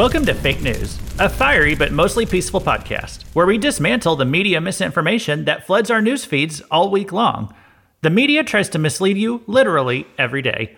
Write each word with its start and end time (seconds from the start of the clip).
Welcome 0.00 0.24
to 0.24 0.34
Fake 0.34 0.62
News, 0.62 0.98
a 1.18 1.28
fiery 1.28 1.74
but 1.74 1.92
mostly 1.92 2.24
peaceful 2.24 2.62
podcast 2.62 3.24
where 3.34 3.44
we 3.44 3.58
dismantle 3.58 4.16
the 4.16 4.24
media 4.24 4.58
misinformation 4.58 5.44
that 5.44 5.66
floods 5.66 5.90
our 5.90 6.00
news 6.00 6.24
feeds 6.24 6.62
all 6.70 6.90
week 6.90 7.12
long. 7.12 7.54
The 8.00 8.08
media 8.08 8.42
tries 8.42 8.70
to 8.70 8.78
mislead 8.78 9.18
you 9.18 9.42
literally 9.46 10.06
every 10.16 10.40
day. 10.40 10.74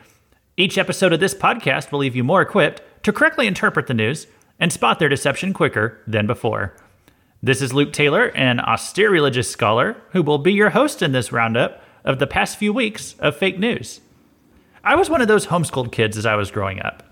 Each 0.57 0.77
episode 0.77 1.13
of 1.13 1.21
this 1.21 1.37
podcast 1.37 1.93
will 1.93 2.01
leave 2.01 2.17
you 2.17 2.25
more 2.25 2.43
equipped 2.43 2.83
to 3.05 3.13
correctly 3.13 3.47
interpret 3.47 3.87
the 3.87 3.95
news 3.95 4.27
and 4.59 4.73
spot 4.73 4.99
their 4.99 5.09
deception 5.09 5.53
quicker 5.53 6.01
than 6.05 6.27
before. 6.27 6.75
This 7.41 7.63
is 7.63 7.73
Luke 7.73 7.93
Taylor, 7.93 8.33
an 8.35 8.59
austere 8.59 9.09
religious 9.09 9.49
scholar 9.49 10.03
who 10.11 10.25
will 10.25 10.39
be 10.39 10.53
your 10.53 10.71
host 10.71 11.01
in 11.01 11.13
this 11.13 11.31
roundup 11.31 11.81
of 12.05 12.19
the 12.19 12.27
past 12.27 12.57
few 12.57 12.73
weeks 12.73 13.15
of 13.21 13.37
fake 13.37 13.61
news. 13.61 14.01
I 14.83 14.97
was 14.97 15.09
one 15.09 15.23
of 15.23 15.29
those 15.29 15.47
homeschooled 15.47 15.93
kids 15.93 16.17
as 16.17 16.27
I 16.27 16.35
was 16.35 16.51
growing 16.51 16.83
up. 16.83 17.05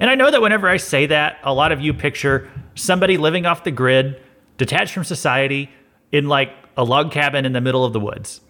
And 0.00 0.10
I 0.10 0.14
know 0.14 0.30
that 0.30 0.42
whenever 0.42 0.68
I 0.68 0.76
say 0.76 1.06
that, 1.06 1.38
a 1.42 1.54
lot 1.54 1.72
of 1.72 1.80
you 1.80 1.94
picture 1.94 2.50
somebody 2.74 3.16
living 3.16 3.46
off 3.46 3.64
the 3.64 3.70
grid, 3.70 4.20
detached 4.56 4.92
from 4.92 5.04
society, 5.04 5.70
in 6.12 6.28
like 6.28 6.52
a 6.76 6.84
log 6.84 7.10
cabin 7.12 7.44
in 7.44 7.52
the 7.52 7.60
middle 7.60 7.84
of 7.84 7.92
the 7.92 8.00
woods. 8.00 8.40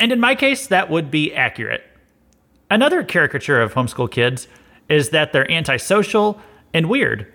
And 0.00 0.12
in 0.12 0.20
my 0.20 0.34
case, 0.34 0.66
that 0.68 0.90
would 0.90 1.10
be 1.10 1.34
accurate. 1.34 1.84
Another 2.70 3.02
caricature 3.02 3.60
of 3.60 3.74
homeschool 3.74 4.10
kids 4.10 4.48
is 4.88 5.10
that 5.10 5.32
they're 5.32 5.50
antisocial 5.50 6.40
and 6.72 6.88
weird. 6.88 7.32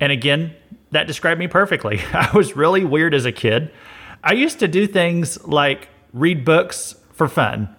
And 0.00 0.10
again, 0.10 0.54
that 0.90 1.06
described 1.06 1.38
me 1.38 1.48
perfectly. 1.48 2.00
I 2.12 2.30
was 2.34 2.56
really 2.56 2.84
weird 2.84 3.14
as 3.14 3.24
a 3.26 3.32
kid. 3.32 3.70
I 4.22 4.32
used 4.32 4.58
to 4.60 4.68
do 4.68 4.86
things 4.86 5.42
like 5.44 5.88
read 6.12 6.44
books 6.44 6.94
for 7.12 7.28
fun. 7.28 7.74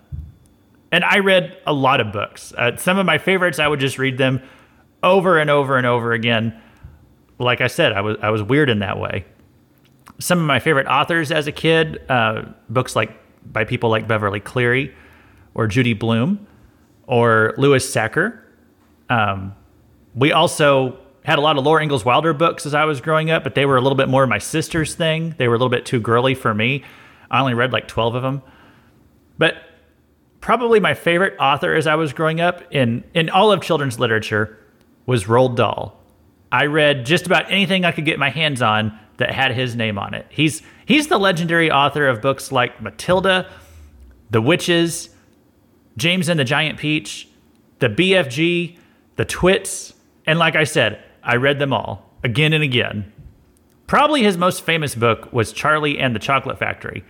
And 0.92 1.04
I 1.04 1.20
read 1.20 1.58
a 1.66 1.74
lot 1.74 2.00
of 2.00 2.12
books. 2.12 2.54
Uh, 2.56 2.78
some 2.78 2.98
of 2.98 3.06
my 3.06 3.18
favorites, 3.18 3.60
I 3.60 3.68
would 3.68 3.80
just 3.80 3.98
read 3.98 4.18
them 4.18 4.42
over 5.06 5.38
and 5.38 5.50
over 5.50 5.78
and 5.78 5.88
over 5.88 6.12
again. 6.12 6.60
Like 7.38 7.62
I 7.62 7.68
said, 7.68 7.94
I 7.94 8.02
was 8.02 8.18
I 8.22 8.30
was 8.32 8.44
weird 8.44 8.70
in 8.70 8.80
that 8.80 9.00
way. 9.00 9.26
Some 10.20 10.40
of 10.40 10.46
my 10.46 10.60
favorite 10.60 10.88
authors 10.88 11.32
as 11.32 11.48
a 11.48 11.52
kid, 11.52 12.02
uh, 12.10 12.44
books 12.70 12.96
like 12.96 13.12
by 13.52 13.64
people 13.64 13.90
like 13.90 14.08
Beverly 14.08 14.40
Cleary 14.40 14.94
or 15.54 15.68
Judy 15.68 15.94
Blume 15.94 16.48
or 17.08 17.54
Louis 17.58 17.86
Sachar. 17.86 18.40
Um, 19.10 19.56
we 20.16 20.32
also 20.32 20.98
had 21.24 21.38
a 21.38 21.42
lot 21.42 21.58
of 21.58 21.64
Laura 21.64 21.84
Ingalls 21.84 22.06
Wilder 22.06 22.34
books 22.34 22.66
as 22.66 22.74
I 22.74 22.86
was 22.86 23.02
growing 23.02 23.30
up, 23.30 23.44
but 23.44 23.56
they 23.56 23.66
were 23.66 23.78
a 23.78 23.82
little 23.82 23.98
bit 23.98 24.08
more 24.08 24.26
my 24.26 24.38
sister's 24.38 24.96
thing. 24.96 25.36
They 25.38 25.48
were 25.48 25.56
a 25.56 25.58
little 25.58 25.70
bit 25.70 25.86
too 25.86 26.00
girly 26.00 26.34
for 26.34 26.54
me. 26.54 26.84
I 27.30 27.40
only 27.42 27.54
read 27.54 27.74
like 27.74 27.88
12 27.88 28.16
of 28.16 28.24
them. 28.24 28.42
But 29.38 29.58
probably 30.40 30.80
my 30.80 30.94
favorite 30.94 31.36
author 31.40 31.74
as 31.74 31.88
I 31.88 31.96
was 31.96 32.14
growing 32.14 32.40
up 32.40 32.64
in, 32.72 33.04
in 33.14 33.30
all 33.30 33.52
of 33.52 33.62
children's 33.62 34.00
literature 34.00 34.58
was 35.06 35.26
Roald 35.26 35.56
Dahl. 35.56 36.00
I 36.52 36.66
read 36.66 37.06
just 37.06 37.26
about 37.26 37.52
anything 37.52 37.86
I 37.86 37.92
could 37.92 38.06
get 38.06 38.20
my 38.20 38.30
hands 38.30 38.62
on 38.62 38.98
that 39.18 39.32
had 39.32 39.52
his 39.52 39.76
name 39.76 39.98
on 39.98 40.14
it. 40.14 40.26
He's 40.30 40.62
he's 40.86 41.08
the 41.08 41.18
legendary 41.18 41.72
author 41.72 42.08
of 42.08 42.22
books 42.22 42.52
like 42.52 42.82
Matilda, 42.82 43.50
The 44.30 44.42
Witches, 44.42 45.10
James 45.98 46.30
and 46.30 46.40
the 46.40 46.44
Giant 46.44 46.78
Peach, 46.80 47.28
The 47.80 47.90
BFG, 47.90 48.78
The 49.16 49.26
Twits, 49.26 49.94
and 50.26 50.40
like 50.40 50.56
I 50.56 50.64
said, 50.64 51.04
I 51.24 51.36
read 51.36 51.60
them 51.60 51.74
all 51.74 52.10
again 52.24 52.54
and 52.54 52.64
again. 52.64 53.12
Probably 53.88 54.24
his 54.24 54.38
most 54.38 54.64
famous 54.64 54.96
book 54.96 55.32
was 55.32 55.54
Charlie 55.54 56.00
and 56.00 56.16
the 56.16 56.20
Chocolate 56.20 56.58
Factory. 56.58 57.04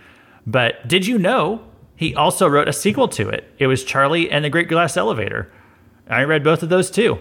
But 0.46 0.86
did 0.86 1.06
you 1.06 1.18
know 1.18 1.64
he 1.96 2.14
also 2.14 2.46
wrote 2.46 2.68
a 2.68 2.72
sequel 2.72 3.08
to 3.08 3.28
it? 3.28 3.50
It 3.58 3.66
was 3.66 3.82
Charlie 3.82 4.30
and 4.30 4.44
the 4.44 4.50
Great 4.50 4.68
Glass 4.68 4.96
Elevator. 4.96 5.50
I 6.08 6.22
read 6.22 6.44
both 6.44 6.62
of 6.62 6.68
those 6.68 6.90
too. 6.90 7.18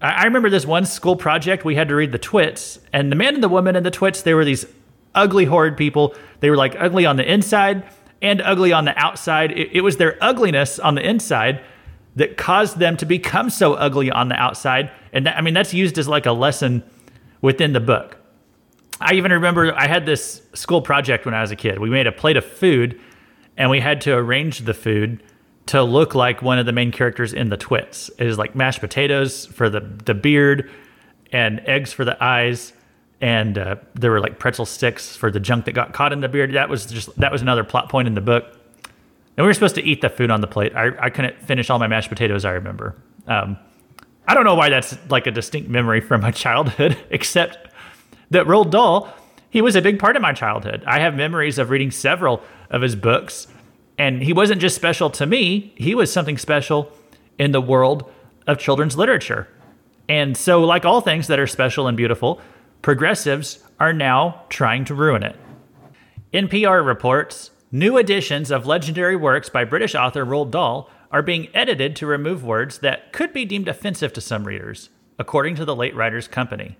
I 0.00 0.24
remember 0.24 0.50
this 0.50 0.66
one 0.66 0.84
school 0.84 1.16
project 1.16 1.64
we 1.64 1.74
had 1.74 1.88
to 1.88 1.94
read 1.94 2.12
the 2.12 2.18
twits, 2.18 2.78
and 2.92 3.10
the 3.10 3.16
man 3.16 3.34
and 3.34 3.42
the 3.42 3.48
woman 3.48 3.76
and 3.76 3.86
the 3.86 3.90
twits, 3.90 4.22
they 4.22 4.34
were 4.34 4.44
these 4.44 4.66
ugly, 5.14 5.46
horrid 5.46 5.76
people. 5.76 6.14
They 6.40 6.50
were 6.50 6.56
like 6.56 6.76
ugly 6.78 7.06
on 7.06 7.16
the 7.16 7.30
inside 7.30 7.84
and 8.20 8.42
ugly 8.42 8.72
on 8.72 8.84
the 8.84 8.96
outside. 8.98 9.52
It, 9.52 9.70
it 9.72 9.80
was 9.80 9.96
their 9.96 10.18
ugliness 10.20 10.78
on 10.78 10.94
the 10.94 11.08
inside 11.08 11.62
that 12.14 12.36
caused 12.36 12.78
them 12.78 12.96
to 12.98 13.06
become 13.06 13.50
so 13.50 13.74
ugly 13.74 14.10
on 14.10 14.28
the 14.28 14.34
outside. 14.34 14.90
And 15.12 15.26
that, 15.26 15.36
I 15.36 15.40
mean, 15.40 15.54
that's 15.54 15.74
used 15.74 15.98
as 15.98 16.08
like 16.08 16.26
a 16.26 16.32
lesson 16.32 16.82
within 17.40 17.72
the 17.72 17.80
book. 17.80 18.18
I 19.00 19.14
even 19.14 19.32
remember 19.32 19.74
I 19.74 19.86
had 19.86 20.06
this 20.06 20.42
school 20.54 20.80
project 20.80 21.26
when 21.26 21.34
I 21.34 21.42
was 21.42 21.50
a 21.50 21.56
kid. 21.56 21.78
We 21.78 21.90
made 21.90 22.06
a 22.06 22.12
plate 22.12 22.36
of 22.36 22.44
food 22.44 23.00
and 23.56 23.70
we 23.70 23.80
had 23.80 24.00
to 24.02 24.14
arrange 24.14 24.60
the 24.60 24.74
food 24.74 25.22
to 25.66 25.82
look 25.82 26.14
like 26.14 26.42
one 26.42 26.58
of 26.58 26.66
the 26.66 26.72
main 26.72 26.92
characters 26.92 27.32
in 27.32 27.48
the 27.48 27.56
Twits. 27.56 28.08
It 28.18 28.26
is 28.26 28.38
like 28.38 28.54
mashed 28.54 28.80
potatoes 28.80 29.46
for 29.46 29.68
the 29.68 29.80
the 29.80 30.14
beard, 30.14 30.70
and 31.32 31.60
eggs 31.66 31.92
for 31.92 32.04
the 32.04 32.22
eyes, 32.22 32.72
and 33.20 33.58
uh, 33.58 33.76
there 33.94 34.10
were 34.10 34.20
like 34.20 34.38
pretzel 34.38 34.66
sticks 34.66 35.16
for 35.16 35.30
the 35.30 35.40
junk 35.40 35.64
that 35.64 35.72
got 35.72 35.92
caught 35.92 36.12
in 36.12 36.20
the 36.20 36.28
beard. 36.28 36.52
That 36.52 36.68
was 36.68 36.86
just 36.86 37.14
that 37.18 37.32
was 37.32 37.42
another 37.42 37.64
plot 37.64 37.88
point 37.88 38.08
in 38.08 38.14
the 38.14 38.20
book. 38.20 38.44
And 39.36 39.44
we 39.44 39.48
were 39.48 39.54
supposed 39.54 39.74
to 39.74 39.82
eat 39.82 40.00
the 40.00 40.08
food 40.08 40.30
on 40.30 40.40
the 40.40 40.46
plate. 40.46 40.74
I, 40.74 40.92
I 40.98 41.10
couldn't 41.10 41.42
finish 41.42 41.68
all 41.68 41.78
my 41.78 41.88
mashed 41.88 42.08
potatoes. 42.08 42.46
I 42.46 42.52
remember. 42.52 42.96
Um, 43.26 43.58
I 44.26 44.34
don't 44.34 44.44
know 44.44 44.54
why 44.54 44.70
that's 44.70 44.96
like 45.10 45.26
a 45.26 45.30
distinct 45.30 45.68
memory 45.68 46.00
from 46.00 46.22
my 46.22 46.30
childhood, 46.44 46.96
except 47.10 47.58
that 48.30 48.46
Roald 48.46 48.70
Dahl, 48.70 49.12
he 49.50 49.60
was 49.60 49.76
a 49.76 49.82
big 49.82 49.98
part 49.98 50.16
of 50.16 50.22
my 50.22 50.32
childhood. 50.32 50.82
I 50.86 51.00
have 51.00 51.14
memories 51.14 51.58
of 51.58 51.70
reading 51.70 51.90
several 51.90 52.42
of 52.70 52.82
his 52.82 52.96
books 52.96 53.46
and 53.98 54.22
he 54.22 54.32
wasn't 54.32 54.60
just 54.60 54.76
special 54.76 55.10
to 55.10 55.26
me, 55.26 55.72
he 55.76 55.94
was 55.94 56.12
something 56.12 56.38
special 56.38 56.92
in 57.38 57.52
the 57.52 57.60
world 57.60 58.10
of 58.46 58.58
children's 58.58 58.96
literature. 58.96 59.48
And 60.08 60.36
so, 60.36 60.60
like 60.60 60.84
all 60.84 61.00
things 61.00 61.26
that 61.26 61.38
are 61.38 61.46
special 61.46 61.86
and 61.88 61.96
beautiful, 61.96 62.40
progressives 62.82 63.64
are 63.80 63.92
now 63.92 64.42
trying 64.48 64.84
to 64.86 64.94
ruin 64.94 65.22
it. 65.22 65.36
NPR 66.32 66.84
reports 66.84 67.50
new 67.72 67.96
editions 67.96 68.50
of 68.50 68.66
legendary 68.66 69.16
works 69.16 69.48
by 69.48 69.64
British 69.64 69.94
author 69.94 70.24
Roald 70.24 70.50
Dahl 70.50 70.90
are 71.10 71.22
being 71.22 71.48
edited 71.54 71.96
to 71.96 72.06
remove 72.06 72.44
words 72.44 72.78
that 72.78 73.12
could 73.12 73.32
be 73.32 73.44
deemed 73.44 73.68
offensive 73.68 74.12
to 74.12 74.20
some 74.20 74.44
readers, 74.44 74.90
according 75.18 75.54
to 75.56 75.64
the 75.64 75.74
late 75.74 75.94
writers' 75.94 76.28
company. 76.28 76.76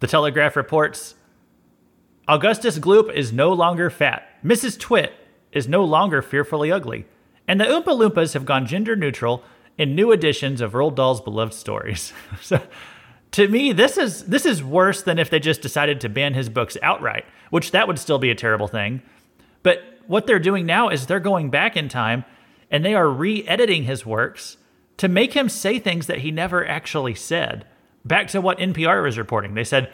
The 0.00 0.06
Telegraph 0.06 0.56
reports 0.56 1.14
Augustus 2.28 2.78
Gloop 2.78 3.12
is 3.12 3.32
no 3.32 3.52
longer 3.52 3.90
fat. 3.90 4.28
Mrs. 4.44 4.78
Twit 4.78 5.12
is 5.54 5.68
no 5.68 5.84
longer 5.84 6.20
fearfully 6.20 6.70
ugly, 6.70 7.06
and 7.48 7.60
the 7.60 7.64
Oompa 7.64 7.84
Loompas 7.84 8.34
have 8.34 8.44
gone 8.44 8.66
gender 8.66 8.96
neutral 8.96 9.42
in 9.78 9.94
new 9.94 10.12
editions 10.12 10.60
of 10.60 10.72
Roald 10.72 10.96
Dahl's 10.96 11.20
beloved 11.20 11.54
stories. 11.54 12.12
so, 12.42 12.60
to 13.32 13.48
me, 13.48 13.72
this 13.72 13.96
is 13.96 14.24
this 14.24 14.46
is 14.46 14.62
worse 14.62 15.02
than 15.02 15.18
if 15.18 15.30
they 15.30 15.40
just 15.40 15.62
decided 15.62 16.00
to 16.00 16.08
ban 16.08 16.34
his 16.34 16.48
books 16.48 16.76
outright, 16.82 17.24
which 17.50 17.70
that 17.70 17.88
would 17.88 17.98
still 17.98 18.18
be 18.18 18.30
a 18.30 18.34
terrible 18.34 18.68
thing. 18.68 19.02
But 19.62 19.82
what 20.06 20.26
they're 20.26 20.38
doing 20.38 20.66
now 20.66 20.88
is 20.88 21.06
they're 21.06 21.20
going 21.20 21.50
back 21.50 21.76
in 21.76 21.88
time 21.88 22.24
and 22.70 22.84
they 22.84 22.94
are 22.94 23.08
re-editing 23.08 23.84
his 23.84 24.04
works 24.04 24.56
to 24.98 25.08
make 25.08 25.32
him 25.32 25.48
say 25.48 25.78
things 25.78 26.06
that 26.06 26.18
he 26.18 26.30
never 26.30 26.66
actually 26.66 27.14
said. 27.14 27.66
Back 28.04 28.28
to 28.28 28.40
what 28.40 28.58
NPR 28.58 29.02
was 29.02 29.16
reporting, 29.16 29.54
they 29.54 29.64
said 29.64 29.92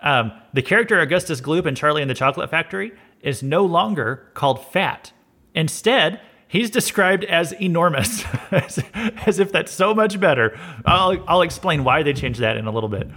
um, 0.00 0.32
the 0.52 0.62
character 0.62 1.00
Augustus 1.00 1.40
Gloop 1.40 1.66
in 1.66 1.74
Charlie 1.74 2.02
and 2.02 2.10
the 2.10 2.14
Chocolate 2.14 2.50
Factory 2.50 2.92
is 3.26 3.42
no 3.42 3.64
longer 3.64 4.30
called 4.34 4.64
fat. 4.64 5.12
Instead, 5.54 6.20
he's 6.46 6.70
described 6.70 7.24
as 7.24 7.52
enormous, 7.60 8.24
as, 8.52 8.82
as, 9.26 9.40
if 9.40 9.50
that's 9.50 9.72
so 9.72 9.92
much 9.92 10.18
better. 10.20 10.58
I'll, 10.86 11.22
I'll 11.28 11.42
explain 11.42 11.82
why 11.82 12.04
they 12.04 12.12
changed 12.12 12.40
that 12.40 12.56
in 12.56 12.66
a 12.66 12.70
little 12.70 12.88
bit. 12.88 13.08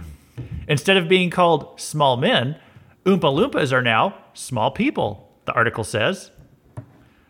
Instead 0.68 0.96
of 0.96 1.08
being 1.08 1.30
called 1.30 1.80
small 1.80 2.16
men, 2.16 2.56
Oompa 3.04 3.20
Loompas 3.20 3.72
are 3.72 3.82
now 3.82 4.16
small 4.34 4.72
people, 4.72 5.32
the 5.44 5.52
article 5.52 5.84
says. 5.84 6.32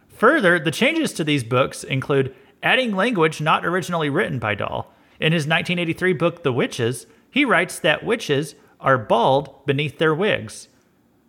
Further, 0.08 0.58
the 0.58 0.70
changes 0.70 1.12
to 1.14 1.24
these 1.24 1.44
books 1.44 1.84
include 1.84 2.34
adding 2.62 2.96
language 2.96 3.40
not 3.40 3.64
originally 3.64 4.08
written 4.10 4.38
by 4.38 4.54
Dahl. 4.54 4.92
In 5.20 5.32
his 5.32 5.42
1983 5.42 6.14
book, 6.14 6.42
The 6.42 6.52
Witches, 6.52 7.06
he 7.30 7.44
writes 7.44 7.78
that 7.78 8.04
witches 8.04 8.54
are 8.80 8.96
bald 8.96 9.66
beneath 9.66 9.98
their 9.98 10.14
wigs 10.14 10.68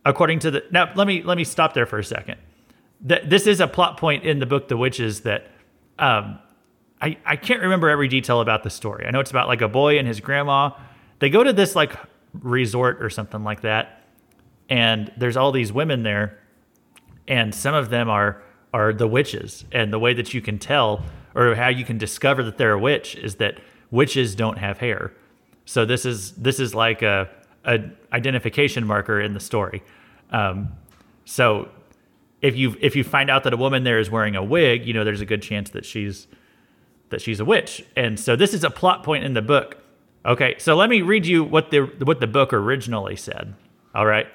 according 0.06 0.40
to 0.40 0.52
the 0.52 0.64
now 0.72 0.92
let 0.96 1.08
me 1.08 1.24
let 1.24 1.38
me 1.38 1.44
stop 1.44 1.74
there 1.74 1.86
for 1.86 2.00
a 2.00 2.04
second. 2.04 2.38
That 3.02 3.30
this 3.30 3.48
is 3.48 3.60
a 3.60 3.68
plot 3.68 3.98
point 3.98 4.24
in 4.24 4.40
the 4.40 4.46
book 4.46 4.68
the 4.68 4.78
witches 4.78 5.22
that 5.22 5.48
um, 5.98 6.40
I, 7.02 7.18
I 7.26 7.36
can't 7.36 7.62
remember 7.62 7.90
every 7.90 8.08
detail 8.08 8.42
about 8.42 8.64
the 8.64 8.70
story. 8.70 9.06
I 9.06 9.12
know 9.12 9.20
it's 9.20 9.32
about 9.32 9.48
like 9.48 9.62
a 9.62 9.68
boy 9.68 9.98
and 9.98 10.08
his 10.08 10.20
grandma. 10.20 10.72
They 11.20 11.30
go 11.30 11.44
to 11.44 11.54
this 11.54 11.76
like 11.76 11.96
resort 12.34 13.02
or 13.02 13.10
something 13.10 13.44
like 13.44 13.62
that 13.62 14.04
and 14.70 15.12
there's 15.18 15.36
all 15.36 15.52
these 15.52 15.74
women 15.74 16.04
there 16.04 16.40
and 17.28 17.54
some 17.54 17.76
of 17.76 17.90
them 17.90 18.10
are 18.10 18.42
are 18.74 18.94
the 18.94 19.08
witches. 19.08 19.66
And 19.72 19.92
the 19.92 20.00
way 20.00 20.14
that 20.14 20.34
you 20.34 20.42
can 20.42 20.58
tell 20.58 21.04
or 21.36 21.56
how 21.56 21.68
you 21.68 21.84
can 21.84 21.98
discover 21.98 22.42
that 22.44 22.58
they're 22.58 22.72
a 22.72 22.80
witch 22.80 23.16
is 23.16 23.36
that 23.36 23.60
witches 23.90 24.34
don't 24.34 24.58
have 24.58 24.78
hair. 24.78 25.12
So 25.66 25.86
this 25.86 26.06
is 26.06 26.32
this 26.34 26.60
is 26.60 26.74
like 26.74 27.02
a 27.02 27.30
a 27.66 27.80
identification 28.14 28.86
marker 28.86 29.20
in 29.20 29.34
the 29.34 29.40
story. 29.40 29.84
Um, 30.32 30.70
so 31.26 31.70
if 32.42 32.56
you 32.56 32.76
if 32.82 32.96
you 32.96 33.04
find 33.04 33.30
out 33.30 33.44
that 33.44 33.54
a 33.54 33.58
woman 33.58 33.84
there 33.84 34.00
is 34.00 34.10
wearing 34.10 34.36
a 34.36 34.44
wig, 34.44 34.86
you 34.86 34.94
know 34.94 35.04
there's 35.04 35.22
a 35.22 35.26
good 35.26 35.42
chance 35.42 35.70
that 35.72 35.86
she's 35.86 36.28
that 37.10 37.22
she's 37.22 37.40
a 37.40 37.46
witch. 37.46 37.84
And 37.96 38.20
so 38.20 38.36
this 38.36 38.54
is 38.54 38.64
a 38.64 38.70
plot 38.70 39.04
point 39.04 39.24
in 39.24 39.34
the 39.34 39.42
book 39.42 39.82
Okay, 40.26 40.56
so 40.60 40.76
let 40.76 40.90
me 40.90 41.02
read 41.02 41.26
you 41.26 41.44
what 41.44 41.72
the 41.72 41.82
what 42.04 42.20
the 42.20 42.28
book 42.28 42.54
originally 42.54 43.16
said. 43.16 43.56
All 43.96 44.06
right. 44.06 44.28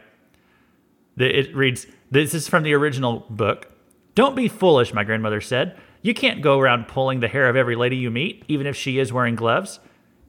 It 1.16 1.54
reads 1.54 1.86
This 2.10 2.34
is 2.34 2.48
from 2.48 2.64
the 2.64 2.74
original 2.74 3.24
book. 3.30 3.70
Don't 4.14 4.34
be 4.34 4.48
foolish, 4.48 4.92
my 4.92 5.04
grandmother 5.04 5.40
said. 5.40 5.78
You 6.02 6.14
can't 6.14 6.42
go 6.42 6.58
around 6.58 6.88
pulling 6.88 7.20
the 7.20 7.28
hair 7.28 7.48
of 7.48 7.56
every 7.56 7.76
lady 7.76 7.96
you 7.96 8.10
meet, 8.10 8.44
even 8.48 8.66
if 8.66 8.76
she 8.76 8.98
is 8.98 9.12
wearing 9.12 9.34
gloves. 9.34 9.78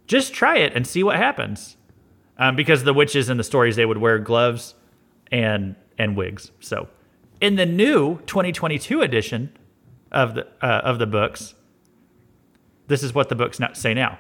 Just 0.05 0.33
try 0.33 0.57
it 0.57 0.73
and 0.75 0.85
see 0.85 1.03
what 1.03 1.17
happens. 1.17 1.75
Um, 2.39 2.55
because 2.55 2.83
the 2.83 2.93
witches 2.93 3.29
in 3.29 3.37
the 3.37 3.43
stories, 3.43 3.75
they 3.75 3.85
would 3.85 3.97
wear 3.97 4.19
gloves 4.19 4.75
and 5.31 5.75
and 5.97 6.15
wigs. 6.15 6.51
So, 6.59 6.87
in 7.41 7.55
the 7.55 7.65
new 7.65 8.19
2022 8.27 9.01
edition 9.01 9.57
of 10.11 10.35
the 10.35 10.47
uh, 10.61 10.81
of 10.83 10.99
the 10.99 11.07
books, 11.07 11.55
this 12.87 13.03
is 13.03 13.13
what 13.13 13.29
the 13.29 13.35
books 13.35 13.59
say 13.73 13.93
now. 13.93 14.19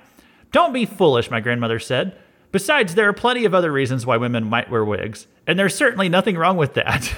Don't 0.51 0.73
be 0.73 0.85
foolish, 0.85 1.29
my 1.29 1.39
grandmother 1.39 1.79
said. 1.79 2.17
Besides, 2.51 2.95
there 2.95 3.07
are 3.09 3.13
plenty 3.13 3.45
of 3.45 3.53
other 3.53 3.71
reasons 3.71 4.05
why 4.05 4.17
women 4.17 4.45
might 4.45 4.69
wear 4.71 4.83
wigs, 4.83 5.27
and 5.45 5.59
there's 5.59 5.75
certainly 5.75 6.09
nothing 6.09 6.37
wrong 6.37 6.57
with 6.57 6.73
that. 6.75 7.13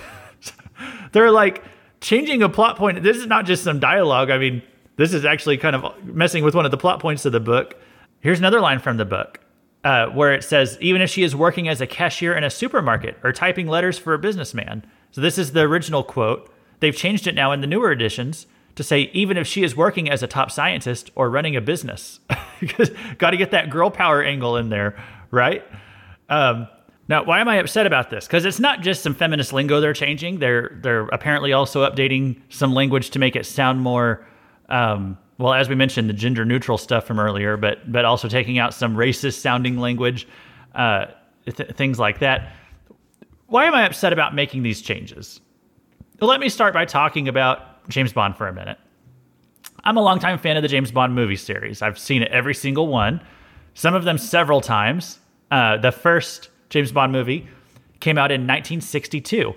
They're 1.12 1.32
like 1.32 1.64
changing 2.02 2.42
a 2.44 2.50
plot 2.50 2.78
point. 2.78 3.04
This 3.04 3.18
is 3.18 3.28
not 3.28 3.46
just 3.46 3.64
some 3.64 3.80
dialogue. 3.80 4.32
I 4.32 4.38
mean, 4.38 4.64
this 4.96 5.14
is 5.14 5.26
actually 5.26 5.58
kind 5.58 5.76
of 5.76 6.04
messing 6.04 6.44
with 6.44 6.56
one 6.56 6.66
of 6.66 6.72
the 6.72 6.78
plot 6.78 7.00
points 7.00 7.26
of 7.26 7.32
the 7.32 7.40
book. 7.40 7.76
Here's 8.22 8.40
another 8.40 8.60
line 8.60 8.80
from 8.80 8.98
the 8.98 9.06
book 9.06 9.40
uh, 9.84 10.08
where 10.08 10.34
it 10.34 10.44
says, 10.44 10.78
even 10.82 11.02
if 11.02 11.10
she 11.10 11.24
is 11.24 11.36
working 11.36 11.68
as 11.68 11.82
a 11.82 11.88
cashier 11.88 12.34
in 12.34 12.44
a 12.44 12.50
supermarket 12.50 13.18
or 13.24 13.32
typing 13.32 13.68
letters 13.68 13.98
for 13.98 14.14
a 14.14 14.20
businessman. 14.20 14.86
So 15.12 15.22
this 15.22 15.38
is 15.38 15.54
the 15.54 15.62
original 15.62 16.04
quote. 16.04 16.54
They've 16.80 16.96
changed 16.96 17.28
it 17.28 17.36
now 17.36 17.52
in 17.52 17.62
the 17.62 17.68
newer 17.68 17.92
editions 17.92 18.46
to 18.76 18.84
say 18.84 19.10
even 19.14 19.38
if 19.38 19.48
she 19.48 19.64
is 19.64 19.76
working 19.76 20.10
as 20.10 20.24
a 20.24 20.28
top 20.28 20.52
scientist 20.52 21.12
or 21.16 21.30
running 21.30 21.56
a 21.56 21.62
business. 21.62 22.20
Got 23.18 23.32
to 23.32 23.38
get 23.38 23.52
that 23.52 23.70
girl 23.70 23.90
power 23.90 24.24
angle 24.24 24.58
in 24.58 24.70
there, 24.70 25.02
right? 25.32 25.64
Um, 26.30 26.68
now, 27.10 27.24
why 27.24 27.40
am 27.40 27.48
I 27.50 27.56
upset 27.56 27.88
about 27.88 28.12
this? 28.12 28.28
Because 28.28 28.46
it's 28.46 28.60
not 28.60 28.82
just 28.82 29.02
some 29.02 29.16
feminist 29.16 29.52
lingo 29.52 29.82
they're 29.82 29.94
changing. 29.94 30.38
They're 30.38 30.78
they're 30.82 31.08
apparently 31.08 31.54
also 31.54 31.90
updating 31.90 32.40
some 32.50 32.74
language 32.74 33.10
to 33.12 33.20
make 33.20 33.36
it 33.36 33.48
sound 33.48 33.82
more, 33.82 34.26
um, 34.70 35.18
well, 35.40 35.54
as 35.54 35.70
we 35.70 35.76
mentioned, 35.76 36.10
the 36.10 36.14
gender 36.14 36.44
neutral 36.44 36.78
stuff 36.78 37.08
from 37.08 37.20
earlier, 37.20 37.56
but 37.58 37.90
but 37.92 38.06
also 38.06 38.28
taking 38.28 38.60
out 38.60 38.74
some 38.74 38.96
racist 38.96 39.40
sounding 39.40 39.78
language, 39.78 40.28
uh, 40.76 41.06
th- 41.46 41.70
things 41.72 41.98
like 41.98 42.20
that. 42.20 42.52
Why 43.48 43.66
am 43.66 43.74
I 43.74 43.86
upset 43.86 44.14
about 44.14 44.36
making 44.36 44.64
these 44.64 44.82
changes? 44.82 45.40
Well, 46.20 46.30
let 46.30 46.42
me 46.42 46.50
start 46.50 46.74
by 46.74 46.84
talking 46.86 47.30
about 47.30 47.88
James 47.88 48.12
Bond 48.12 48.36
for 48.36 48.48
a 48.48 48.54
minute. 48.54 48.78
I'm 49.86 49.96
a 49.96 50.02
longtime 50.02 50.38
fan 50.40 50.58
of 50.58 50.62
the 50.62 50.68
James 50.68 50.92
Bond 50.92 51.16
movie 51.16 51.38
series. 51.38 51.82
I've 51.82 51.98
seen 51.98 52.24
every 52.24 52.54
single 52.54 52.88
one, 52.88 53.22
some 53.74 53.96
of 53.96 54.04
them 54.04 54.18
several 54.18 54.60
times. 54.60 55.20
Uh, 55.50 55.78
the 55.78 55.92
first 55.92 56.50
James 56.70 56.92
Bond 56.92 57.14
movie 57.14 57.48
came 58.02 58.18
out 58.18 58.30
in 58.32 58.42
1962, 58.42 59.54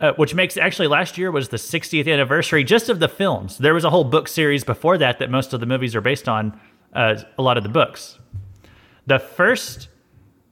uh, 0.00 0.12
which 0.12 0.34
makes 0.34 0.56
actually 0.56 0.88
last 0.88 1.18
year 1.18 1.30
was 1.30 1.48
the 1.48 1.56
60th 1.56 2.10
anniversary 2.12 2.64
just 2.64 2.88
of 2.88 3.00
the 3.00 3.08
films. 3.08 3.58
There 3.58 3.74
was 3.74 3.84
a 3.84 3.90
whole 3.90 4.04
book 4.04 4.28
series 4.28 4.64
before 4.64 4.98
that 4.98 5.18
that 5.18 5.30
most 5.30 5.52
of 5.52 5.60
the 5.60 5.66
movies 5.66 5.96
are 5.96 6.00
based 6.00 6.28
on 6.28 6.58
uh, 6.92 7.16
a 7.36 7.42
lot 7.42 7.56
of 7.56 7.62
the 7.62 7.68
books. 7.68 8.18
The 9.06 9.18
first 9.18 9.88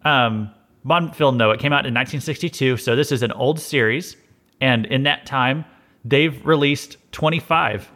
um, 0.04 0.50
Bond 0.84 1.16
film, 1.16 1.38
though, 1.38 1.50
it 1.50 1.60
came 1.60 1.72
out 1.72 1.84
in 1.84 1.94
1962, 1.94 2.76
so 2.76 2.94
this 2.94 3.10
is 3.10 3.22
an 3.22 3.32
old 3.32 3.58
series. 3.60 4.16
And 4.60 4.86
in 4.86 5.02
that 5.02 5.26
time, 5.26 5.64
they've 6.04 6.44
released 6.46 6.96
25 7.12 7.90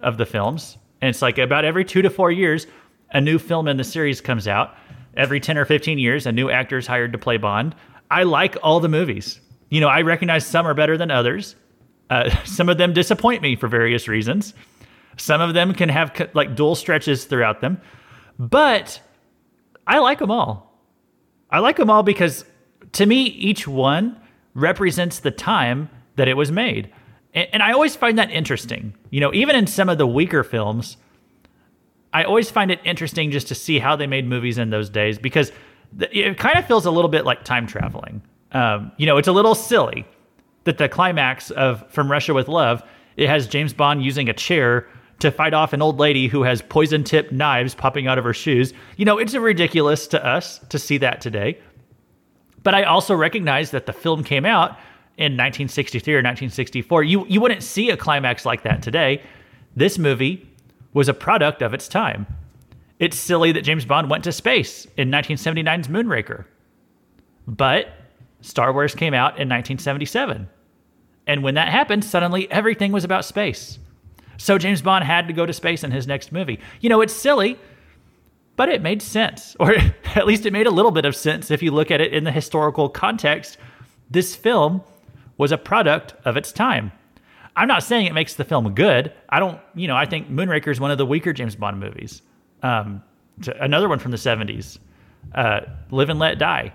of 0.00 0.18
the 0.18 0.26
films. 0.26 0.76
And 1.00 1.08
it's 1.08 1.22
like 1.22 1.38
about 1.38 1.64
every 1.64 1.84
two 1.84 2.02
to 2.02 2.10
four 2.10 2.32
years, 2.32 2.66
a 3.10 3.20
new 3.20 3.38
film 3.38 3.68
in 3.68 3.76
the 3.76 3.84
series 3.84 4.20
comes 4.20 4.48
out. 4.48 4.74
Every 5.16 5.40
10 5.40 5.58
or 5.58 5.64
15 5.64 5.98
years, 5.98 6.26
a 6.26 6.32
new 6.32 6.50
actor 6.50 6.78
is 6.78 6.86
hired 6.86 7.12
to 7.12 7.18
play 7.18 7.36
Bond. 7.36 7.74
I 8.10 8.24
like 8.24 8.56
all 8.62 8.80
the 8.80 8.88
movies. 8.88 9.40
You 9.72 9.80
know, 9.80 9.88
I 9.88 10.02
recognize 10.02 10.44
some 10.44 10.66
are 10.66 10.74
better 10.74 10.98
than 10.98 11.10
others. 11.10 11.56
Uh, 12.10 12.28
some 12.44 12.68
of 12.68 12.76
them 12.76 12.92
disappoint 12.92 13.40
me 13.40 13.56
for 13.56 13.68
various 13.68 14.06
reasons. 14.06 14.52
Some 15.16 15.40
of 15.40 15.54
them 15.54 15.72
can 15.72 15.88
have 15.88 16.28
like 16.34 16.54
dual 16.54 16.74
stretches 16.74 17.24
throughout 17.24 17.62
them. 17.62 17.80
But 18.38 19.00
I 19.86 19.98
like 20.00 20.18
them 20.18 20.30
all. 20.30 20.78
I 21.50 21.60
like 21.60 21.76
them 21.76 21.88
all 21.88 22.02
because 22.02 22.44
to 22.92 23.06
me, 23.06 23.22
each 23.22 23.66
one 23.66 24.20
represents 24.52 25.20
the 25.20 25.30
time 25.30 25.88
that 26.16 26.28
it 26.28 26.36
was 26.36 26.52
made. 26.52 26.92
And, 27.32 27.48
and 27.54 27.62
I 27.62 27.72
always 27.72 27.96
find 27.96 28.18
that 28.18 28.30
interesting. 28.30 28.92
You 29.08 29.20
know, 29.20 29.32
even 29.32 29.56
in 29.56 29.66
some 29.66 29.88
of 29.88 29.96
the 29.96 30.06
weaker 30.06 30.44
films, 30.44 30.98
I 32.12 32.24
always 32.24 32.50
find 32.50 32.70
it 32.70 32.80
interesting 32.84 33.30
just 33.30 33.48
to 33.48 33.54
see 33.54 33.78
how 33.78 33.96
they 33.96 34.06
made 34.06 34.28
movies 34.28 34.58
in 34.58 34.68
those 34.68 34.90
days 34.90 35.18
because 35.18 35.50
it 35.98 36.36
kind 36.36 36.58
of 36.58 36.66
feels 36.66 36.84
a 36.84 36.90
little 36.90 37.08
bit 37.10 37.24
like 37.24 37.42
time 37.42 37.66
traveling. 37.66 38.20
Um, 38.52 38.92
you 38.96 39.06
know, 39.06 39.16
it's 39.16 39.28
a 39.28 39.32
little 39.32 39.54
silly 39.54 40.06
that 40.64 40.78
the 40.78 40.88
climax 40.88 41.50
of 41.50 41.90
From 41.90 42.10
Russia 42.10 42.34
with 42.34 42.48
Love 42.48 42.82
it 43.16 43.28
has 43.28 43.46
James 43.46 43.72
Bond 43.72 44.02
using 44.02 44.28
a 44.28 44.32
chair 44.32 44.86
to 45.18 45.30
fight 45.30 45.54
off 45.54 45.72
an 45.72 45.82
old 45.82 46.00
lady 46.00 46.26
who 46.26 46.42
has 46.42 46.62
poison 46.62 47.04
tipped 47.04 47.32
knives 47.32 47.74
popping 47.74 48.06
out 48.06 48.18
of 48.18 48.24
her 48.24 48.34
shoes. 48.34 48.72
You 48.96 49.04
know, 49.04 49.18
it's 49.18 49.34
ridiculous 49.34 50.06
to 50.08 50.24
us 50.24 50.58
to 50.70 50.78
see 50.78 50.98
that 50.98 51.20
today. 51.20 51.58
But 52.62 52.74
I 52.74 52.84
also 52.84 53.14
recognize 53.14 53.70
that 53.72 53.86
the 53.86 53.92
film 53.92 54.24
came 54.24 54.44
out 54.44 54.70
in 55.18 55.32
1963 55.32 56.14
or 56.14 56.18
1964. 56.18 57.04
You 57.04 57.26
you 57.26 57.40
wouldn't 57.40 57.62
see 57.62 57.90
a 57.90 57.96
climax 57.96 58.46
like 58.46 58.62
that 58.62 58.82
today. 58.82 59.22
This 59.76 59.98
movie 59.98 60.48
was 60.92 61.08
a 61.08 61.14
product 61.14 61.62
of 61.62 61.74
its 61.74 61.88
time. 61.88 62.26
It's 62.98 63.16
silly 63.16 63.52
that 63.52 63.62
James 63.62 63.84
Bond 63.84 64.10
went 64.10 64.24
to 64.24 64.32
space 64.32 64.86
in 64.96 65.10
1979's 65.10 65.88
Moonraker. 65.88 66.44
But 67.46 67.88
Star 68.42 68.72
Wars 68.72 68.94
came 68.94 69.14
out 69.14 69.32
in 69.32 69.48
1977. 69.48 70.48
And 71.26 71.42
when 71.42 71.54
that 71.54 71.68
happened, 71.68 72.04
suddenly 72.04 72.50
everything 72.50 72.92
was 72.92 73.04
about 73.04 73.24
space. 73.24 73.78
So 74.36 74.58
James 74.58 74.82
Bond 74.82 75.04
had 75.04 75.28
to 75.28 75.32
go 75.32 75.46
to 75.46 75.52
space 75.52 75.84
in 75.84 75.92
his 75.92 76.06
next 76.06 76.32
movie. 76.32 76.58
You 76.80 76.88
know, 76.88 77.00
it's 77.00 77.14
silly, 77.14 77.58
but 78.56 78.68
it 78.68 78.82
made 78.82 79.00
sense. 79.00 79.56
Or 79.60 79.74
at 80.16 80.26
least 80.26 80.44
it 80.44 80.52
made 80.52 80.66
a 80.66 80.70
little 80.70 80.90
bit 80.90 81.04
of 81.04 81.16
sense 81.16 81.50
if 81.50 81.62
you 81.62 81.70
look 81.70 81.90
at 81.90 82.00
it 82.00 82.12
in 82.12 82.24
the 82.24 82.32
historical 82.32 82.88
context. 82.88 83.56
This 84.10 84.34
film 84.34 84.82
was 85.38 85.52
a 85.52 85.58
product 85.58 86.14
of 86.24 86.36
its 86.36 86.52
time. 86.52 86.92
I'm 87.54 87.68
not 87.68 87.82
saying 87.82 88.06
it 88.06 88.14
makes 88.14 88.34
the 88.34 88.44
film 88.44 88.74
good. 88.74 89.12
I 89.28 89.38
don't, 89.38 89.60
you 89.74 89.86
know, 89.86 89.96
I 89.96 90.06
think 90.06 90.30
Moonraker 90.30 90.72
is 90.72 90.80
one 90.80 90.90
of 90.90 90.98
the 90.98 91.06
weaker 91.06 91.32
James 91.32 91.54
Bond 91.54 91.78
movies. 91.78 92.22
Um, 92.62 93.02
another 93.60 93.88
one 93.88 93.98
from 93.98 94.10
the 94.10 94.16
70s, 94.16 94.78
uh, 95.34 95.60
Live 95.90 96.08
and 96.10 96.18
Let 96.18 96.38
Die. 96.38 96.72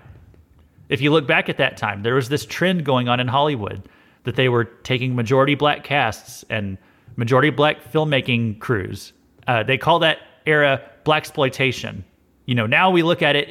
If 0.88 1.00
you 1.00 1.10
look 1.10 1.26
back 1.26 1.48
at 1.48 1.58
that 1.58 1.76
time, 1.76 2.02
there 2.02 2.14
was 2.14 2.28
this 2.28 2.46
trend 2.46 2.84
going 2.84 3.08
on 3.08 3.20
in 3.20 3.28
Hollywood 3.28 3.88
that 4.24 4.36
they 4.36 4.48
were 4.48 4.64
taking 4.64 5.14
majority 5.14 5.54
black 5.54 5.84
casts 5.84 6.44
and 6.50 6.78
majority 7.16 7.50
black 7.50 7.82
filmmaking 7.92 8.58
crews. 8.58 9.12
Uh, 9.46 9.62
they 9.62 9.78
call 9.78 9.98
that 10.00 10.18
era 10.46 10.82
black 11.04 11.22
exploitation. 11.22 12.04
You 12.46 12.54
know, 12.54 12.66
now 12.66 12.90
we 12.90 13.02
look 13.02 13.22
at 13.22 13.36
it 13.36 13.48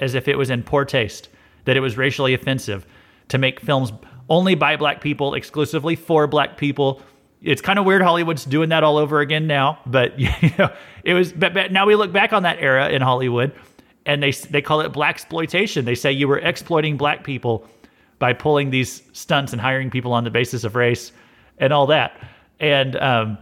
as, 0.00 0.14
if 0.14 0.28
it 0.28 0.36
was 0.36 0.50
in 0.50 0.62
poor 0.62 0.84
taste, 0.84 1.28
that 1.64 1.76
it 1.76 1.80
was 1.80 1.96
racially 1.96 2.34
offensive 2.34 2.86
to 3.28 3.38
make 3.38 3.60
films 3.60 3.92
only 4.28 4.54
by 4.54 4.76
black 4.76 5.00
people, 5.00 5.34
exclusively 5.34 5.96
for 5.96 6.26
black 6.26 6.56
people. 6.56 7.00
It's 7.42 7.62
kind 7.62 7.78
of 7.78 7.84
weird 7.84 8.02
Hollywood's 8.02 8.44
doing 8.44 8.70
that 8.70 8.82
all 8.82 8.98
over 8.98 9.20
again 9.20 9.46
now, 9.46 9.78
but 9.86 10.18
you 10.20 10.30
know, 10.58 10.74
it 11.04 11.14
was. 11.14 11.32
But, 11.32 11.54
but 11.54 11.72
now 11.72 11.86
we 11.86 11.94
look 11.94 12.12
back 12.12 12.32
on 12.32 12.42
that 12.42 12.58
era 12.60 12.88
in 12.88 13.02
Hollywood, 13.02 13.52
and 14.06 14.22
they 14.22 14.30
they 14.30 14.62
call 14.62 14.80
it 14.80 14.92
black 14.92 15.16
exploitation. 15.16 15.84
They 15.84 15.94
say 15.94 16.12
you 16.12 16.28
were 16.28 16.38
exploiting 16.38 16.96
black 16.96 17.24
people 17.24 17.66
by 18.18 18.32
pulling 18.32 18.70
these 18.70 19.02
stunts 19.12 19.52
and 19.52 19.60
hiring 19.60 19.90
people 19.90 20.12
on 20.12 20.24
the 20.24 20.30
basis 20.30 20.64
of 20.64 20.74
race 20.74 21.12
and 21.58 21.72
all 21.72 21.86
that. 21.88 22.18
And 22.60 22.96
um, 22.96 23.38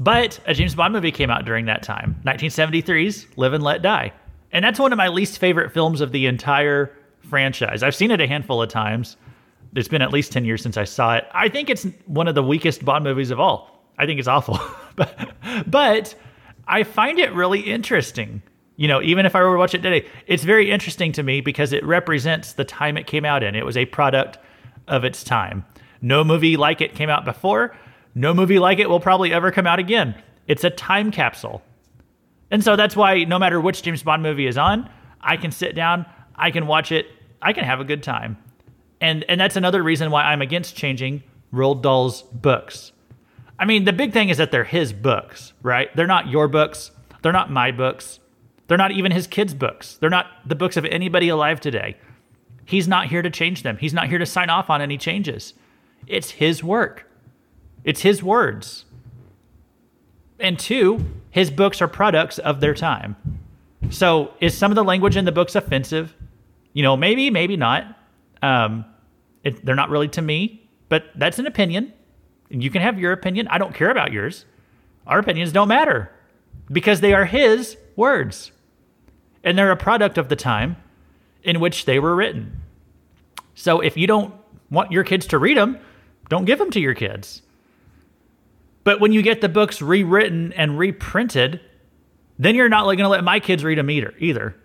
but 0.00 0.40
a 0.46 0.54
James 0.54 0.74
Bond 0.74 0.92
movie 0.92 1.12
came 1.12 1.30
out 1.30 1.44
during 1.44 1.66
that 1.66 1.82
time, 1.82 2.20
1973's 2.24 3.26
Live 3.36 3.52
and 3.52 3.62
Let 3.62 3.82
Die, 3.82 4.12
and 4.52 4.64
that's 4.64 4.78
one 4.78 4.92
of 4.92 4.96
my 4.96 5.08
least 5.08 5.38
favorite 5.38 5.72
films 5.72 6.00
of 6.00 6.12
the 6.12 6.26
entire 6.26 6.96
franchise. 7.20 7.82
I've 7.82 7.94
seen 7.94 8.10
it 8.10 8.20
a 8.20 8.26
handful 8.26 8.62
of 8.62 8.68
times 8.68 9.16
it's 9.74 9.88
been 9.88 10.02
at 10.02 10.12
least 10.12 10.32
10 10.32 10.44
years 10.44 10.62
since 10.62 10.76
I 10.76 10.84
saw 10.84 11.16
it. 11.16 11.26
I 11.32 11.48
think 11.48 11.70
it's 11.70 11.86
one 12.06 12.28
of 12.28 12.34
the 12.34 12.42
weakest 12.42 12.84
Bond 12.84 13.04
movies 13.04 13.30
of 13.30 13.40
all. 13.40 13.86
I 13.98 14.06
think 14.06 14.18
it's 14.18 14.28
awful. 14.28 14.60
but, 14.96 15.32
but 15.66 16.14
I 16.66 16.82
find 16.82 17.18
it 17.18 17.32
really 17.32 17.60
interesting. 17.60 18.42
You 18.76 18.88
know, 18.88 19.02
even 19.02 19.26
if 19.26 19.36
I 19.36 19.42
were 19.42 19.52
to 19.52 19.58
watch 19.58 19.74
it 19.74 19.82
today, 19.82 20.08
it's 20.26 20.44
very 20.44 20.70
interesting 20.70 21.12
to 21.12 21.22
me 21.22 21.40
because 21.40 21.72
it 21.72 21.84
represents 21.84 22.54
the 22.54 22.64
time 22.64 22.96
it 22.96 23.06
came 23.06 23.24
out 23.24 23.42
in. 23.42 23.54
It 23.54 23.64
was 23.64 23.76
a 23.76 23.84
product 23.86 24.38
of 24.88 25.04
its 25.04 25.22
time. 25.22 25.64
No 26.00 26.24
movie 26.24 26.56
like 26.56 26.80
it 26.80 26.94
came 26.94 27.10
out 27.10 27.24
before. 27.24 27.76
No 28.14 28.34
movie 28.34 28.58
like 28.58 28.78
it 28.78 28.88
will 28.88 29.00
probably 29.00 29.32
ever 29.32 29.52
come 29.52 29.66
out 29.66 29.78
again. 29.78 30.14
It's 30.46 30.64
a 30.64 30.70
time 30.70 31.10
capsule. 31.10 31.62
And 32.50 32.64
so 32.64 32.76
that's 32.76 32.96
why 32.96 33.24
no 33.24 33.38
matter 33.38 33.60
which 33.60 33.82
James 33.82 34.02
Bond 34.02 34.22
movie 34.22 34.46
is 34.46 34.58
on, 34.58 34.88
I 35.20 35.36
can 35.36 35.52
sit 35.52 35.74
down, 35.74 36.04
I 36.34 36.50
can 36.50 36.66
watch 36.66 36.92
it, 36.92 37.06
I 37.40 37.52
can 37.52 37.64
have 37.64 37.80
a 37.80 37.84
good 37.84 38.02
time 38.02 38.36
and 39.02 39.24
and 39.28 39.38
that's 39.38 39.56
another 39.56 39.82
reason 39.82 40.10
why 40.10 40.22
I'm 40.22 40.40
against 40.40 40.76
changing 40.76 41.22
Roald 41.52 41.82
Dahl's 41.82 42.22
books. 42.22 42.92
I 43.58 43.66
mean, 43.66 43.84
the 43.84 43.92
big 43.92 44.12
thing 44.12 44.30
is 44.30 44.38
that 44.38 44.50
they're 44.50 44.64
his 44.64 44.94
books, 44.94 45.52
right? 45.62 45.94
They're 45.94 46.06
not 46.06 46.28
your 46.28 46.48
books. 46.48 46.92
They're 47.20 47.32
not 47.32 47.50
my 47.50 47.70
books. 47.72 48.20
They're 48.72 48.78
not 48.78 48.92
even 48.92 49.12
his 49.12 49.26
kids' 49.26 49.52
books. 49.52 49.98
They're 49.98 50.08
not 50.08 50.28
the 50.46 50.54
books 50.54 50.78
of 50.78 50.86
anybody 50.86 51.28
alive 51.28 51.60
today. 51.60 51.98
He's 52.64 52.88
not 52.88 53.08
here 53.08 53.20
to 53.20 53.28
change 53.28 53.64
them. 53.64 53.76
He's 53.76 53.92
not 53.92 54.08
here 54.08 54.16
to 54.16 54.24
sign 54.24 54.48
off 54.48 54.70
on 54.70 54.80
any 54.80 54.96
changes. 54.96 55.52
It's 56.06 56.30
his 56.30 56.64
work. 56.64 57.06
It's 57.84 58.00
his 58.00 58.22
words. 58.22 58.86
And 60.40 60.58
two, 60.58 61.04
his 61.28 61.50
books 61.50 61.82
are 61.82 61.86
products 61.86 62.38
of 62.38 62.60
their 62.60 62.72
time. 62.72 63.14
So 63.90 64.32
is 64.40 64.56
some 64.56 64.70
of 64.70 64.74
the 64.74 64.84
language 64.84 65.18
in 65.18 65.26
the 65.26 65.32
books 65.32 65.54
offensive? 65.54 66.16
You 66.72 66.82
know, 66.82 66.96
maybe, 66.96 67.28
maybe 67.28 67.58
not. 67.58 67.94
Um, 68.40 68.86
it, 69.44 69.62
they're 69.66 69.74
not 69.74 69.90
really 69.90 70.08
to 70.08 70.22
me, 70.22 70.66
but 70.88 71.10
that's 71.14 71.38
an 71.38 71.46
opinion. 71.46 71.92
And 72.50 72.64
you 72.64 72.70
can 72.70 72.80
have 72.80 72.98
your 72.98 73.12
opinion. 73.12 73.48
I 73.48 73.58
don't 73.58 73.74
care 73.74 73.90
about 73.90 74.12
yours. 74.12 74.46
Our 75.06 75.18
opinions 75.18 75.52
don't 75.52 75.68
matter 75.68 76.10
because 76.70 77.02
they 77.02 77.12
are 77.12 77.26
his 77.26 77.76
words. 77.96 78.50
And 79.44 79.58
they're 79.58 79.70
a 79.70 79.76
product 79.76 80.18
of 80.18 80.28
the 80.28 80.36
time 80.36 80.76
in 81.42 81.60
which 81.60 81.84
they 81.84 81.98
were 81.98 82.14
written. 82.14 82.60
So 83.54 83.80
if 83.80 83.96
you 83.96 84.06
don't 84.06 84.34
want 84.70 84.92
your 84.92 85.04
kids 85.04 85.26
to 85.28 85.38
read 85.38 85.56
them, 85.56 85.78
don't 86.28 86.44
give 86.44 86.58
them 86.58 86.70
to 86.70 86.80
your 86.80 86.94
kids. 86.94 87.42
But 88.84 89.00
when 89.00 89.12
you 89.12 89.22
get 89.22 89.40
the 89.40 89.48
books 89.48 89.82
rewritten 89.82 90.52
and 90.54 90.78
reprinted, 90.78 91.60
then 92.38 92.54
you're 92.54 92.68
not 92.68 92.84
going 92.84 92.98
to 92.98 93.08
let 93.08 93.22
my 93.22 93.38
kids 93.40 93.62
read 93.62 93.78
them 93.78 93.90
either. 93.90 94.14
Either, 94.18 94.56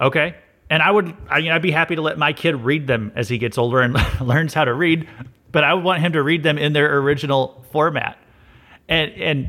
okay? 0.00 0.36
And 0.68 0.82
I 0.82 0.90
would, 0.90 1.14
I 1.28 1.40
mean, 1.40 1.52
I'd 1.52 1.62
be 1.62 1.70
happy 1.70 1.94
to 1.96 2.02
let 2.02 2.18
my 2.18 2.32
kid 2.32 2.56
read 2.56 2.86
them 2.86 3.12
as 3.14 3.28
he 3.28 3.38
gets 3.38 3.58
older 3.58 3.80
and 3.80 3.96
learns 4.20 4.54
how 4.54 4.64
to 4.64 4.74
read. 4.74 5.08
But 5.52 5.64
I 5.64 5.74
would 5.74 5.84
want 5.84 6.00
him 6.00 6.12
to 6.12 6.22
read 6.22 6.42
them 6.42 6.58
in 6.58 6.72
their 6.72 6.98
original 6.98 7.64
format. 7.70 8.18
And 8.88 9.12
and 9.12 9.48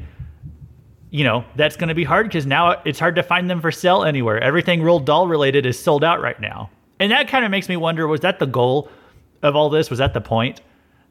you 1.10 1.24
know 1.24 1.46
that's 1.56 1.76
going 1.76 1.90
to 1.90 1.96
be 1.96 2.04
hard 2.04 2.28
because 2.28 2.46
now 2.46 2.82
it's 2.86 3.00
hard 3.00 3.16
to 3.16 3.24
find 3.24 3.50
them 3.50 3.62
for 3.62 3.72
sale 3.72 4.04
anywhere. 4.04 4.42
Everything 4.42 4.82
Roald 4.82 5.06
Dahl 5.06 5.28
related 5.28 5.66
is 5.66 5.80
sold 5.80 6.04
out 6.04 6.22
right 6.22 6.40
now, 6.40 6.70
and 7.00 7.12
that 7.12 7.28
kind 7.28 7.46
of 7.46 7.52
makes 7.52 7.70
me 7.70 7.78
wonder: 7.78 8.08
was 8.08 8.22
that 8.22 8.40
the 8.40 8.48
goal 8.48 8.90
of 9.44 9.56
all 9.56 9.70
this? 9.70 9.90
Was 9.90 10.00
that 10.00 10.14
the 10.14 10.22
point? 10.22 10.62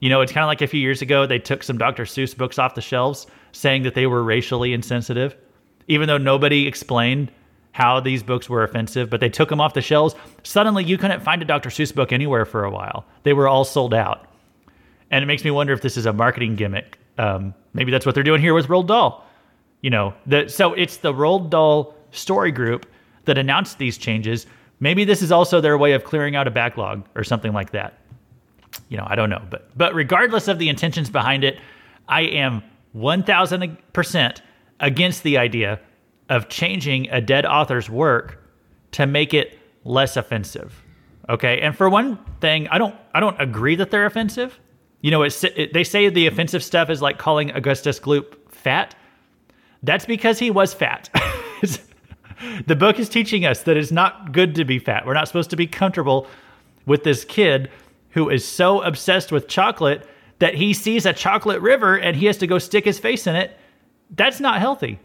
You 0.00 0.10
know, 0.10 0.20
it's 0.20 0.32
kind 0.32 0.44
of 0.44 0.48
like 0.48 0.60
a 0.60 0.66
few 0.66 0.80
years 0.80 1.00
ago 1.00 1.26
they 1.26 1.38
took 1.38 1.62
some 1.62 1.78
Dr. 1.78 2.04
Seuss 2.04 2.36
books 2.36 2.58
off 2.58 2.74
the 2.74 2.82
shelves, 2.82 3.26
saying 3.52 3.82
that 3.84 3.94
they 3.94 4.06
were 4.06 4.22
racially 4.22 4.74
insensitive 4.74 5.34
even 5.88 6.08
though 6.08 6.18
nobody 6.18 6.66
explained 6.66 7.30
how 7.72 8.00
these 8.00 8.22
books 8.22 8.48
were 8.48 8.64
offensive, 8.64 9.10
but 9.10 9.20
they 9.20 9.28
took 9.28 9.48
them 9.48 9.60
off 9.60 9.74
the 9.74 9.82
shelves. 9.82 10.14
Suddenly, 10.42 10.84
you 10.84 10.96
couldn't 10.96 11.20
find 11.20 11.42
a 11.42 11.44
Dr. 11.44 11.68
Seuss 11.68 11.94
book 11.94 12.12
anywhere 12.12 12.44
for 12.44 12.64
a 12.64 12.70
while. 12.70 13.04
They 13.22 13.34
were 13.34 13.48
all 13.48 13.64
sold 13.64 13.92
out. 13.92 14.26
And 15.10 15.22
it 15.22 15.26
makes 15.26 15.44
me 15.44 15.50
wonder 15.50 15.72
if 15.72 15.82
this 15.82 15.96
is 15.96 16.06
a 16.06 16.12
marketing 16.12 16.56
gimmick. 16.56 16.98
Um, 17.18 17.54
maybe 17.74 17.92
that's 17.92 18.06
what 18.06 18.14
they're 18.14 18.24
doing 18.24 18.40
here 18.40 18.54
with 18.54 18.68
Roald 18.68 18.86
Dahl. 18.86 19.25
You 19.80 19.90
know, 19.90 20.14
the, 20.26 20.48
so 20.48 20.72
it's 20.72 20.98
the 20.98 21.12
Roald 21.12 21.50
Dahl 21.50 21.94
story 22.10 22.50
group 22.50 22.86
that 23.24 23.38
announced 23.38 23.78
these 23.78 23.98
changes. 23.98 24.46
Maybe 24.80 25.04
this 25.04 25.22
is 25.22 25.30
also 25.30 25.60
their 25.60 25.78
way 25.78 25.92
of 25.92 26.04
clearing 26.04 26.36
out 26.36 26.46
a 26.46 26.50
backlog 26.50 27.06
or 27.14 27.24
something 27.24 27.52
like 27.52 27.70
that. 27.70 27.98
You 28.88 28.96
know, 28.96 29.06
I 29.06 29.14
don't 29.14 29.30
know, 29.30 29.42
but 29.48 29.70
but 29.76 29.94
regardless 29.94 30.48
of 30.48 30.58
the 30.58 30.68
intentions 30.68 31.08
behind 31.08 31.44
it, 31.44 31.58
I 32.08 32.22
am 32.22 32.62
1000% 32.96 34.40
against 34.80 35.22
the 35.22 35.38
idea 35.38 35.80
of 36.28 36.48
changing 36.48 37.08
a 37.10 37.20
dead 37.20 37.46
author's 37.46 37.88
work 37.88 38.42
to 38.92 39.06
make 39.06 39.32
it 39.34 39.58
less 39.84 40.16
offensive. 40.16 40.82
Okay, 41.28 41.60
and 41.60 41.76
for 41.76 41.88
one 41.88 42.18
thing, 42.40 42.68
I 42.68 42.78
don't 42.78 42.94
I 43.14 43.20
don't 43.20 43.40
agree 43.40 43.76
that 43.76 43.90
they're 43.90 44.06
offensive. 44.06 44.58
You 45.00 45.10
know, 45.10 45.22
it's, 45.22 45.44
it, 45.44 45.72
they 45.72 45.84
say 45.84 46.08
the 46.08 46.26
offensive 46.26 46.64
stuff 46.64 46.90
is 46.90 47.02
like 47.02 47.18
calling 47.18 47.50
Augustus 47.52 48.00
Gloop 48.00 48.34
fat. 48.50 48.94
That's 49.86 50.04
because 50.04 50.38
he 50.38 50.50
was 50.50 50.74
fat. 50.74 51.08
the 52.66 52.76
book 52.76 52.98
is 52.98 53.08
teaching 53.08 53.46
us 53.46 53.62
that 53.62 53.76
it's 53.76 53.92
not 53.92 54.32
good 54.32 54.54
to 54.56 54.64
be 54.64 54.78
fat. 54.78 55.06
We're 55.06 55.14
not 55.14 55.28
supposed 55.28 55.50
to 55.50 55.56
be 55.56 55.66
comfortable 55.66 56.26
with 56.84 57.04
this 57.04 57.24
kid 57.24 57.70
who 58.10 58.28
is 58.28 58.46
so 58.46 58.82
obsessed 58.82 59.32
with 59.32 59.48
chocolate 59.48 60.06
that 60.38 60.54
he 60.54 60.74
sees 60.74 61.06
a 61.06 61.12
chocolate 61.12 61.60
river 61.60 61.96
and 61.96 62.16
he 62.16 62.26
has 62.26 62.36
to 62.38 62.46
go 62.46 62.58
stick 62.58 62.84
his 62.84 62.98
face 62.98 63.26
in 63.26 63.34
it 63.34 63.58
that's 64.10 64.40
not 64.40 64.60
healthy. 64.60 64.98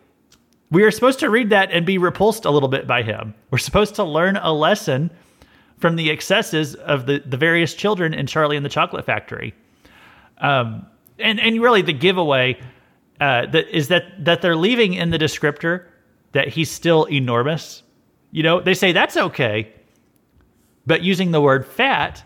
We 0.69 0.83
are 0.83 0.91
supposed 0.91 1.19
to 1.19 1.29
read 1.29 1.49
that 1.49 1.71
and 1.71 1.85
be 1.85 1.97
repulsed 1.97 2.45
a 2.45 2.51
little 2.51 2.69
bit 2.69 2.87
by 2.87 3.03
him. 3.03 3.33
We're 3.49 3.57
supposed 3.57 3.95
to 3.95 4.03
learn 4.03 4.37
a 4.37 4.53
lesson 4.53 5.11
from 5.79 5.95
the 5.95 6.11
excesses 6.11 6.75
of 6.75 7.07
the, 7.07 7.19
the 7.25 7.37
various 7.37 7.73
children 7.73 8.13
in 8.13 8.27
Charlie 8.27 8.55
and 8.55 8.65
the 8.65 8.69
Chocolate 8.69 9.05
Factory. 9.05 9.53
Um, 10.37 10.85
and, 11.19 11.39
and 11.39 11.61
really, 11.61 11.81
the 11.81 11.93
giveaway 11.93 12.59
uh, 13.21 13.45
that 13.45 13.69
is 13.75 13.87
that, 13.87 14.25
that 14.25 14.41
they're 14.41 14.57
leaving 14.57 14.93
in 14.93 15.11
the 15.11 15.17
descriptor 15.17 15.85
that 16.33 16.49
he's 16.49 16.69
still 16.69 17.05
enormous. 17.05 17.83
You 18.31 18.43
know, 18.43 18.59
they 18.59 18.73
say 18.73 18.91
that's 18.91 19.15
okay, 19.15 19.71
but 20.85 21.01
using 21.01 21.31
the 21.31 21.41
word 21.41 21.65
fat 21.65 22.23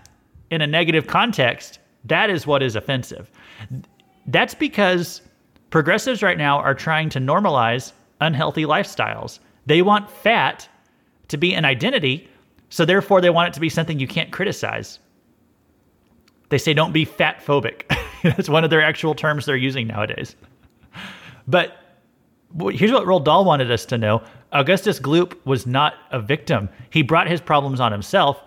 in 0.50 0.62
a 0.62 0.68
negative 0.68 1.06
context, 1.06 1.80
that 2.06 2.30
is 2.30 2.48
what 2.48 2.64
is 2.64 2.76
offensive. 2.76 3.30
That's 4.28 4.56
because 4.56 5.22
Progressives 5.76 6.24
right 6.24 6.38
now 6.38 6.60
are 6.60 6.74
trying 6.74 7.10
to 7.10 7.20
normalize 7.20 7.92
unhealthy 8.22 8.64
lifestyles. 8.64 9.40
They 9.66 9.82
want 9.82 10.10
fat 10.10 10.70
to 11.28 11.36
be 11.36 11.54
an 11.54 11.66
identity, 11.66 12.30
so 12.70 12.86
therefore 12.86 13.20
they 13.20 13.30
want 13.30 13.50
it 13.50 13.54
to 13.56 13.60
be 13.60 13.68
something 13.68 14.00
you 14.00 14.08
can't 14.08 14.32
criticize. 14.32 15.00
They 16.48 16.60
say 16.60 16.74
don't 16.74 16.94
be 16.94 17.04
fat 17.04 17.44
phobic. 17.46 17.84
That's 18.24 18.48
one 18.48 18.64
of 18.64 18.70
their 18.70 18.82
actual 18.82 19.16
terms 19.16 19.46
they're 19.46 19.58
using 19.58 19.88
nowadays. 19.88 20.38
But 21.48 21.78
here's 22.72 22.92
what 22.92 23.06
Roald 23.06 23.26
Dahl 23.26 23.46
wanted 23.46 23.72
us 23.72 23.86
to 23.88 23.98
know 23.98 24.24
Augustus 24.52 25.00
Gloop 25.00 25.36
was 25.46 25.68
not 25.68 25.96
a 26.12 26.20
victim. 26.20 26.70
He 26.90 27.02
brought 27.02 27.28
his 27.28 27.42
problems 27.42 27.80
on 27.80 27.92
himself. 27.92 28.42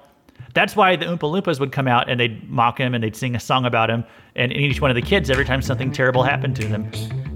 That's 0.55 0.75
why 0.75 0.97
the 0.97 1.05
Oompa 1.05 1.21
Loompas 1.21 1.61
would 1.61 1.73
come 1.73 1.87
out 1.87 2.09
and 2.09 2.19
they'd 2.19 2.49
mock 2.49 2.79
him 2.79 2.95
and 2.95 3.05
they'd 3.05 3.15
sing 3.15 3.35
a 3.35 3.41
song 3.41 3.67
about 3.67 3.91
him 3.91 4.05
and 4.35 4.53
each 4.53 4.81
one 4.81 4.91
of 4.91 4.95
the 4.95 5.03
kids 5.03 5.31
every 5.31 5.45
time 5.45 5.61
something 5.61 5.93
terrible 5.93 6.23
happened 6.23 6.57
to 6.57 6.67
them 6.67 6.91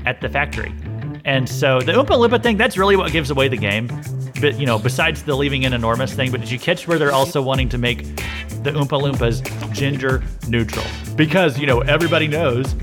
at 0.06 0.20
the 0.20 0.28
factory. 0.28 0.74
And 1.24 1.48
so 1.48 1.80
the 1.80 1.92
Oompa 1.92 2.16
Loompa 2.16 2.42
thing, 2.42 2.56
that's 2.56 2.76
really 2.76 2.96
what 2.96 3.12
gives 3.12 3.30
away 3.30 3.48
the 3.48 3.56
game. 3.56 3.88
But, 4.40 4.58
you 4.58 4.66
know, 4.66 4.78
besides 4.78 5.22
the 5.22 5.36
leaving 5.36 5.62
in 5.62 5.72
enormous 5.72 6.14
thing, 6.14 6.32
but 6.32 6.40
did 6.40 6.50
you 6.50 6.58
catch 6.58 6.88
where 6.88 6.98
they're 6.98 7.12
also 7.12 7.40
wanting 7.40 7.68
to 7.68 7.78
make 7.78 8.04
the 8.62 8.72
Oompa 8.72 9.00
Loompas 9.00 9.72
gender 9.72 10.22
neutral? 10.48 10.84
Because, 11.14 11.58
you 11.58 11.66
know, 11.66 11.80
everybody 11.82 12.26
knows 12.26 12.74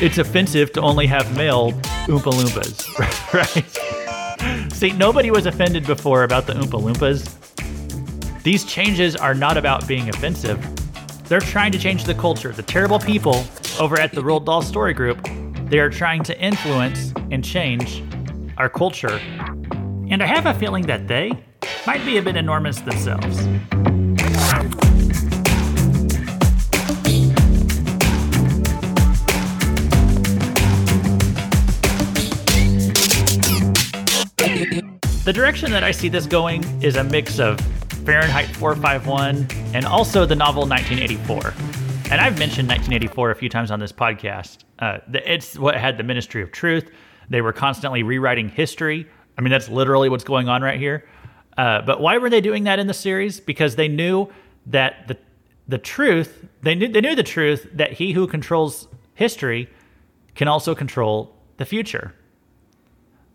it's 0.00 0.18
offensive 0.18 0.72
to 0.72 0.80
only 0.82 1.06
have 1.06 1.34
male 1.36 1.72
Oompa 2.06 2.32
Loompas, 2.32 3.32
right? 4.66 4.72
See, 4.72 4.92
nobody 4.92 5.30
was 5.30 5.46
offended 5.46 5.86
before 5.86 6.24
about 6.24 6.46
the 6.46 6.52
Oompa 6.52 6.80
Loompas. 6.82 8.42
These 8.42 8.64
changes 8.64 9.16
are 9.16 9.34
not 9.34 9.56
about 9.56 9.88
being 9.88 10.08
offensive. 10.08 10.64
They're 11.24 11.40
trying 11.40 11.72
to 11.72 11.78
change 11.78 12.04
the 12.04 12.14
culture. 12.14 12.52
The 12.52 12.62
terrible 12.62 12.98
people 12.98 13.44
over 13.80 13.98
at 13.98 14.12
the 14.12 14.20
Roald 14.20 14.44
Dahl 14.44 14.62
Story 14.62 14.92
Group, 14.92 15.26
they 15.70 15.78
are 15.78 15.90
trying 15.90 16.22
to 16.24 16.38
influence 16.38 17.12
and 17.30 17.42
change 17.42 18.04
our 18.58 18.68
culture. 18.68 19.18
And 20.08 20.22
I 20.22 20.26
have 20.26 20.46
a 20.46 20.54
feeling 20.58 20.86
that 20.86 21.08
they 21.08 21.32
might 21.86 22.04
be 22.04 22.18
a 22.18 22.22
bit 22.22 22.36
enormous 22.36 22.80
themselves. 22.80 23.46
The 35.26 35.32
direction 35.32 35.72
that 35.72 35.82
I 35.82 35.90
see 35.90 36.08
this 36.08 36.24
going 36.24 36.62
is 36.80 36.94
a 36.94 37.02
mix 37.02 37.40
of 37.40 37.58
Fahrenheit 38.04 38.46
451, 38.46 39.48
and 39.74 39.84
also 39.84 40.24
the 40.24 40.36
novel 40.36 40.68
1984. 40.68 41.52
And 42.12 42.20
I've 42.20 42.38
mentioned 42.38 42.68
1984 42.68 43.32
a 43.32 43.34
few 43.34 43.48
times 43.48 43.72
on 43.72 43.80
this 43.80 43.90
podcast. 43.90 44.58
Uh, 44.78 44.98
it's 45.12 45.58
what 45.58 45.74
had 45.74 45.98
the 45.98 46.04
Ministry 46.04 46.42
of 46.42 46.52
Truth. 46.52 46.92
They 47.28 47.40
were 47.40 47.52
constantly 47.52 48.04
rewriting 48.04 48.48
history. 48.48 49.04
I 49.36 49.40
mean, 49.40 49.50
that's 49.50 49.68
literally 49.68 50.08
what's 50.08 50.22
going 50.22 50.48
on 50.48 50.62
right 50.62 50.78
here. 50.78 51.08
Uh, 51.58 51.82
but 51.82 52.00
why 52.00 52.18
were 52.18 52.30
they 52.30 52.40
doing 52.40 52.62
that 52.62 52.78
in 52.78 52.86
the 52.86 52.94
series? 52.94 53.40
Because 53.40 53.74
they 53.74 53.88
knew 53.88 54.28
that 54.66 55.08
the 55.08 55.18
the 55.66 55.78
truth 55.78 56.46
they 56.62 56.76
knew 56.76 56.86
they 56.86 57.00
knew 57.00 57.16
the 57.16 57.24
truth 57.24 57.66
that 57.72 57.94
he 57.94 58.12
who 58.12 58.28
controls 58.28 58.86
history 59.14 59.68
can 60.36 60.46
also 60.46 60.72
control 60.72 61.34
the 61.56 61.64
future. 61.64 62.14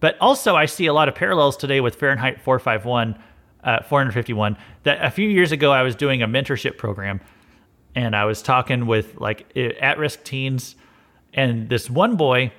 But 0.02 0.18
also, 0.20 0.56
I 0.56 0.66
see 0.66 0.88
a 0.88 0.94
lot 0.94 1.08
of 1.08 1.16
parallels 1.16 1.56
today 1.56 1.80
with 1.80 1.96
Fahrenheit 1.96 2.42
451 2.42 3.18
uh, 3.64 3.84
451 3.84 4.58
that 4.84 5.04
a 5.06 5.12
few 5.12 5.30
years 5.30 5.52
ago 5.52 5.72
I 5.72 5.84
was 5.84 5.96
doing 5.96 6.24
a 6.24 6.28
mentorship 6.28 6.78
program 6.78 7.22
and 7.94 8.16
I 8.16 8.26
was 8.26 8.42
talking 8.42 8.88
with 8.88 9.20
like 9.20 9.56
at 9.56 10.00
risk 10.00 10.24
teens 10.24 10.76
and 11.34 11.70
this 11.70 11.90
one 11.90 12.16
boy 12.16 12.52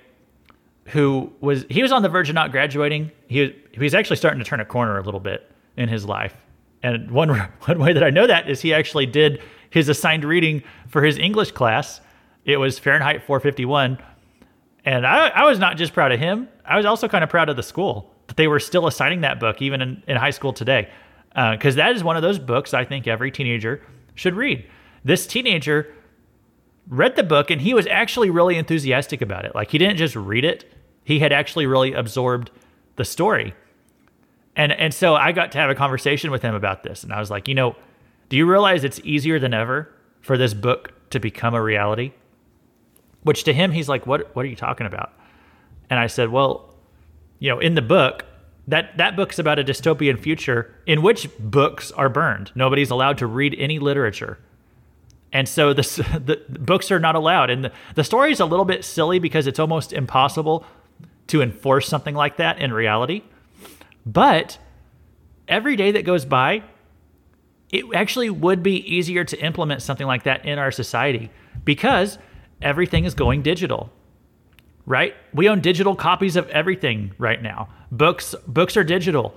who 0.87 1.33
was 1.41 1.65
he 1.69 1.83
was 1.83 1.93
on 1.93 2.03
the 2.03 2.09
verge 2.09 2.29
of 2.29 2.35
not 2.35 2.53
graduating. 2.53 3.11
He 3.29 3.41
was, 3.41 3.51
he 3.73 3.81
was 3.81 3.95
actually 3.95 4.17
starting 4.17 4.39
to 4.39 4.45
turn 4.45 4.61
a 4.61 4.65
corner 4.65 4.99
a 4.99 5.03
little 5.03 5.21
bit 5.21 5.51
in 5.77 5.89
his 5.89 6.05
life. 6.05 6.35
And 6.83 7.11
one 7.11 7.29
one 7.65 7.79
way 7.79 7.93
that 7.93 8.03
I 8.03 8.11
know 8.11 8.27
that 8.27 8.49
is 8.49 8.61
he 8.61 8.73
actually 8.73 9.07
did 9.07 9.43
his 9.71 9.89
assigned 9.89 10.25
reading 10.25 10.63
for 10.89 11.03
his 11.03 11.19
English 11.19 11.53
class. 11.53 12.01
It 12.45 12.59
was 12.59 12.79
Fahrenheit 12.79 13.25
451. 13.25 13.99
And 14.85 15.07
I, 15.07 15.29
I 15.29 15.45
was 15.45 15.59
not 15.59 15.77
just 15.77 15.93
proud 15.93 16.13
of 16.13 16.19
him, 16.19 16.49
I 16.65 16.77
was 16.77 16.87
also 16.87 17.09
kind 17.09 17.23
of 17.23 17.31
proud 17.31 17.49
of 17.49 17.57
the 17.57 17.63
school 17.63 18.13
that 18.27 18.37
they 18.37 18.49
were 18.49 18.61
still 18.61 18.87
assigning 18.87 19.21
that 19.21 19.39
book 19.39 19.61
even 19.61 19.81
in, 19.81 20.03
in 20.07 20.17
high 20.17 20.31
school 20.31 20.53
today. 20.53 20.89
Because 21.31 21.77
uh, 21.77 21.83
that 21.83 21.97
is 21.97 22.05
one 22.05 22.17
of 22.17 22.23
those 22.23 22.39
books 22.39 22.75
I 22.75 22.85
think 22.85 23.07
every 23.07 23.31
teenager 23.31 23.83
should 24.15 24.35
read. 24.35 24.67
This 25.05 25.27
teenager 25.27 25.93
read 26.89 27.17
the 27.17 27.23
book 27.23 27.51
and 27.51 27.61
he 27.61 27.75
was 27.75 27.87
actually 27.87 28.31
really 28.31 28.57
enthusiastic 28.57 29.23
about 29.23 29.45
it. 29.45 29.55
Like 29.55 29.71
he 29.71 29.79
didn't 29.79 29.97
just 29.97 30.17
read 30.17 30.45
it, 30.45 30.71
he 31.05 31.19
had 31.21 31.33
actually 31.33 31.67
really 31.67 31.93
absorbed 31.93 32.51
the 32.97 33.05
story. 33.05 33.55
And 34.55 34.73
and 34.73 34.93
so 34.93 35.15
I 35.15 35.33
got 35.33 35.53
to 35.53 35.59
have 35.59 35.71
a 35.71 35.75
conversation 35.75 36.31
with 36.31 36.43
him 36.43 36.55
about 36.55 36.83
this 36.83 37.03
and 37.03 37.13
I 37.13 37.21
was 37.21 37.31
like, 37.31 37.49
"You 37.49 37.55
know, 37.55 37.77
do 38.29 38.37
you 38.37 38.49
realize 38.49 38.85
it's 38.85 39.01
easier 39.03 39.39
than 39.39 39.55
ever 39.55 39.91
for 40.21 40.37
this 40.37 40.53
book 40.53 40.93
to 41.11 41.19
become 41.19 41.55
a 41.55 41.63
reality?" 41.63 42.13
Which 43.23 43.45
to 43.45 43.53
him 43.53 43.71
he's 43.71 43.89
like, 43.89 44.07
"What 44.07 44.35
what 44.35 44.45
are 44.45 44.49
you 44.49 44.57
talking 44.57 44.87
about?" 44.87 45.13
And 45.91 45.99
I 45.99 46.07
said, 46.07 46.31
"Well, 46.31 46.75
you 47.39 47.51
know, 47.51 47.59
in 47.59 47.75
the 47.75 47.83
book, 47.83 48.25
that 48.69 48.97
that 48.99 49.17
book's 49.17 49.39
about 49.39 49.59
a 49.59 49.65
dystopian 49.65 50.19
future 50.19 50.75
in 50.87 51.03
which 51.03 51.29
books 51.39 51.93
are 51.93 52.09
burned. 52.09 52.53
Nobody's 52.55 52.91
allowed 52.91 53.19
to 53.19 53.27
read 53.27 53.55
any 53.59 53.79
literature 53.79 54.39
and 55.33 55.49
so 55.49 55.73
the, 55.73 55.83
the 56.49 56.59
books 56.59 56.91
are 56.91 57.01
not 57.01 57.15
allowed. 57.15 57.51
And 57.51 57.65
the, 57.65 57.73
the 57.95 58.05
story 58.05 58.33
is 58.33 58.41
a 58.41 58.45
little 58.45 58.65
bit 58.65 58.85
silly 58.85 59.19
because 59.19 59.47
it's 59.47 59.59
almost 59.59 59.93
impossible 59.93 60.65
to 61.29 61.43
enforce 61.43 61.89
something 61.89 62.15
like 62.15 62.37
that 62.37 62.59
in 62.59 62.73
reality. 62.73 63.23
But 64.05 64.59
every 65.49 65.77
day 65.77 65.93
that 65.93 66.05
goes 66.05 66.25
by, 66.25 66.63
it 67.71 67.85
actually 67.95 68.29
would 68.29 68.63
be 68.63 68.77
easier 68.95 69.25
to 69.25 69.43
implement 69.43 69.81
something 69.81 70.07
like 70.07 70.25
that 70.25 70.45
in 70.45 70.59
our 70.59 70.71
society 70.71 71.31
because 71.65 72.19
everything 72.63 73.05
is 73.05 73.15
going 73.15 73.43
digital. 73.43 73.91
Right? 74.85 75.15
We 75.33 75.49
own 75.49 75.61
digital 75.61 75.95
copies 75.95 76.37
of 76.37 76.49
everything 76.51 77.13
right 77.19 77.41
now. 77.41 77.69
Books 77.93 78.35
books 78.47 78.77
are 78.77 78.85
digital 78.85 79.35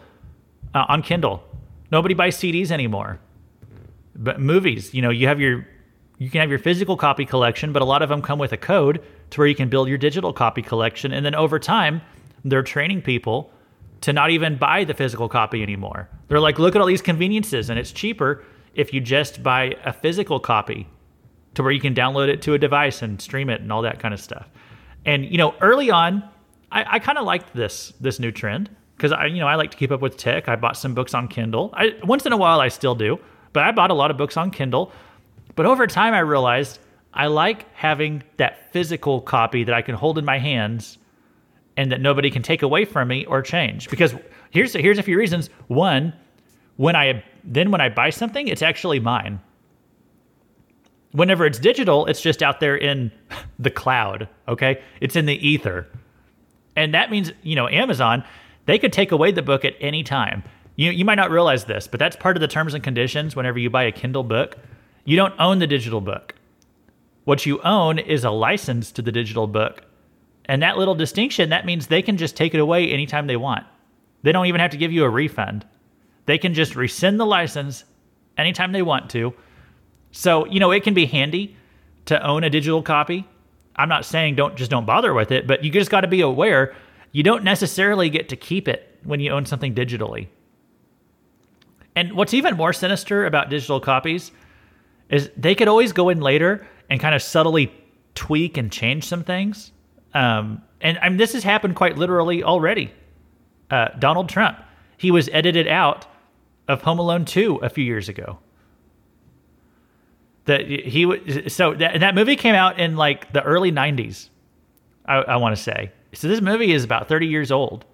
uh, 0.74 0.86
on 0.88 1.03
Kindle. 1.03 1.44
Nobody 1.91 2.13
buys 2.13 2.36
CDs 2.38 2.72
anymore. 2.72 3.20
But 4.15 4.39
movies, 4.39 4.94
you 4.94 5.01
know, 5.01 5.10
you 5.10 5.27
have 5.27 5.39
your 5.39 5.67
you 6.17 6.29
can 6.29 6.41
have 6.41 6.50
your 6.50 6.60
physical 6.60 6.96
copy 6.98 7.25
collection, 7.25 7.74
but 7.74 7.82
a 7.82 7.86
lot 7.86 8.01
of 8.01 8.10
them 8.10 8.22
come 8.22 8.39
with 8.39 8.53
a 8.53 8.58
code 8.58 9.03
to 9.32 9.39
where 9.39 9.48
you 9.48 9.55
can 9.55 9.70
build 9.70 9.89
your 9.89 9.98
digital 9.98 10.32
copy 10.32 10.62
collection. 10.62 11.12
And 11.12 11.25
then 11.25 11.36
over 11.36 11.60
time, 11.60 12.01
they're 12.46 12.63
training 12.63 13.01
people 13.01 13.51
to 14.01 14.13
not 14.13 14.29
even 14.29 14.58
buy 14.58 14.84
the 14.84 14.94
physical 14.94 15.27
copy 15.27 15.62
anymore. 15.62 16.08
They're 16.27 16.39
like, 16.39 16.60
look 16.60 16.75
at 16.75 16.82
all 16.82 16.88
these 16.88 17.01
conveniences, 17.01 17.70
and 17.70 17.77
it's 17.77 17.91
cheaper 17.91 18.44
if 18.75 18.94
you 18.94 19.01
just 19.01 19.44
buy 19.44 19.75
a 19.84 19.91
physical 19.91 20.39
copy 20.39 20.88
to 21.56 21.64
where 21.64 21.72
you 21.72 21.82
can 21.82 21.96
download 21.96 22.30
it 22.30 22.42
to 22.44 22.54
a 22.54 22.58
device 22.58 23.02
and 23.02 23.22
stream 23.22 23.50
it 23.50 23.62
and 23.62 23.72
all 23.72 23.82
that 23.82 24.00
kind 24.00 24.14
of 24.14 24.20
stuff. 24.20 24.50
And 25.06 25.26
you 25.26 25.38
know, 25.38 25.56
early 25.62 25.92
on, 25.92 26.24
I, 26.72 26.86
I 26.96 27.00
kind 27.00 27.18
of 27.18 27.26
liked 27.26 27.56
this 27.56 27.94
this 28.00 28.20
new 28.20 28.32
trend 28.32 28.70
because 28.96 29.12
I 29.12 29.26
you 29.26 29.40
know 29.40 29.48
I 29.48 29.56
like 29.56 29.72
to 29.72 29.78
keep 29.78 29.92
up 29.92 30.02
with 30.02 30.18
tech. 30.18 30.48
I 30.48 30.56
bought 30.56 30.78
some 30.78 30.94
books 30.94 31.14
on 31.14 31.28
Kindle. 31.28 31.72
I, 31.74 31.96
once 32.04 32.26
in 32.26 32.34
a 32.34 32.38
while, 32.38 32.60
I 32.60 32.68
still 32.68 32.96
do, 32.96 33.20
but 33.54 33.64
I 33.64 33.72
bought 33.72 33.92
a 33.92 33.96
lot 33.96 34.12
of 34.12 34.18
books 34.18 34.38
on 34.38 34.52
Kindle 34.52 34.92
but 35.56 35.66
over 35.66 35.88
time, 35.88 36.14
I 36.14 36.20
realized 36.20 36.80
I 37.14 37.28
like 37.28 37.74
having 37.74 38.24
that 38.38 38.72
physical 38.74 39.22
copy 39.22 39.64
that 39.64 39.74
I 39.74 39.82
can 39.82 39.96
hold 39.96 40.18
in 40.18 40.26
my 40.26 40.38
hands 40.38 40.98
and 41.78 41.92
that 41.92 42.02
nobody 42.02 42.30
can 42.30 42.42
take 42.42 42.62
away 42.62 42.86
from 42.86 43.08
me 43.08 43.26
or 43.26 43.42
change. 43.42 43.90
Because 43.90 44.14
here's 44.52 44.74
here's 44.74 45.00
a 45.00 45.04
few 45.04 45.18
reasons. 45.18 45.50
One, 45.68 46.14
when 46.76 46.96
I 46.96 47.24
then 47.44 47.72
when 47.72 47.82
I 47.82 47.90
buy 47.90 48.10
something, 48.10 48.48
it's 48.48 48.62
actually 48.62 49.00
mine. 49.00 49.40
Whenever 51.16 51.46
it's 51.46 51.60
digital, 51.60 52.06
it's 52.06 52.22
just 52.22 52.44
out 52.44 52.60
there 52.60 52.76
in 52.76 53.12
the 53.60 53.72
cloud, 53.72 54.28
okay? 54.48 54.82
It's 55.02 55.16
in 55.16 55.26
the 55.26 55.48
ether. 55.48 55.88
And 56.76 56.94
that 56.94 57.10
means, 57.10 57.32
you 57.42 57.56
know, 57.56 57.68
Amazon, 57.70 58.24
they 58.66 58.78
could 58.78 58.92
take 58.92 59.12
away 59.12 59.32
the 59.32 59.42
book 59.42 59.64
at 59.64 59.75
any 59.80 60.04
time. 60.04 60.44
You 60.75 60.92
you 60.92 61.06
might 61.06 61.16
not 61.16 61.32
realize 61.32 61.66
this, 61.66 61.88
but 61.88 62.00
that's 62.00 62.18
part 62.18 62.36
of 62.36 62.42
the 62.42 62.48
terms 62.50 62.74
and 62.74 62.84
conditions 62.84 63.36
whenever 63.36 63.58
you 63.58 63.70
buy 63.70 63.84
a 63.84 63.92
Kindle 63.92 64.24
book 64.24 64.58
you 65.06 65.16
don't 65.16 65.36
own 65.40 65.60
the 65.60 65.68
digital 65.68 66.01
book. 66.01 66.34
What 67.24 67.46
you 67.46 67.62
own 67.62 68.00
is 68.00 68.24
a 68.24 68.32
license 68.32 68.92
to 68.94 69.04
the 69.04 69.12
digital 69.12 69.46
book. 69.46 69.84
And 70.46 70.62
that 70.62 70.78
little 70.78 70.96
distinction, 70.96 71.50
that 71.50 71.66
means 71.66 71.88
they 71.88 72.01
can 72.01 72.18
just 72.18 72.36
take 72.36 72.54
it 72.54 72.60
away 72.60 72.92
anytime 72.92 73.28
they 73.28 73.38
want. 73.38 73.66
They 74.24 74.32
don't 74.32 74.48
even 74.48 74.62
have 74.62 74.72
to 74.72 74.78
give 74.78 74.92
you 74.92 75.04
a 75.04 75.10
refund. 75.10 75.66
They 76.25 76.40
can 76.40 76.56
just 76.56 76.75
rescind 76.75 77.20
the 77.20 77.25
license 77.25 77.84
anytime 78.38 78.72
they 78.72 78.82
want 78.82 79.12
to. 79.12 79.34
So, 80.16 80.46
you 80.46 80.62
know, 80.62 80.72
it 80.72 80.84
can 80.84 80.94
be 80.94 81.06
handy 81.06 81.58
to 82.06 82.25
own 82.25 82.46
a 82.46 82.50
digital 82.50 82.82
copy. 82.82 83.28
I'm 83.75 83.90
not 83.90 84.06
saying 84.06 84.36
don't 84.36 84.56
just 84.56 84.72
don't 84.72 84.86
bother 84.86 85.14
with 85.14 85.30
it, 85.32 85.46
but 85.46 85.64
you 85.64 85.70
just 85.70 85.92
got 85.92 86.01
to 86.01 86.08
be 86.08 86.22
aware 86.22 86.74
you 87.12 87.22
don't 87.22 87.44
necessarily 87.44 88.10
get 88.10 88.30
to 88.30 88.38
keep 88.38 88.70
it 88.70 88.98
when 89.04 89.20
you 89.20 89.32
own 89.32 89.46
something 89.46 89.75
digitally. 89.75 90.28
And 91.98 92.14
what's 92.14 92.34
even 92.34 92.56
more 92.56 92.72
sinister 92.72 93.25
about 93.25 93.50
digital 93.50 93.82
copies 93.82 94.32
is 95.10 95.30
they 95.36 95.54
could 95.54 95.68
always 95.68 95.92
go 95.92 96.08
in 96.08 96.22
later 96.22 96.66
and 96.90 97.00
kind 97.00 97.14
of 97.14 97.22
subtly 97.22 97.74
tweak 98.16 98.56
and 98.58 98.72
change 98.72 99.04
some 99.06 99.24
things. 99.24 99.74
Um, 100.14 100.62
and 100.80 100.98
I 101.00 101.10
mean, 101.10 101.18
this 101.18 101.34
has 101.34 101.44
happened 101.44 101.75
quite 101.75 101.98
literally 101.98 102.42
already. 102.42 102.92
Uh, 103.70 103.90
Donald 104.00 104.30
Trump, 104.30 104.60
he 104.98 105.12
was 105.12 105.30
edited 105.34 105.68
out 105.68 106.06
of 106.70 106.84
Home 106.84 107.00
Alone 107.00 107.25
2 107.25 107.58
a 107.58 107.70
few 107.70 107.84
years 107.84 108.08
ago. 108.08 108.40
That 110.46 110.68
he 110.68 111.05
was 111.05 111.53
so 111.53 111.74
that, 111.74 112.00
that 112.00 112.14
movie 112.16 112.36
came 112.36 112.55
out 112.55 112.79
in 112.79 112.96
like 112.98 113.34
the 113.34 113.42
early 113.42 113.72
90s, 113.72 114.29
I, 115.05 115.16
I 115.16 115.36
want 115.38 115.55
to 115.55 115.62
say. 115.62 115.92
So 116.14 116.27
this 116.27 116.42
movie 116.42 116.72
is 116.72 116.84
about 116.84 117.08
30 117.08 117.27
years 117.27 117.51
old. 117.51 117.86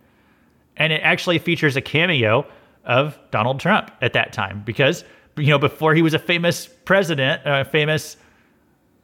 And 0.77 0.91
it 0.91 1.01
actually 1.03 1.39
features 1.39 1.75
a 1.75 1.81
cameo 1.81 2.45
of 2.85 3.17
Donald 3.31 3.59
Trump 3.59 3.91
at 4.01 4.13
that 4.13 4.33
time 4.33 4.63
because 4.65 5.03
you 5.37 5.47
know, 5.47 5.59
before 5.59 5.93
he 5.93 6.01
was 6.01 6.13
a 6.13 6.19
famous 6.19 6.67
president, 6.85 7.41
a 7.45 7.65
famous 7.65 8.17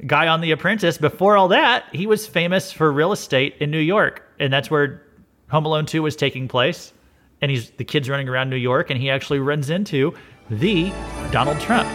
guy 0.05 0.27
on 0.27 0.41
The 0.41 0.51
Apprentice, 0.51 0.97
before 0.97 1.37
all 1.37 1.47
that, 1.49 1.85
he 1.93 2.05
was 2.05 2.27
famous 2.27 2.71
for 2.71 2.91
real 2.91 3.11
estate 3.11 3.55
in 3.59 3.71
New 3.71 3.79
York. 3.79 4.23
And 4.39 4.51
that's 4.51 4.69
where 4.69 5.03
Home 5.49 5.65
Alone 5.65 5.85
2 5.85 6.03
was 6.03 6.15
taking 6.15 6.47
place. 6.47 6.93
And 7.41 7.51
he's 7.51 7.69
the 7.71 7.85
kids 7.85 8.09
running 8.09 8.27
around 8.27 8.49
New 8.49 8.57
York, 8.57 8.89
and 8.89 8.99
he 8.99 9.09
actually 9.09 9.39
runs 9.39 9.69
into 9.69 10.13
the 10.49 10.91
Donald 11.31 11.59
Trump. 11.59 11.87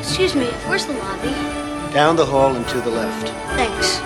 Excuse 0.00 0.34
me, 0.34 0.46
where's 0.66 0.86
the 0.86 0.94
lobby? 0.94 1.28
Down 1.92 2.16
the 2.16 2.26
hall 2.26 2.56
and 2.56 2.66
to 2.68 2.80
the 2.80 2.90
left. 2.90 3.28
Thanks. 3.56 4.00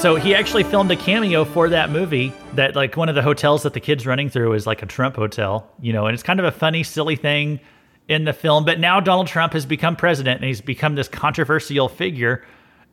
So 0.00 0.14
he 0.14 0.34
actually 0.34 0.62
filmed 0.62 0.90
a 0.92 0.96
cameo 0.96 1.44
for 1.44 1.68
that 1.68 1.90
movie. 1.90 2.32
That 2.54 2.74
like 2.76 2.96
one 2.96 3.08
of 3.08 3.16
the 3.16 3.22
hotels 3.22 3.64
that 3.64 3.74
the 3.74 3.80
kids 3.80 4.06
running 4.06 4.30
through 4.30 4.54
is 4.54 4.66
like 4.66 4.82
a 4.82 4.86
Trump 4.86 5.16
hotel, 5.16 5.68
you 5.80 5.92
know, 5.92 6.06
and 6.06 6.14
it's 6.14 6.22
kind 6.22 6.38
of 6.38 6.46
a 6.46 6.52
funny, 6.52 6.82
silly 6.82 7.16
thing 7.16 7.60
in 8.08 8.24
the 8.24 8.32
film. 8.32 8.64
But 8.64 8.78
now 8.78 9.00
Donald 9.00 9.26
Trump 9.26 9.52
has 9.52 9.66
become 9.66 9.96
president 9.96 10.40
and 10.40 10.46
he's 10.46 10.60
become 10.60 10.94
this 10.94 11.08
controversial 11.08 11.88
figure. 11.88 12.44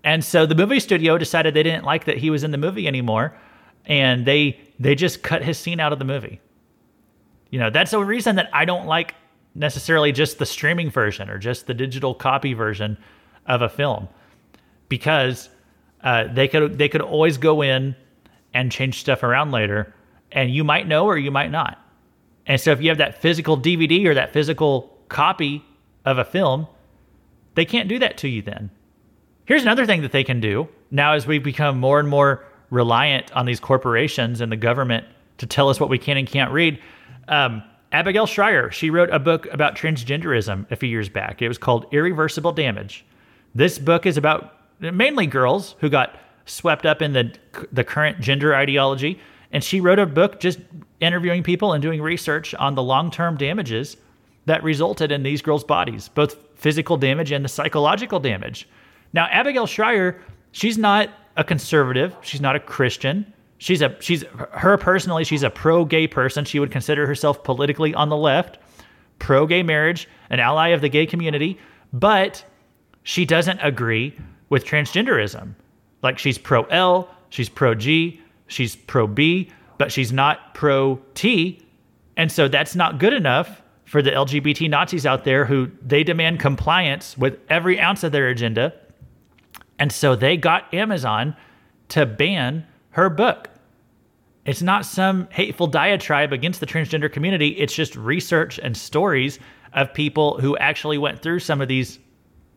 And 0.04 0.26
so 0.26 0.46
the 0.46 0.56
movie 0.56 0.80
studio 0.80 1.17
decided 1.17 1.54
they 1.54 1.63
didn't 1.63 1.86
like 1.86 2.06
that 2.06 2.17
he 2.17 2.30
was 2.30 2.43
in 2.43 2.52
the 2.52 2.58
movie 2.58 2.88
anymore, 2.88 3.38
and 3.86 4.26
they 4.26 4.60
they 4.80 4.96
just 4.96 5.22
cut 5.22 5.43
his 5.43 5.58
scene 5.58 5.80
out 5.80 5.93
of 5.93 6.00
the 6.00 6.06
movie. 6.06 6.41
You 7.52 7.60
know, 7.60 7.70
that's 7.70 7.93
a 7.93 8.04
reason 8.04 8.36
that 8.38 8.50
I 8.54 8.65
don't 8.65 8.88
like 8.88 9.15
necessarily 9.58 10.12
just 10.12 10.38
the 10.39 10.46
streaming 10.46 10.89
version 10.89 11.30
or 11.30 11.38
just 11.38 11.67
the 11.67 11.74
digital 11.74 12.13
copy 12.13 12.54
version 12.54 12.98
of 13.48 13.62
a 13.62 13.70
film 13.70 14.08
because 14.89 15.50
uh, 16.02 16.26
they 16.32 16.48
could 16.48 16.78
they 16.78 16.88
could 16.88 17.02
always 17.02 17.38
go 17.38 17.62
in 17.62 17.96
and 18.54 18.72
change 18.72 19.00
stuff 19.00 19.24
around 19.24 19.52
later, 19.52 19.93
and 20.32 20.52
you 20.52 20.63
might 20.63 20.88
know 20.88 21.06
or 21.06 21.17
you 21.17 21.32
might 21.32 21.52
not. 21.52 21.80
And 22.46 22.62
so 22.62 22.72
if 22.72 22.82
you 22.82 22.89
have 22.89 22.98
that 23.00 23.22
physical 23.22 23.58
DVD 23.58 24.06
or 24.06 24.13
that 24.13 24.32
physical 24.32 24.98
copy 25.10 25.63
of 26.06 26.17
a 26.17 26.24
film, 26.24 26.67
they 27.56 27.65
can't 27.65 27.89
do 27.89 28.00
that 28.00 28.17
to 28.20 28.30
you 28.30 28.41
then. 28.41 28.70
Here's 29.46 29.63
another 29.63 29.86
thing 29.86 30.02
that 30.02 30.12
they 30.12 30.24
can 30.24 30.39
do 30.39 30.67
now 30.91 31.13
as 31.13 31.28
we 31.28 31.39
become 31.39 31.80
more 31.80 32.00
and 32.00 32.08
more 32.08 32.46
reliant 32.70 33.32
on 33.34 33.46
these 33.46 33.60
corporations 33.60 34.39
and 34.39 34.52
the 34.52 34.58
government 34.58 35.06
to 35.39 35.46
tell 35.46 35.70
us 35.70 35.80
what 35.80 35.89
we 35.89 35.98
can 35.98 36.17
and 36.17 36.28
can't 36.28 36.52
read. 36.52 36.80
Um, 37.28 37.63
Abigail 37.91 38.26
Shrier, 38.26 38.71
she 38.71 38.89
wrote 38.89 39.10
a 39.12 39.19
book 39.19 39.47
about 39.52 39.76
transgenderism 39.76 40.69
a 40.71 40.76
few 40.76 40.89
years 40.89 41.10
back. 41.10 41.41
It 41.41 41.47
was 41.47 41.58
called 41.58 41.86
Irreversible 41.91 42.52
Damage. 42.52 43.06
This 43.56 43.80
book 43.80 44.06
is 44.06 44.17
about 44.17 44.54
mainly 44.80 45.26
girls 45.26 45.76
who 45.80 45.89
got 45.89 46.17
swept 46.45 46.86
up 46.86 47.02
in 47.02 47.13
the 47.13 47.34
the 47.71 47.84
current 47.84 48.19
gender 48.19 48.56
ideology. 48.56 49.19
And 49.52 49.63
she 49.63 49.80
wrote 49.80 50.00
a 50.00 50.06
book 50.06 50.39
just 50.39 50.60
interviewing 51.00 51.43
people 51.43 51.73
and 51.73 51.82
doing 51.82 52.02
research 52.02 52.54
on 52.56 52.76
the 52.76 52.84
long 52.84 53.10
term 53.12 53.38
damages 53.38 53.97
that 54.45 54.63
resulted 54.63 55.12
in 55.12 55.23
these 55.23 55.41
girls' 55.41 55.63
bodies, 55.63 56.10
both 56.10 56.38
physical 56.56 56.97
damage 56.97 57.32
and 57.32 57.43
the 57.43 57.50
psychological 57.50 58.19
damage. 58.19 58.67
Now, 59.13 59.28
Abigail 59.30 59.65
Shrier, 59.65 60.21
she's 60.52 60.78
not 60.78 61.10
a 61.36 61.43
conservative. 61.43 62.15
She's 62.21 62.41
not 62.41 62.56
a 62.56 62.60
Christian. 62.60 63.32
She's 63.58 63.82
a 63.82 63.96
she's 64.00 64.24
her 64.52 64.78
personally. 64.78 65.24
She's 65.24 65.43
a 65.43 65.50
pro 65.50 65.86
gay 65.86 66.08
person. 66.08 66.46
She 66.46 66.60
would 66.60 66.72
consider 66.72 67.08
herself 67.08 67.43
politically 67.43 67.93
on 67.93 68.10
the 68.10 68.17
left, 68.17 68.60
pro 69.20 69.48
gay 69.48 69.63
marriage, 69.63 70.08
an 70.30 70.39
ally 70.39 70.70
of 70.70 70.82
the 70.82 70.89
gay 70.89 71.06
community. 71.06 71.58
But 71.91 72.43
she 73.04 73.26
doesn't 73.26 73.60
agree 73.62 74.15
with 74.50 74.65
transgenderism. 74.65 75.54
Like 76.04 76.20
she's 76.20 76.38
pro 76.38 76.63
L, 76.65 77.10
she's 77.30 77.50
pro 77.50 77.74
G, 77.74 78.22
she's 78.48 78.76
pro 78.76 79.08
B, 79.08 79.50
but 79.78 79.91
she's 79.91 80.12
not 80.12 80.54
pro 80.54 81.02
T. 81.15 81.62
And 82.15 82.32
so 82.32 82.48
that's 82.48 82.76
not 82.76 83.00
good 83.00 83.13
enough 83.13 83.62
for 83.86 84.02
the 84.02 84.12
LGBT 84.12 84.70
Nazis 84.70 85.06
out 85.06 85.24
there 85.24 85.46
who 85.46 85.72
they 85.82 86.04
demand 86.04 86.39
compliance 86.39 87.17
with 87.17 87.39
every 87.50 87.80
ounce 87.80 88.04
of 88.04 88.12
their 88.12 88.28
agenda. 88.28 88.74
And 89.80 89.91
so 89.91 90.15
they 90.15 90.36
got 90.36 90.72
Amazon 90.74 91.36
to 91.89 92.06
ban 92.06 92.65
her 92.97 93.10
book. 93.12 93.49
It's 94.45 94.63
not 94.63 94.83
some 94.86 95.27
hateful 95.29 95.67
diatribe 95.67 96.33
against 96.33 96.60
the 96.60 96.65
transgender 96.65 97.12
community. 97.12 97.49
It's 97.49 97.73
just 97.73 97.95
research 97.95 98.57
and 98.57 98.75
stories 98.75 99.38
of 99.73 99.93
people 99.93 100.39
who 100.39 100.57
actually 100.57 100.97
went 100.97 101.21
through 101.21 101.39
some 101.39 101.62
of 101.62 101.67
these 101.67 101.99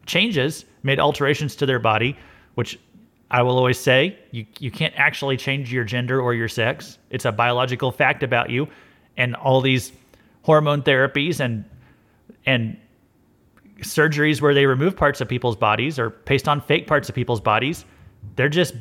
changes, 0.06 0.64
made 0.82 0.98
alterations 0.98 1.54
to 1.56 1.66
their 1.66 1.78
body, 1.78 2.16
which 2.54 2.78
I 3.30 3.42
will 3.42 3.58
always 3.58 3.78
say 3.78 4.18
you, 4.30 4.46
you 4.58 4.70
can't 4.70 4.94
actually 4.96 5.36
change 5.36 5.70
your 5.70 5.84
gender 5.84 6.20
or 6.20 6.32
your 6.32 6.48
sex. 6.48 6.96
It's 7.10 7.26
a 7.26 7.32
biological 7.32 7.92
fact 7.92 8.22
about 8.22 8.48
you. 8.48 8.66
And 9.18 9.36
all 9.36 9.60
these 9.60 9.92
hormone 10.42 10.82
therapies 10.82 11.38
and 11.38 11.66
and 12.46 12.78
surgeries 13.80 14.40
where 14.40 14.54
they 14.54 14.64
remove 14.64 14.96
parts 14.96 15.20
of 15.20 15.28
people's 15.28 15.56
bodies 15.56 15.98
or 15.98 16.08
paste 16.08 16.48
on 16.48 16.62
fake 16.62 16.86
parts 16.86 17.10
of 17.10 17.14
people's 17.14 17.40
bodies, 17.40 17.84
they're 18.36 18.48
just 18.48 18.74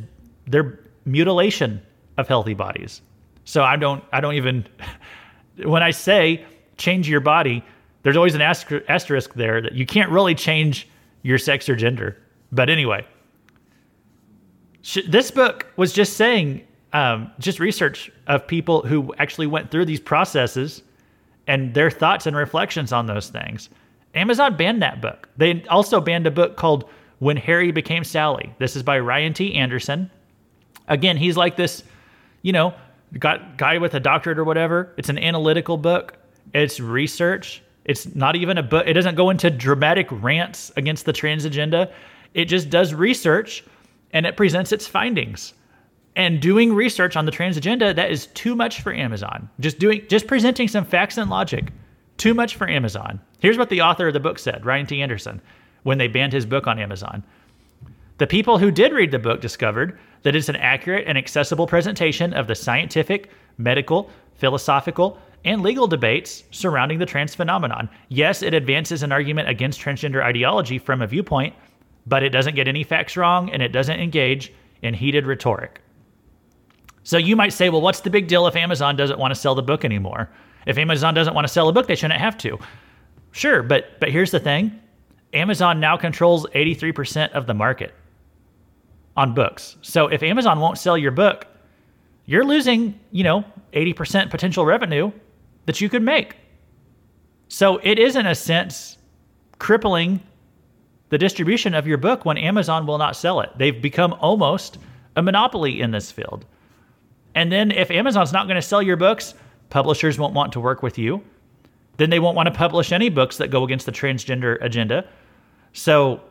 they're 0.48 0.80
mutilation 1.06 1.82
of 2.18 2.28
healthy 2.28 2.54
bodies. 2.54 3.02
So 3.46 3.64
I 3.64 3.76
don't 3.76 4.04
I 4.12 4.22
don't 4.22 4.36
even 4.36 4.68
when 5.64 5.84
I 5.84 5.92
say 5.92 6.46
change 6.78 7.10
your 7.10 7.20
body, 7.20 7.64
there's 8.04 8.16
always 8.16 8.36
an 8.36 8.42
asterisk 8.42 9.34
there 9.34 9.62
that 9.62 9.74
you 9.74 9.86
can't 9.86 10.12
really 10.12 10.36
change 10.36 10.88
your 11.24 11.38
sex 11.38 11.68
or 11.68 11.76
gender. 11.76 12.18
But 12.52 12.70
anyway, 12.70 13.06
this 15.08 15.32
book 15.32 15.68
was 15.76 15.94
just 15.94 16.14
saying 16.14 16.66
um, 16.94 17.32
just 17.40 17.60
research 17.60 18.12
of 18.28 18.48
people 18.48 18.82
who 18.82 19.14
actually 19.20 19.48
went 19.48 19.70
through 19.70 19.86
these 19.86 20.00
processes 20.00 20.82
and 21.48 21.74
their 21.74 21.92
thoughts 21.92 22.26
and 22.26 22.36
reflections 22.36 22.92
on 22.94 23.06
those 23.06 23.30
things. 23.30 23.70
Amazon 24.16 24.56
banned 24.56 24.82
that 24.82 25.02
book. 25.02 25.30
They 25.38 25.64
also 25.68 26.02
banned 26.02 26.26
a 26.26 26.32
book 26.32 26.58
called 26.58 26.90
When 27.20 27.38
Harry 27.38 27.72
Became 27.72 28.04
Sally. 28.04 28.54
This 28.58 28.76
is 28.76 28.84
by 28.84 29.00
Ryan 29.00 29.34
T. 29.34 29.54
Anderson. 29.54 30.10
Again, 30.90 31.18
he's 31.18 31.38
like 31.38 31.56
this, 31.56 31.84
you 32.42 32.52
know, 32.52 32.74
got 33.18 33.58
guy 33.58 33.78
with 33.78 33.94
a 33.94 34.00
doctorate 34.00 34.38
or 34.38 34.44
whatever. 34.44 34.94
It's 34.98 35.10
an 35.10 35.18
analytical 35.18 35.78
book. 35.78 36.18
It's 36.54 36.80
research. 36.80 37.62
It's 37.86 38.14
not 38.16 38.36
even 38.36 38.58
a 38.58 38.64
book. 38.64 38.86
It 38.88 38.94
doesn't 38.94 39.16
go 39.16 39.30
into 39.30 39.50
dramatic 39.50 40.08
rants 40.12 40.72
against 40.76 41.06
the 41.06 41.14
trans 41.14 41.46
agenda. 41.46 41.92
It 42.34 42.46
just 42.46 42.70
does 42.70 42.94
research 42.94 43.64
and 44.12 44.26
it 44.26 44.38
presents 44.38 44.72
its 44.72 44.88
findings 44.88 45.54
and 46.16 46.42
doing 46.42 46.74
research 46.74 47.16
on 47.16 47.26
the 47.26 47.32
trans 47.32 47.58
agenda 47.58 47.94
that 47.94 48.12
is 48.12 48.28
too 48.28 48.56
much 48.56 48.82
for 48.82 48.94
Amazon. 48.94 49.50
Just 49.60 49.80
doing 49.80 50.04
just 50.10 50.28
presenting 50.28 50.68
some 50.68 50.86
facts 50.86 51.18
and 51.18 51.30
logic. 51.30 51.72
Too 52.18 52.34
much 52.34 52.56
for 52.56 52.68
Amazon. 52.68 53.20
Here's 53.40 53.58
what 53.58 53.70
the 53.70 53.82
author 53.82 54.08
of 54.08 54.14
the 54.14 54.20
book 54.20 54.40
said, 54.40 54.66
Ryan 54.66 54.86
T. 54.86 55.02
Anderson, 55.02 55.42
when 55.84 55.98
they 55.98 56.08
banned 56.08 56.34
his 56.34 56.46
book 56.46 56.68
on 56.68 56.78
Amazon. 56.78 57.24
The 58.18 58.28
people 58.28 58.58
who 58.58 58.72
did 58.72 58.92
read 58.92 59.12
the 59.12 59.20
book 59.20 59.40
discovered 59.40 59.98
that 60.24 60.36
it's 60.36 60.50
an 60.50 60.56
accurate 60.58 61.08
and 61.08 61.18
accessible 61.18 61.68
presentation 61.68 62.34
of 62.34 62.48
the 62.48 62.56
scientific, 62.56 63.30
medical, 63.58 64.10
philosophical, 64.36 65.20
and 65.46 65.62
legal 65.62 65.88
debates 65.88 66.44
surrounding 66.52 67.00
the 67.00 67.06
trans 67.06 67.34
phenomenon. 67.34 67.90
Yes, 68.10 68.42
it 68.42 68.54
advances 68.54 69.04
an 69.04 69.12
argument 69.12 69.48
against 69.48 69.80
transgender 69.80 70.24
ideology 70.24 70.78
from 70.78 71.02
a 71.02 71.08
viewpoint, 71.08 71.54
but 72.08 72.24
it 72.24 72.30
doesn't 72.30 72.56
get 72.56 72.68
any 72.68 72.84
facts 72.84 73.16
wrong 73.16 73.50
and 73.50 73.62
it 73.62 73.70
doesn't 73.70 74.00
engage 74.00 74.54
in 74.82 74.94
heated 74.94 75.26
rhetoric. 75.26 75.82
So 77.04 77.18
you 77.18 77.36
might 77.36 77.54
say, 77.54 77.70
well, 77.70 77.82
what's 77.82 78.02
the 78.02 78.10
big 78.10 78.28
deal 78.28 78.48
if 78.48 78.56
Amazon 78.56 78.96
doesn't 78.96 79.20
want 79.20 79.34
to 79.34 79.40
sell 79.40 79.56
the 79.56 79.64
book 79.64 79.86
anymore? 79.86 80.30
If 80.66 80.78
Amazon 80.78 81.14
doesn't 81.14 81.34
want 81.34 81.48
to 81.48 81.54
sell 81.54 81.70
a 81.70 81.74
book, 81.74 81.88
they 81.88 81.96
shouldn't 81.96 82.20
have 82.20 82.38
to. 82.40 82.60
Sure, 83.32 83.64
but 83.64 84.00
but 84.00 84.12
here's 84.12 84.32
the 84.32 84.40
thing. 84.40 84.80
Amazon 85.34 85.80
now 85.80 85.96
controls 85.96 86.48
83% 86.56 87.32
of 87.32 87.46
the 87.46 87.54
market 87.54 87.94
on 89.18 89.34
books. 89.34 89.78
So 89.82 90.08
if 90.08 90.24
Amazon 90.24 90.60
won't 90.60 90.78
sell 90.78 90.98
your 90.98 91.12
book, 91.12 91.48
you're 92.26 92.46
losing, 92.46 93.00
you 93.12 93.24
know, 93.24 93.44
80% 93.74 94.30
potential 94.30 94.66
revenue 94.66 95.12
that 95.66 95.82
you 95.82 95.90
could 95.90 96.04
make. 96.04 96.38
So 97.48 97.80
it 97.84 98.00
is 98.00 98.16
in 98.16 98.26
a 98.26 98.36
sense 98.36 98.98
crippling 99.58 100.22
the 101.10 101.18
distribution 101.18 101.74
of 101.74 101.88
your 101.88 101.98
book 101.98 102.24
when 102.24 102.38
Amazon 102.38 102.86
will 102.86 102.98
not 102.98 103.16
sell 103.16 103.42
it. 103.42 103.50
They've 103.58 103.82
become 103.82 104.14
almost 104.14 104.78
a 105.16 105.22
monopoly 105.22 105.82
in 105.82 105.92
this 105.92 106.12
field. 106.12 106.46
And 107.36 107.52
then 107.52 107.72
if 107.72 107.92
Amazon's 107.92 108.32
not 108.32 108.48
going 108.48 108.56
to 108.56 108.62
sell 108.62 108.82
your 108.82 108.96
books, 108.96 109.34
publishers 109.70 110.18
won't 110.20 110.34
want 110.34 110.54
to 110.54 110.60
work 110.60 110.84
with 110.84 110.98
you. 110.98 111.24
Then 111.98 112.10
they 112.10 112.20
won't 112.20 112.36
want 112.36 112.48
to 112.48 112.54
publish 112.54 112.92
any 112.92 113.10
books 113.10 113.38
that 113.38 113.50
go 113.50 113.64
against 113.64 113.86
the 113.86 113.92
transgender 113.92 114.58
agenda. 114.64 115.06
So 115.74 116.22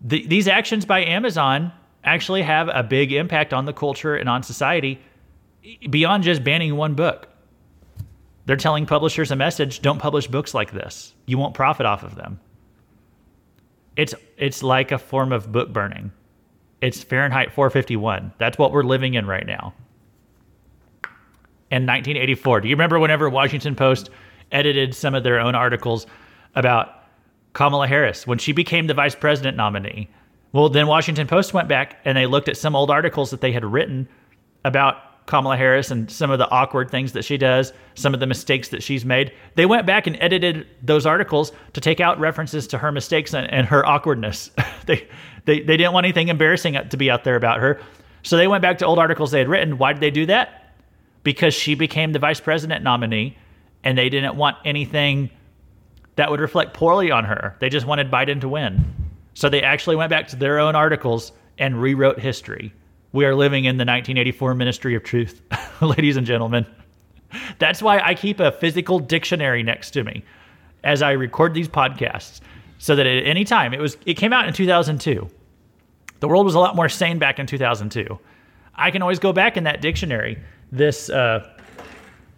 the, 0.00 0.26
these 0.26 0.46
actions 0.48 0.84
by 0.84 1.04
Amazon 1.04 1.72
actually 2.04 2.42
have 2.42 2.68
a 2.68 2.82
big 2.82 3.12
impact 3.12 3.52
on 3.52 3.64
the 3.64 3.72
culture 3.72 4.14
and 4.16 4.28
on 4.28 4.42
society 4.42 5.00
beyond 5.88 6.24
just 6.24 6.44
banning 6.44 6.76
one 6.76 6.94
book. 6.94 7.28
They're 8.46 8.56
telling 8.56 8.86
publishers 8.86 9.30
a 9.30 9.36
message 9.36 9.80
don't 9.80 9.98
publish 9.98 10.26
books 10.26 10.54
like 10.54 10.72
this. 10.72 11.14
You 11.26 11.38
won't 11.38 11.54
profit 11.54 11.86
off 11.86 12.02
of 12.02 12.14
them. 12.14 12.40
It's, 13.96 14.14
it's 14.36 14.62
like 14.62 14.92
a 14.92 14.98
form 14.98 15.32
of 15.32 15.50
book 15.50 15.72
burning. 15.72 16.12
It's 16.80 17.02
Fahrenheit 17.02 17.52
451. 17.52 18.34
That's 18.38 18.58
what 18.58 18.72
we're 18.72 18.82
living 18.82 19.14
in 19.14 19.26
right 19.26 19.46
now 19.46 19.72
in 21.70 21.86
1984. 21.86 22.60
Do 22.60 22.68
you 22.68 22.74
remember 22.74 22.98
whenever 22.98 23.28
Washington 23.28 23.74
Post 23.74 24.10
edited 24.52 24.94
some 24.94 25.14
of 25.14 25.24
their 25.24 25.40
own 25.40 25.54
articles 25.54 26.06
about 26.54 27.02
Kamala 27.52 27.88
Harris 27.88 28.26
when 28.26 28.38
she 28.38 28.52
became 28.52 28.86
the 28.86 28.94
vice 28.94 29.14
president 29.14 29.56
nominee? 29.56 30.08
Well, 30.54 30.70
then 30.70 30.86
Washington 30.86 31.26
Post 31.26 31.52
went 31.52 31.68
back 31.68 31.98
and 32.06 32.16
they 32.16 32.24
looked 32.24 32.48
at 32.48 32.56
some 32.56 32.74
old 32.74 32.90
articles 32.90 33.30
that 33.30 33.42
they 33.42 33.52
had 33.52 33.62
written 33.62 34.08
about 34.64 35.26
Kamala 35.26 35.58
Harris 35.58 35.90
and 35.90 36.10
some 36.10 36.30
of 36.30 36.38
the 36.38 36.50
awkward 36.50 36.90
things 36.90 37.12
that 37.12 37.26
she 37.26 37.36
does, 37.36 37.74
some 37.94 38.14
of 38.14 38.20
the 38.20 38.26
mistakes 38.26 38.68
that 38.68 38.82
she's 38.82 39.04
made. 39.04 39.32
They 39.54 39.66
went 39.66 39.86
back 39.86 40.06
and 40.06 40.16
edited 40.20 40.66
those 40.82 41.04
articles 41.04 41.52
to 41.74 41.80
take 41.82 42.00
out 42.00 42.18
references 42.18 42.66
to 42.68 42.78
her 42.78 42.90
mistakes 42.90 43.34
and, 43.34 43.52
and 43.52 43.66
her 43.66 43.84
awkwardness. 43.84 44.50
they, 44.86 45.06
they, 45.44 45.60
they 45.60 45.76
didn't 45.76 45.92
want 45.92 46.06
anything 46.06 46.28
embarrassing 46.28 46.78
to 46.88 46.96
be 46.96 47.10
out 47.10 47.24
there 47.24 47.36
about 47.36 47.60
her. 47.60 47.80
So 48.22 48.38
they 48.38 48.48
went 48.48 48.62
back 48.62 48.78
to 48.78 48.86
old 48.86 48.98
articles 48.98 49.30
they 49.30 49.40
had 49.40 49.48
written. 49.48 49.76
Why 49.76 49.92
did 49.92 50.00
they 50.00 50.10
do 50.10 50.24
that? 50.26 50.64
because 51.24 51.54
she 51.54 51.74
became 51.74 52.12
the 52.12 52.18
vice 52.20 52.38
president 52.38 52.84
nominee 52.84 53.36
and 53.82 53.98
they 53.98 54.08
didn't 54.08 54.36
want 54.36 54.56
anything 54.64 55.30
that 56.16 56.30
would 56.30 56.38
reflect 56.38 56.74
poorly 56.74 57.10
on 57.10 57.24
her. 57.24 57.56
They 57.58 57.68
just 57.68 57.86
wanted 57.86 58.10
Biden 58.10 58.40
to 58.42 58.48
win. 58.48 58.94
So 59.34 59.48
they 59.48 59.62
actually 59.62 59.96
went 59.96 60.10
back 60.10 60.28
to 60.28 60.36
their 60.36 60.58
own 60.58 60.74
articles 60.74 61.32
and 61.58 61.80
rewrote 61.80 62.18
history. 62.18 62.72
We 63.12 63.24
are 63.24 63.34
living 63.34 63.64
in 63.64 63.76
the 63.76 63.82
1984 63.82 64.54
Ministry 64.54 64.94
of 64.94 65.02
Truth, 65.02 65.42
ladies 65.80 66.16
and 66.16 66.26
gentlemen. 66.26 66.66
That's 67.58 67.82
why 67.82 68.00
I 68.00 68.14
keep 68.14 68.40
a 68.40 68.52
physical 68.52 68.98
dictionary 68.98 69.62
next 69.62 69.90
to 69.92 70.04
me 70.04 70.24
as 70.84 71.02
I 71.02 71.12
record 71.12 71.54
these 71.54 71.68
podcasts 71.68 72.40
so 72.78 72.94
that 72.96 73.06
at 73.06 73.24
any 73.24 73.44
time 73.44 73.72
it 73.74 73.80
was 73.80 73.96
it 74.06 74.14
came 74.14 74.32
out 74.32 74.46
in 74.46 74.54
2002. 74.54 75.28
The 76.20 76.28
world 76.28 76.46
was 76.46 76.54
a 76.54 76.60
lot 76.60 76.76
more 76.76 76.88
sane 76.88 77.18
back 77.18 77.38
in 77.38 77.46
2002. 77.46 78.18
I 78.74 78.90
can 78.90 79.02
always 79.02 79.18
go 79.18 79.32
back 79.32 79.56
in 79.56 79.64
that 79.64 79.80
dictionary 79.80 80.38
this 80.72 81.08
uh, 81.10 81.48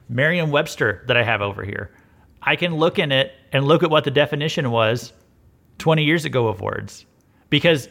Merriam 0.09 0.51
Webster 0.51 1.03
that 1.07 1.17
I 1.17 1.23
have 1.23 1.41
over 1.41 1.65
here. 1.65 1.91
I 2.43 2.57
can 2.57 2.77
look 2.77 2.99
in 2.99 3.13
it 3.13 3.33
and 3.53 3.65
look 3.65 3.83
at 3.83 3.91
what 3.91 4.05
the 4.05 4.11
definition 4.11 4.71
was 4.71 5.13
20 5.79 6.05
years 6.05 6.25
ago 6.25 6.49
of 6.49 6.61
words. 6.61 7.07
Because 7.51 7.89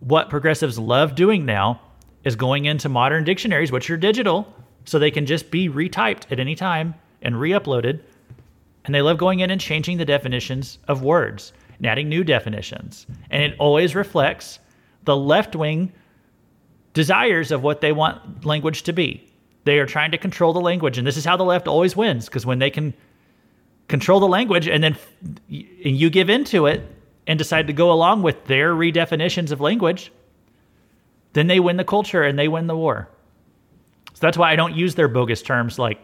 what 0.00 0.30
progressives 0.30 0.78
love 0.78 1.14
doing 1.14 1.44
now 1.44 1.80
is 2.24 2.36
going 2.36 2.64
into 2.64 2.88
modern 2.88 3.24
dictionaries, 3.24 3.72
which 3.72 3.90
are 3.90 3.96
digital, 3.96 4.52
so 4.84 4.98
they 4.98 5.10
can 5.10 5.26
just 5.26 5.50
be 5.50 5.68
retyped 5.68 6.30
at 6.30 6.40
any 6.40 6.54
time 6.54 6.94
and 7.22 7.40
re 7.40 7.50
uploaded. 7.50 8.00
And 8.84 8.94
they 8.94 9.02
love 9.02 9.18
going 9.18 9.40
in 9.40 9.50
and 9.50 9.60
changing 9.60 9.98
the 9.98 10.04
definitions 10.04 10.78
of 10.88 11.02
words 11.02 11.52
and 11.76 11.86
adding 11.86 12.08
new 12.08 12.24
definitions. 12.24 13.06
And 13.30 13.42
it 13.42 13.54
always 13.58 13.94
reflects 13.94 14.58
the 15.04 15.16
left 15.16 15.54
wing 15.54 15.92
desires 16.94 17.50
of 17.50 17.62
what 17.62 17.80
they 17.80 17.92
want 17.92 18.44
language 18.44 18.82
to 18.84 18.92
be. 18.92 19.24
They 19.64 19.78
are 19.78 19.86
trying 19.86 20.10
to 20.12 20.18
control 20.18 20.52
the 20.52 20.60
language, 20.60 20.96
and 20.98 21.06
this 21.06 21.16
is 21.16 21.24
how 21.24 21.36
the 21.36 21.44
left 21.44 21.68
always 21.68 21.94
wins 21.94 22.24
because 22.24 22.46
when 22.46 22.58
they 22.58 22.70
can 22.70 22.94
control 23.88 24.20
the 24.20 24.28
language 24.28 24.68
and 24.68 24.82
then 24.82 24.96
you 25.48 26.10
give 26.10 26.30
into 26.30 26.66
it 26.66 26.82
and 27.28 27.38
decide 27.38 27.66
to 27.68 27.72
go 27.72 27.92
along 27.92 28.22
with 28.22 28.46
their 28.46 28.74
redefinitions 28.74 29.52
of 29.52 29.60
language, 29.60 30.10
then 31.34 31.46
they 31.46 31.60
win 31.60 31.76
the 31.76 31.84
culture 31.84 32.22
and 32.24 32.38
they 32.38 32.48
win 32.48 32.66
the 32.66 32.76
war. 32.76 33.08
So 34.14 34.20
that's 34.20 34.38
why 34.38 34.50
I 34.50 34.56
don't 34.56 34.74
use 34.74 34.96
their 34.96 35.06
bogus 35.06 35.42
terms 35.42 35.78
like 35.78 36.00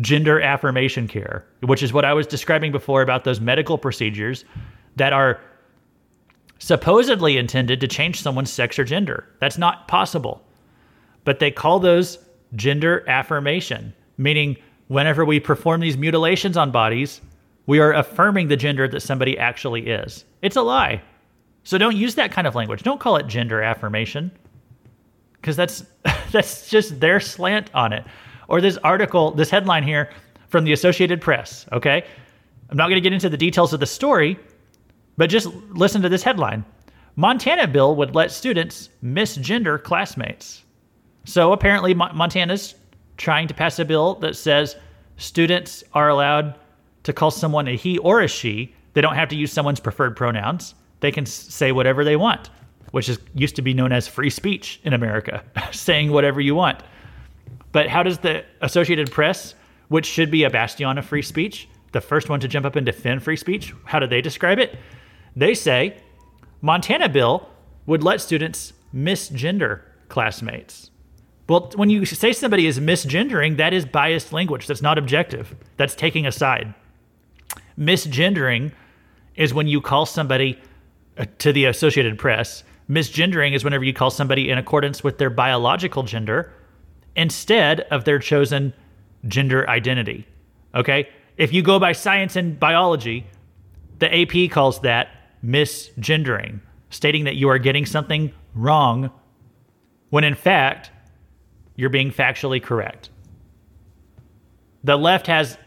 gender 0.00 0.40
affirmation 0.40 1.08
care, 1.08 1.44
which 1.62 1.82
is 1.82 1.92
what 1.92 2.04
I 2.04 2.12
was 2.12 2.26
describing 2.26 2.70
before 2.70 3.02
about 3.02 3.24
those 3.24 3.40
medical 3.40 3.78
procedures 3.78 4.44
that 4.96 5.12
are 5.12 5.40
supposedly 6.58 7.38
intended 7.38 7.80
to 7.80 7.88
change 7.88 8.20
someone's 8.20 8.52
sex 8.52 8.78
or 8.78 8.84
gender. 8.84 9.24
That's 9.40 9.58
not 9.58 9.88
possible. 9.88 10.44
But 11.24 11.40
they 11.40 11.50
call 11.50 11.80
those 11.80 12.18
gender 12.54 13.04
affirmation, 13.08 13.94
meaning 14.18 14.56
whenever 14.88 15.24
we 15.24 15.40
perform 15.40 15.80
these 15.80 15.96
mutilations 15.96 16.56
on 16.56 16.70
bodies, 16.70 17.20
we 17.68 17.80
are 17.80 17.92
affirming 17.92 18.48
the 18.48 18.56
gender 18.56 18.88
that 18.88 19.00
somebody 19.00 19.38
actually 19.38 19.88
is. 19.88 20.24
It's 20.40 20.56
a 20.56 20.62
lie. 20.62 21.02
So 21.64 21.76
don't 21.76 21.94
use 21.94 22.14
that 22.14 22.32
kind 22.32 22.46
of 22.46 22.54
language. 22.54 22.82
Don't 22.82 22.98
call 22.98 23.16
it 23.16 23.26
gender 23.26 23.62
affirmation 23.62 24.32
because 25.34 25.54
that's 25.54 25.84
that's 26.32 26.70
just 26.70 26.98
their 26.98 27.20
slant 27.20 27.70
on 27.74 27.92
it. 27.92 28.04
Or 28.48 28.62
this 28.62 28.78
article, 28.78 29.32
this 29.32 29.50
headline 29.50 29.82
here 29.82 30.10
from 30.48 30.64
the 30.64 30.72
Associated 30.72 31.20
Press, 31.20 31.66
okay? 31.70 32.04
I'm 32.70 32.78
not 32.78 32.84
going 32.84 32.96
to 32.96 33.02
get 33.02 33.12
into 33.12 33.28
the 33.28 33.36
details 33.36 33.74
of 33.74 33.80
the 33.80 33.86
story, 33.86 34.38
but 35.18 35.28
just 35.28 35.48
listen 35.74 36.00
to 36.00 36.08
this 36.08 36.22
headline. 36.22 36.64
Montana 37.16 37.68
bill 37.68 37.96
would 37.96 38.14
let 38.14 38.30
students 38.30 38.88
misgender 39.04 39.82
classmates. 39.82 40.64
So 41.26 41.52
apparently 41.52 41.92
Montana's 41.92 42.76
trying 43.18 43.46
to 43.48 43.52
pass 43.52 43.78
a 43.78 43.84
bill 43.84 44.14
that 44.20 44.36
says 44.36 44.76
students 45.18 45.84
are 45.92 46.08
allowed 46.08 46.58
to 47.08 47.12
call 47.12 47.30
someone 47.30 47.66
a 47.66 47.76
he 47.76 47.98
or 47.98 48.20
a 48.20 48.28
she. 48.28 48.74
They 48.92 49.00
don't 49.00 49.14
have 49.14 49.28
to 49.30 49.36
use 49.36 49.50
someone's 49.50 49.80
preferred 49.80 50.14
pronouns. 50.14 50.74
They 51.00 51.10
can 51.10 51.26
say 51.26 51.72
whatever 51.72 52.04
they 52.04 52.16
want, 52.16 52.50
which 52.92 53.08
is 53.08 53.18
used 53.34 53.56
to 53.56 53.62
be 53.62 53.74
known 53.74 53.92
as 53.92 54.06
free 54.06 54.30
speech 54.30 54.80
in 54.84 54.92
America, 54.92 55.42
saying 55.72 56.12
whatever 56.12 56.40
you 56.40 56.54
want. 56.54 56.82
But 57.72 57.88
how 57.88 58.02
does 58.02 58.18
the 58.18 58.44
Associated 58.60 59.10
Press, 59.10 59.54
which 59.88 60.06
should 60.06 60.30
be 60.30 60.44
a 60.44 60.50
bastion 60.50 60.98
of 60.98 61.04
free 61.04 61.22
speech, 61.22 61.68
the 61.92 62.00
first 62.00 62.28
one 62.28 62.40
to 62.40 62.48
jump 62.48 62.66
up 62.66 62.76
and 62.76 62.84
defend 62.84 63.22
free 63.22 63.36
speech, 63.36 63.74
how 63.84 63.98
do 63.98 64.06
they 64.06 64.20
describe 64.20 64.58
it? 64.58 64.78
They 65.34 65.54
say 65.54 65.96
Montana 66.60 67.08
bill 67.08 67.48
would 67.86 68.02
let 68.02 68.20
students 68.20 68.74
misgender 68.94 69.82
classmates. 70.08 70.90
Well, 71.48 71.70
when 71.76 71.88
you 71.88 72.04
say 72.04 72.34
somebody 72.34 72.66
is 72.66 72.78
misgendering, 72.78 73.56
that 73.56 73.72
is 73.72 73.86
biased 73.86 74.34
language. 74.34 74.66
That's 74.66 74.82
not 74.82 74.98
objective. 74.98 75.56
That's 75.78 75.94
taking 75.94 76.26
a 76.26 76.32
side. 76.32 76.74
Misgendering 77.78 78.72
is 79.36 79.54
when 79.54 79.68
you 79.68 79.80
call 79.80 80.04
somebody 80.04 80.58
uh, 81.16 81.26
to 81.38 81.52
the 81.52 81.66
Associated 81.66 82.18
Press. 82.18 82.64
Misgendering 82.90 83.54
is 83.54 83.62
whenever 83.62 83.84
you 83.84 83.92
call 83.92 84.10
somebody 84.10 84.50
in 84.50 84.58
accordance 84.58 85.04
with 85.04 85.18
their 85.18 85.30
biological 85.30 86.02
gender 86.02 86.52
instead 87.14 87.80
of 87.92 88.04
their 88.04 88.18
chosen 88.18 88.72
gender 89.26 89.68
identity. 89.68 90.26
Okay? 90.74 91.08
If 91.36 91.52
you 91.52 91.62
go 91.62 91.78
by 91.78 91.92
science 91.92 92.34
and 92.34 92.58
biology, 92.58 93.26
the 93.98 94.12
AP 94.12 94.50
calls 94.50 94.80
that 94.80 95.08
misgendering, 95.44 96.60
stating 96.90 97.24
that 97.24 97.36
you 97.36 97.48
are 97.48 97.58
getting 97.58 97.86
something 97.86 98.32
wrong 98.54 99.10
when 100.10 100.24
in 100.24 100.34
fact 100.34 100.90
you're 101.76 101.90
being 101.90 102.10
factually 102.10 102.62
correct. 102.62 103.10
The 104.82 104.96
left 104.96 105.26
has 105.26 105.58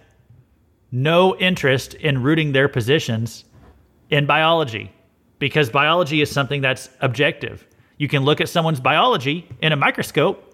no 0.91 1.37
interest 1.37 1.93
in 1.95 2.21
rooting 2.21 2.51
their 2.51 2.67
positions 2.67 3.45
in 4.09 4.25
biology 4.25 4.91
because 5.39 5.69
biology 5.69 6.21
is 6.21 6.29
something 6.29 6.61
that's 6.61 6.89
objective. 6.99 7.65
You 7.97 8.07
can 8.07 8.23
look 8.23 8.41
at 8.41 8.49
someone's 8.49 8.79
biology 8.79 9.47
in 9.61 9.71
a 9.71 9.75
microscope 9.75 10.51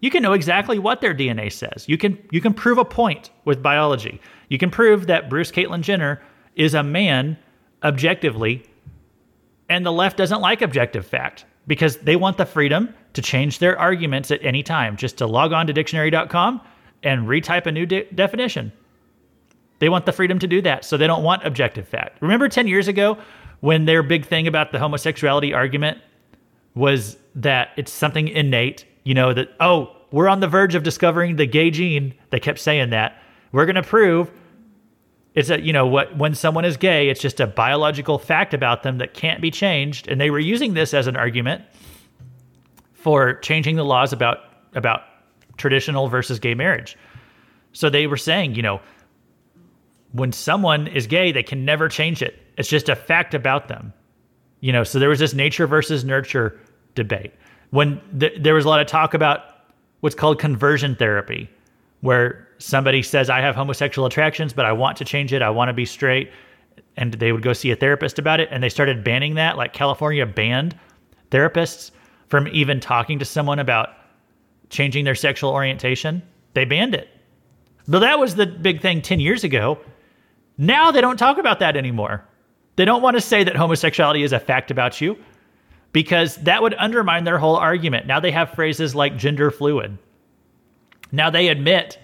you 0.00 0.10
can 0.10 0.22
know 0.22 0.32
exactly 0.32 0.78
what 0.78 1.00
their 1.00 1.14
DNA 1.14 1.52
says. 1.52 1.88
You 1.88 1.98
can 1.98 2.18
you 2.30 2.40
can 2.40 2.54
prove 2.54 2.78
a 2.78 2.84
point 2.84 3.30
with 3.44 3.62
biology. 3.62 4.20
You 4.48 4.58
can 4.58 4.70
prove 4.70 5.06
that 5.08 5.28
Bruce 5.28 5.50
Caitlyn 5.50 5.80
Jenner 5.80 6.22
is 6.54 6.74
a 6.74 6.82
man 6.82 7.36
objectively, 7.82 8.64
and 9.68 9.84
the 9.84 9.92
left 9.92 10.16
doesn't 10.16 10.40
like 10.40 10.62
objective 10.62 11.06
fact 11.06 11.44
because 11.66 11.96
they 11.98 12.16
want 12.16 12.36
the 12.38 12.46
freedom 12.46 12.94
to 13.14 13.22
change 13.22 13.58
their 13.58 13.78
arguments 13.78 14.30
at 14.30 14.42
any 14.42 14.62
time, 14.62 14.96
just 14.96 15.18
to 15.18 15.26
log 15.26 15.52
on 15.52 15.66
to 15.66 15.72
dictionary.com 15.72 16.60
and 17.02 17.26
retype 17.26 17.66
a 17.66 17.72
new 17.72 17.84
de- 17.84 18.04
definition. 18.14 18.72
They 19.78 19.88
want 19.88 20.06
the 20.06 20.12
freedom 20.12 20.38
to 20.40 20.46
do 20.46 20.60
that, 20.62 20.84
so 20.84 20.96
they 20.96 21.06
don't 21.06 21.22
want 21.22 21.46
objective 21.46 21.86
fact. 21.86 22.20
Remember 22.20 22.48
10 22.48 22.66
years 22.66 22.88
ago 22.88 23.18
when 23.60 23.84
their 23.84 24.02
big 24.02 24.26
thing 24.26 24.46
about 24.46 24.72
the 24.72 24.78
homosexuality 24.78 25.54
argument 25.54 25.98
was 26.74 27.16
that 27.34 27.70
it's 27.76 27.92
something 27.92 28.28
innate 28.28 28.84
you 29.08 29.14
know, 29.14 29.32
that, 29.32 29.48
oh, 29.58 29.96
we're 30.10 30.28
on 30.28 30.40
the 30.40 30.46
verge 30.46 30.74
of 30.74 30.82
discovering 30.82 31.36
the 31.36 31.46
gay 31.46 31.70
gene. 31.70 32.12
They 32.28 32.38
kept 32.38 32.58
saying 32.58 32.90
that. 32.90 33.22
We're 33.52 33.64
going 33.64 33.76
to 33.76 33.82
prove 33.82 34.30
it's 35.34 35.48
a, 35.48 35.58
you 35.58 35.72
know, 35.72 35.86
what, 35.86 36.14
when 36.18 36.34
someone 36.34 36.66
is 36.66 36.76
gay, 36.76 37.08
it's 37.08 37.22
just 37.22 37.40
a 37.40 37.46
biological 37.46 38.18
fact 38.18 38.52
about 38.52 38.82
them 38.82 38.98
that 38.98 39.14
can't 39.14 39.40
be 39.40 39.50
changed. 39.50 40.08
And 40.08 40.20
they 40.20 40.28
were 40.28 40.38
using 40.38 40.74
this 40.74 40.92
as 40.92 41.06
an 41.06 41.16
argument 41.16 41.64
for 42.92 43.36
changing 43.36 43.76
the 43.76 43.84
laws 43.84 44.12
about, 44.12 44.40
about 44.74 45.04
traditional 45.56 46.08
versus 46.08 46.38
gay 46.38 46.52
marriage. 46.52 46.94
So 47.72 47.88
they 47.88 48.06
were 48.06 48.18
saying, 48.18 48.56
you 48.56 48.62
know, 48.62 48.78
when 50.12 50.32
someone 50.32 50.86
is 50.86 51.06
gay, 51.06 51.32
they 51.32 51.42
can 51.42 51.64
never 51.64 51.88
change 51.88 52.22
it. 52.22 52.40
It's 52.56 52.68
just 52.68 52.88
a 52.88 52.96
fact 52.96 53.34
about 53.34 53.68
them. 53.68 53.92
You 54.60 54.72
know, 54.72 54.84
so 54.84 54.98
there 54.98 55.08
was 55.08 55.18
this 55.18 55.34
nature 55.34 55.66
versus 55.66 56.04
nurture 56.04 56.58
debate 56.94 57.32
when 57.70 58.00
th- 58.18 58.40
there 58.40 58.54
was 58.54 58.64
a 58.64 58.68
lot 58.68 58.80
of 58.80 58.86
talk 58.86 59.14
about 59.14 59.40
what's 60.00 60.14
called 60.14 60.38
conversion 60.38 60.96
therapy, 60.96 61.48
where 62.00 62.48
somebody 62.58 63.02
says, 63.02 63.28
I 63.30 63.40
have 63.40 63.54
homosexual 63.54 64.06
attractions, 64.06 64.52
but 64.52 64.64
I 64.64 64.72
want 64.72 64.96
to 64.98 65.04
change 65.04 65.32
it. 65.32 65.42
I 65.42 65.50
want 65.50 65.68
to 65.68 65.72
be 65.72 65.84
straight. 65.84 66.30
And 66.96 67.14
they 67.14 67.32
would 67.32 67.42
go 67.42 67.52
see 67.52 67.70
a 67.70 67.76
therapist 67.76 68.18
about 68.18 68.40
it. 68.40 68.48
And 68.50 68.62
they 68.62 68.68
started 68.68 69.04
banning 69.04 69.34
that. 69.34 69.56
Like 69.56 69.72
California 69.72 70.26
banned 70.26 70.76
therapists 71.30 71.90
from 72.28 72.48
even 72.48 72.80
talking 72.80 73.18
to 73.18 73.24
someone 73.24 73.58
about 73.58 73.90
changing 74.70 75.04
their 75.04 75.14
sexual 75.14 75.50
orientation. 75.50 76.22
They 76.54 76.64
banned 76.64 76.94
it. 76.94 77.08
But 77.86 78.00
that 78.00 78.18
was 78.18 78.34
the 78.34 78.46
big 78.46 78.80
thing 78.80 79.00
10 79.00 79.20
years 79.20 79.44
ago. 79.44 79.78
Now 80.58 80.90
they 80.90 81.00
don't 81.00 81.16
talk 81.16 81.38
about 81.38 81.60
that 81.60 81.76
anymore. 81.76 82.24
They 82.76 82.84
don't 82.84 83.02
want 83.02 83.16
to 83.16 83.20
say 83.20 83.44
that 83.44 83.56
homosexuality 83.56 84.22
is 84.22 84.32
a 84.32 84.40
fact 84.40 84.70
about 84.70 85.00
you 85.00 85.16
because 85.92 86.36
that 86.36 86.62
would 86.62 86.74
undermine 86.74 87.24
their 87.24 87.38
whole 87.38 87.56
argument. 87.56 88.06
Now 88.06 88.20
they 88.20 88.32
have 88.32 88.50
phrases 88.50 88.94
like 88.94 89.16
gender 89.16 89.50
fluid. 89.50 89.98
Now 91.12 91.30
they 91.30 91.48
admit 91.48 91.98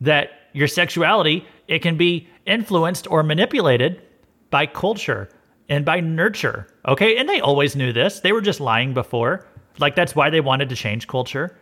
that 0.00 0.30
your 0.52 0.68
sexuality 0.68 1.46
it 1.68 1.80
can 1.80 1.96
be 1.96 2.28
influenced 2.46 3.10
or 3.10 3.22
manipulated 3.22 4.02
by 4.50 4.66
culture 4.66 5.28
and 5.68 5.84
by 5.84 6.00
nurture. 6.00 6.66
Okay? 6.86 7.16
And 7.16 7.28
they 7.28 7.40
always 7.40 7.76
knew 7.76 7.92
this. 7.92 8.20
They 8.20 8.32
were 8.32 8.40
just 8.40 8.60
lying 8.60 8.94
before. 8.94 9.46
Like 9.78 9.94
that's 9.94 10.16
why 10.16 10.30
they 10.30 10.40
wanted 10.40 10.68
to 10.70 10.76
change 10.76 11.06
culture. 11.06 11.56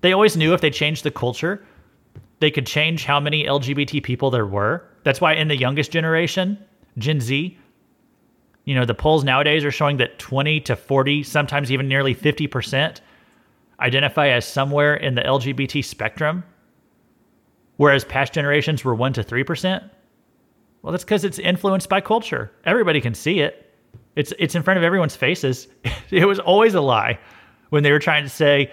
They 0.00 0.12
always 0.12 0.36
knew 0.36 0.54
if 0.54 0.60
they 0.60 0.70
changed 0.70 1.04
the 1.04 1.10
culture, 1.10 1.64
they 2.38 2.50
could 2.50 2.66
change 2.66 3.04
how 3.04 3.18
many 3.18 3.44
LGBT 3.44 4.02
people 4.02 4.30
there 4.30 4.46
were. 4.46 4.87
That's 5.08 5.22
why 5.22 5.32
in 5.32 5.48
the 5.48 5.56
youngest 5.56 5.90
generation, 5.90 6.58
Gen 6.98 7.22
Z, 7.22 7.56
you 8.66 8.74
know, 8.74 8.84
the 8.84 8.92
polls 8.92 9.24
nowadays 9.24 9.64
are 9.64 9.70
showing 9.70 9.96
that 9.96 10.18
20 10.18 10.60
to 10.60 10.76
40, 10.76 11.22
sometimes 11.22 11.72
even 11.72 11.88
nearly 11.88 12.14
50% 12.14 13.00
identify 13.80 14.28
as 14.28 14.46
somewhere 14.46 14.96
in 14.96 15.14
the 15.14 15.22
LGBT 15.22 15.82
spectrum, 15.82 16.44
whereas 17.78 18.04
past 18.04 18.34
generations 18.34 18.84
were 18.84 18.94
1 18.94 19.14
to 19.14 19.24
3%. 19.24 19.90
Well, 20.82 20.92
that's 20.92 21.04
because 21.04 21.24
it's 21.24 21.38
influenced 21.38 21.88
by 21.88 22.02
culture. 22.02 22.52
Everybody 22.66 23.00
can 23.00 23.14
see 23.14 23.40
it. 23.40 23.74
It's 24.14 24.34
it's 24.38 24.56
in 24.56 24.62
front 24.62 24.76
of 24.76 24.84
everyone's 24.84 25.16
faces. 25.16 25.68
it 26.10 26.26
was 26.26 26.38
always 26.38 26.74
a 26.74 26.82
lie 26.82 27.18
when 27.70 27.82
they 27.82 27.92
were 27.92 27.98
trying 27.98 28.24
to 28.24 28.28
say 28.28 28.70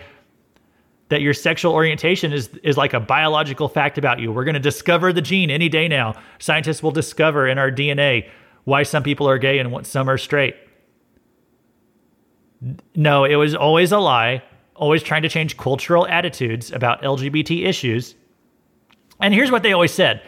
that 1.16 1.22
your 1.22 1.34
sexual 1.34 1.72
orientation 1.72 2.34
is 2.34 2.50
is 2.62 2.76
like 2.76 2.94
a 2.94 3.00
biological 3.00 3.70
fact 3.70 3.98
about 3.98 4.20
you. 4.20 4.34
We're 4.34 4.44
going 4.44 4.56
to 4.56 4.60
discover 4.60 5.14
the 5.14 5.22
gene 5.22 5.50
any 5.50 5.70
day 5.70 5.88
now. 5.88 6.16
Scientists 6.40 6.84
will 6.84 6.92
discover 6.92 7.48
in 7.48 7.58
our 7.58 7.72
DNA 7.72 8.28
why 8.66 8.84
some 8.84 9.02
people 9.02 9.26
are 9.30 9.38
gay 9.38 9.60
and 9.60 9.72
what 9.72 9.86
some 9.86 10.10
are 10.10 10.18
straight. 10.18 10.58
No, 12.96 13.24
it 13.24 13.36
was 13.36 13.56
always 13.56 13.94
a 13.94 13.98
lie, 13.98 14.44
always 14.76 15.04
trying 15.04 15.22
to 15.22 15.30
change 15.30 15.56
cultural 15.56 16.06
attitudes 16.08 16.70
about 16.74 17.02
LGBT 17.02 17.66
issues. 17.66 18.14
And 19.22 19.34
here's 19.34 19.52
what 19.52 19.64
they 19.64 19.72
always 19.72 19.94
said. 19.94 20.22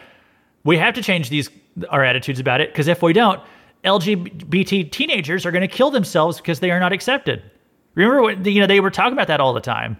We 0.64 0.78
have 0.78 0.94
to 0.94 1.02
change 1.02 1.28
these 1.28 1.50
our 1.90 2.02
attitudes 2.02 2.40
about 2.40 2.62
it 2.62 2.70
because 2.70 2.88
if 2.88 3.02
we 3.02 3.12
don't, 3.12 3.42
LGBT 3.84 4.90
teenagers 4.90 5.44
are 5.44 5.50
going 5.50 5.68
to 5.68 5.68
kill 5.68 5.90
themselves 5.90 6.38
because 6.38 6.60
they 6.60 6.70
are 6.70 6.80
not 6.80 6.94
accepted. 6.94 7.42
Remember 7.94 8.22
what 8.22 8.46
you 8.46 8.62
know 8.62 8.66
they 8.66 8.80
were 8.80 8.90
talking 8.90 9.12
about 9.12 9.26
that 9.26 9.38
all 9.38 9.52
the 9.52 9.60
time. 9.60 9.98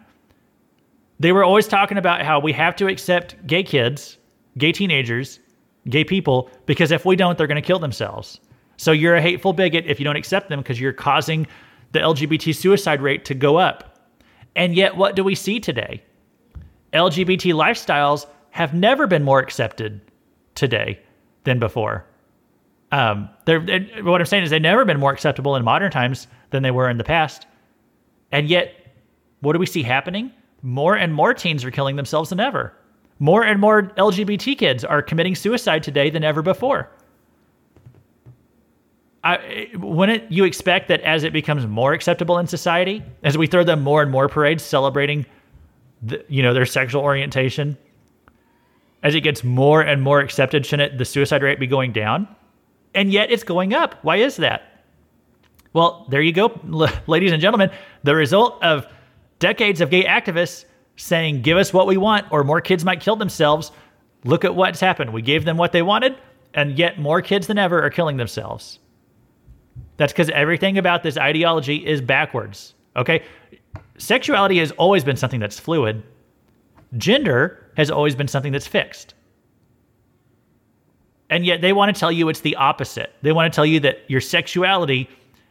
They 1.20 1.32
were 1.32 1.44
always 1.44 1.66
talking 1.66 1.98
about 1.98 2.22
how 2.22 2.38
we 2.38 2.52
have 2.52 2.76
to 2.76 2.86
accept 2.86 3.46
gay 3.46 3.62
kids, 3.62 4.18
gay 4.56 4.72
teenagers 4.72 5.40
gay 5.88 6.04
people 6.04 6.50
because 6.66 6.90
if 6.90 7.04
we 7.04 7.16
don't, 7.16 7.38
they're 7.38 7.46
going 7.46 7.60
to 7.60 7.66
kill 7.66 7.78
themselves. 7.78 8.40
So 8.76 8.92
you're 8.92 9.16
a 9.16 9.22
hateful 9.22 9.52
bigot 9.52 9.86
if 9.86 9.98
you 9.98 10.04
don't 10.04 10.16
accept 10.16 10.48
them 10.48 10.60
because 10.60 10.80
you're 10.80 10.92
causing 10.92 11.46
the 11.92 11.98
LGBT 12.00 12.54
suicide 12.54 13.00
rate 13.00 13.24
to 13.26 13.34
go 13.34 13.56
up. 13.56 13.98
And 14.54 14.74
yet, 14.74 14.96
what 14.96 15.16
do 15.16 15.24
we 15.24 15.34
see 15.34 15.60
today? 15.60 16.02
LGBT 16.92 17.54
lifestyles 17.54 18.26
have 18.50 18.74
never 18.74 19.06
been 19.06 19.22
more 19.22 19.38
accepted 19.38 20.00
today 20.54 20.98
than 21.44 21.58
before. 21.58 22.04
Um, 22.90 23.28
they're, 23.44 23.60
they're, 23.60 23.86
what 24.02 24.20
I'm 24.20 24.26
saying 24.26 24.44
is 24.44 24.50
they've 24.50 24.62
never 24.62 24.84
been 24.84 24.98
more 24.98 25.12
acceptable 25.12 25.56
in 25.56 25.64
modern 25.64 25.90
times 25.90 26.26
than 26.50 26.62
they 26.62 26.70
were 26.70 26.88
in 26.88 26.98
the 26.98 27.04
past. 27.04 27.46
And 28.32 28.48
yet, 28.48 28.74
what 29.40 29.52
do 29.52 29.58
we 29.58 29.66
see 29.66 29.82
happening? 29.82 30.32
More 30.62 30.96
and 30.96 31.14
more 31.14 31.34
teens 31.34 31.64
are 31.64 31.70
killing 31.70 31.96
themselves 31.96 32.30
than 32.30 32.40
ever. 32.40 32.74
More 33.18 33.42
and 33.42 33.60
more 33.60 33.82
LGBT 33.82 34.56
kids 34.58 34.84
are 34.84 35.02
committing 35.02 35.34
suicide 35.34 35.82
today 35.82 36.10
than 36.10 36.24
ever 36.24 36.42
before. 36.42 36.90
I, 39.24 39.68
wouldn't 39.74 40.30
you 40.30 40.44
expect 40.44 40.88
that 40.88 41.00
as 41.00 41.24
it 41.24 41.32
becomes 41.32 41.66
more 41.66 41.92
acceptable 41.92 42.38
in 42.38 42.46
society, 42.46 43.02
as 43.24 43.36
we 43.36 43.46
throw 43.46 43.64
them 43.64 43.82
more 43.82 44.00
and 44.00 44.10
more 44.10 44.28
parades 44.28 44.62
celebrating, 44.62 45.26
the, 46.02 46.24
you 46.28 46.42
know, 46.42 46.54
their 46.54 46.66
sexual 46.66 47.02
orientation, 47.02 47.76
as 49.02 49.14
it 49.14 49.20
gets 49.22 49.42
more 49.42 49.82
and 49.82 50.02
more 50.02 50.20
accepted, 50.20 50.64
shouldn't 50.64 50.98
the 50.98 51.04
suicide 51.04 51.42
rate 51.42 51.58
be 51.58 51.66
going 51.66 51.92
down? 51.92 52.28
And 52.94 53.12
yet 53.12 53.30
it's 53.30 53.42
going 53.42 53.74
up. 53.74 53.96
Why 54.02 54.16
is 54.16 54.36
that? 54.36 54.84
Well, 55.72 56.06
there 56.08 56.22
you 56.22 56.32
go, 56.32 56.58
ladies 57.06 57.32
and 57.32 57.42
gentlemen. 57.42 57.70
The 58.04 58.14
result 58.14 58.62
of 58.62 58.86
decades 59.38 59.80
of 59.80 59.90
gay 59.90 60.04
activists 60.04 60.64
saying, 60.96 61.42
give 61.42 61.56
us 61.56 61.72
what 61.72 61.86
we 61.86 61.96
want, 61.96 62.26
or 62.30 62.42
more 62.44 62.60
kids 62.60 62.84
might 62.84 63.00
kill 63.00 63.16
themselves. 63.16 63.70
Look 64.24 64.44
at 64.44 64.54
what's 64.54 64.80
happened. 64.80 65.12
We 65.12 65.22
gave 65.22 65.44
them 65.44 65.56
what 65.56 65.72
they 65.72 65.82
wanted, 65.82 66.16
and 66.54 66.78
yet 66.78 66.98
more 66.98 67.22
kids 67.22 67.46
than 67.46 67.58
ever 67.58 67.82
are 67.82 67.90
killing 67.90 68.16
themselves. 68.16 68.80
That's 69.96 70.12
because 70.12 70.30
everything 70.30 70.78
about 70.78 71.02
this 71.02 71.16
ideology 71.16 71.86
is 71.86 72.00
backwards. 72.00 72.74
Okay? 72.96 73.22
Sexuality 73.98 74.58
has 74.58 74.72
always 74.72 75.04
been 75.04 75.16
something 75.16 75.40
that's 75.40 75.58
fluid, 75.58 76.02
gender 76.96 77.70
has 77.76 77.90
always 77.90 78.14
been 78.14 78.28
something 78.28 78.52
that's 78.52 78.66
fixed. 78.66 79.14
And 81.30 81.44
yet 81.44 81.60
they 81.60 81.72
want 81.72 81.94
to 81.94 81.98
tell 81.98 82.10
you 82.10 82.28
it's 82.28 82.40
the 82.40 82.56
opposite. 82.56 83.14
They 83.22 83.32
want 83.32 83.52
to 83.52 83.54
tell 83.54 83.66
you 83.66 83.80
that 83.80 83.98
your 84.08 84.20
sexuality 84.20 85.08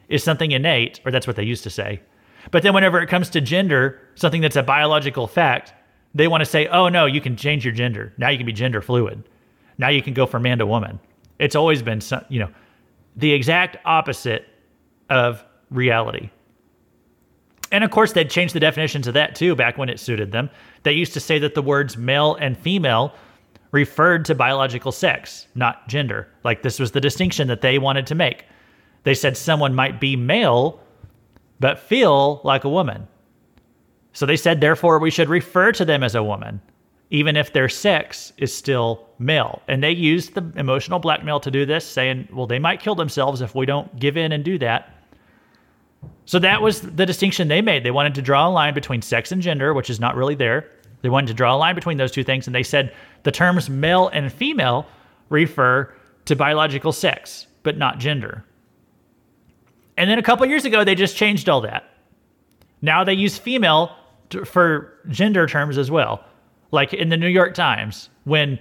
is 0.09 0.23
something 0.23 0.51
innate, 0.51 0.99
or 1.05 1.11
that's 1.11 1.27
what 1.27 1.35
they 1.35 1.43
used 1.43 1.63
to 1.63 1.69
say. 1.69 2.01
But 2.51 2.63
then 2.63 2.73
whenever 2.73 3.01
it 3.01 3.07
comes 3.07 3.29
to 3.31 3.41
gender, 3.41 3.99
something 4.15 4.41
that's 4.41 4.55
a 4.55 4.63
biological 4.63 5.27
fact, 5.27 5.73
they 6.13 6.27
want 6.27 6.41
to 6.41 6.45
say, 6.45 6.67
oh 6.67 6.89
no, 6.89 7.05
you 7.05 7.21
can 7.21 7.35
change 7.35 7.65
your 7.65 7.73
gender. 7.73 8.13
Now 8.17 8.29
you 8.29 8.37
can 8.37 8.45
be 8.45 8.53
gender 8.53 8.81
fluid. 8.81 9.23
Now 9.77 9.89
you 9.89 10.01
can 10.01 10.13
go 10.13 10.25
from 10.25 10.43
man 10.43 10.57
to 10.59 10.65
woman. 10.65 10.99
It's 11.39 11.55
always 11.55 11.81
been, 11.81 12.01
you 12.29 12.39
know, 12.39 12.49
the 13.15 13.31
exact 13.31 13.77
opposite 13.85 14.47
of 15.09 15.43
reality. 15.69 16.29
And 17.71 17.83
of 17.83 17.91
course, 17.91 18.13
they'd 18.13 18.29
changed 18.29 18.55
the 18.55 18.59
definitions 18.59 19.07
of 19.07 19.13
that 19.15 19.35
too 19.35 19.55
back 19.55 19.77
when 19.77 19.89
it 19.89 19.99
suited 19.99 20.31
them. 20.31 20.49
They 20.83 20.93
used 20.93 21.13
to 21.13 21.19
say 21.19 21.37
that 21.39 21.53
the 21.53 21.61
words 21.61 21.97
male 21.97 22.35
and 22.35 22.57
female 22.57 23.13
referred 23.71 24.23
to 24.25 24.35
biological 24.35 24.91
sex, 24.91 25.47
not 25.53 25.87
gender. 25.89 26.27
Like 26.43 26.61
this 26.61 26.79
was 26.79 26.91
the 26.91 27.01
distinction 27.01 27.47
that 27.49 27.61
they 27.61 27.77
wanted 27.77 28.07
to 28.07 28.15
make. 28.15 28.45
They 29.03 29.13
said 29.13 29.35
someone 29.35 29.75
might 29.75 29.99
be 29.99 30.15
male 30.15 30.79
but 31.59 31.79
feel 31.79 32.41
like 32.43 32.63
a 32.63 32.69
woman. 32.69 33.07
So 34.13 34.25
they 34.25 34.37
said, 34.37 34.61
therefore, 34.61 34.99
we 34.99 35.11
should 35.11 35.29
refer 35.29 35.71
to 35.73 35.85
them 35.85 36.03
as 36.03 36.15
a 36.15 36.23
woman, 36.23 36.61
even 37.09 37.37
if 37.37 37.53
their 37.53 37.69
sex 37.69 38.33
is 38.37 38.53
still 38.53 39.07
male. 39.19 39.61
And 39.67 39.83
they 39.83 39.91
used 39.91 40.33
the 40.33 40.51
emotional 40.55 40.99
blackmail 40.99 41.39
to 41.41 41.51
do 41.51 41.65
this, 41.65 41.85
saying, 41.85 42.27
well, 42.31 42.47
they 42.47 42.59
might 42.59 42.79
kill 42.79 42.95
themselves 42.95 43.41
if 43.41 43.53
we 43.53 43.65
don't 43.65 43.99
give 43.99 44.17
in 44.17 44.31
and 44.31 44.43
do 44.43 44.57
that. 44.59 44.93
So 46.25 46.39
that 46.39 46.61
was 46.61 46.81
the 46.81 47.05
distinction 47.05 47.47
they 47.47 47.61
made. 47.61 47.83
They 47.83 47.91
wanted 47.91 48.15
to 48.15 48.21
draw 48.21 48.47
a 48.47 48.51
line 48.51 48.73
between 48.73 49.01
sex 49.01 49.31
and 49.31 49.41
gender, 49.41 49.73
which 49.73 49.89
is 49.89 49.99
not 49.99 50.15
really 50.15 50.35
there. 50.35 50.69
They 51.01 51.09
wanted 51.09 51.27
to 51.27 51.33
draw 51.33 51.55
a 51.55 51.57
line 51.57 51.75
between 51.75 51.97
those 51.97 52.11
two 52.11 52.23
things. 52.23 52.47
And 52.47 52.55
they 52.55 52.63
said 52.63 52.93
the 53.23 53.31
terms 53.31 53.69
male 53.69 54.09
and 54.09 54.31
female 54.31 54.87
refer 55.29 55.93
to 56.25 56.35
biological 56.35 56.91
sex, 56.91 57.47
but 57.63 57.77
not 57.77 57.99
gender. 57.99 58.43
And 59.97 60.09
then 60.09 60.19
a 60.19 60.23
couple 60.23 60.45
years 60.45 60.63
ago, 60.63 60.83
they 60.83 60.95
just 60.95 61.17
changed 61.17 61.49
all 61.49 61.61
that. 61.61 61.83
Now 62.81 63.03
they 63.03 63.13
use 63.13 63.37
female 63.37 63.95
to, 64.29 64.45
for 64.45 64.93
gender 65.09 65.47
terms 65.47 65.77
as 65.77 65.89
well. 65.89 66.23
Like 66.71 66.93
in 66.93 67.09
the 67.09 67.17
New 67.17 67.27
York 67.27 67.53
Times, 67.53 68.09
when 68.25 68.59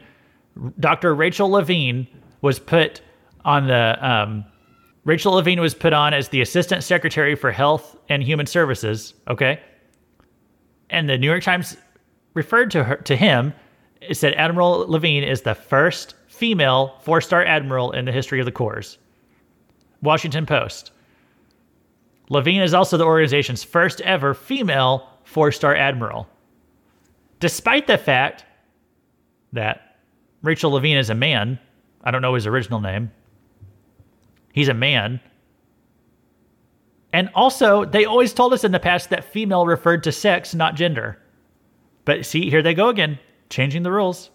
Dr. 0.80 1.14
Rachel 1.14 1.50
Levine 1.50 2.06
was 2.40 2.58
put 2.58 3.00
on 3.44 3.66
the 3.66 3.98
um, 4.06 4.44
Rachel 5.04 5.34
Levine 5.34 5.60
was 5.60 5.74
put 5.74 5.92
on 5.92 6.14
as 6.14 6.28
the 6.30 6.40
Assistant 6.40 6.82
Secretary 6.82 7.34
for 7.34 7.52
Health 7.52 7.96
and 8.08 8.22
Human 8.22 8.46
Services. 8.46 9.14
Okay, 9.28 9.60
and 10.90 11.08
the 11.08 11.18
New 11.18 11.26
York 11.26 11.42
Times 11.42 11.76
referred 12.34 12.70
to 12.72 12.84
her 12.84 12.96
to 12.96 13.16
him. 13.16 13.52
It 14.00 14.16
said 14.16 14.34
Admiral 14.34 14.86
Levine 14.88 15.24
is 15.24 15.42
the 15.42 15.54
first 15.54 16.14
female 16.28 16.98
four-star 17.00 17.44
admiral 17.44 17.92
in 17.92 18.04
the 18.04 18.12
history 18.12 18.40
of 18.40 18.46
the 18.46 18.52
Corps. 18.52 18.98
Washington 20.02 20.46
Post. 20.46 20.92
Levine 22.28 22.62
is 22.62 22.74
also 22.74 22.96
the 22.96 23.04
organization's 23.04 23.62
first 23.62 24.00
ever 24.00 24.34
female 24.34 25.08
four 25.24 25.52
star 25.52 25.74
admiral. 25.74 26.28
Despite 27.40 27.86
the 27.86 27.98
fact 27.98 28.44
that 29.52 29.98
Rachel 30.42 30.72
Levine 30.72 30.96
is 30.96 31.10
a 31.10 31.14
man, 31.14 31.58
I 32.02 32.10
don't 32.10 32.22
know 32.22 32.34
his 32.34 32.46
original 32.46 32.80
name, 32.80 33.10
he's 34.52 34.68
a 34.68 34.74
man. 34.74 35.20
And 37.12 37.30
also, 37.34 37.84
they 37.84 38.04
always 38.04 38.34
told 38.34 38.52
us 38.52 38.64
in 38.64 38.72
the 38.72 38.80
past 38.80 39.10
that 39.10 39.24
female 39.24 39.64
referred 39.64 40.02
to 40.04 40.12
sex, 40.12 40.54
not 40.54 40.74
gender. 40.74 41.18
But 42.04 42.26
see, 42.26 42.50
here 42.50 42.62
they 42.62 42.74
go 42.74 42.88
again, 42.88 43.18
changing 43.48 43.82
the 43.82 43.92
rules. 43.92 44.30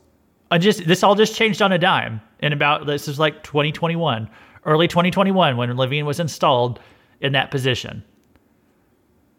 I 0.49 0.57
just 0.57 0.85
this 0.85 1.03
all 1.03 1.15
just 1.15 1.35
changed 1.35 1.61
on 1.61 1.71
a 1.71 1.77
dime 1.77 2.21
in 2.39 2.53
about 2.53 2.85
this 2.85 3.07
is 3.07 3.19
like 3.19 3.43
2021, 3.43 4.29
early 4.65 4.87
2021 4.87 5.57
when 5.57 5.77
Levine 5.77 6.05
was 6.05 6.19
installed 6.19 6.79
in 7.21 7.33
that 7.33 7.51
position. 7.51 8.03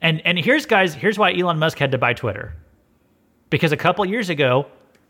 And 0.00 0.20
and 0.24 0.38
here's 0.38 0.66
guys, 0.66 0.94
here's 0.94 1.18
why 1.18 1.34
Elon 1.34 1.58
Musk 1.58 1.78
had 1.78 1.92
to 1.92 1.98
buy 1.98 2.12
Twitter. 2.12 2.54
Because 3.50 3.72
a 3.72 3.76
couple 3.76 4.04
years 4.04 4.30
ago, 4.30 4.66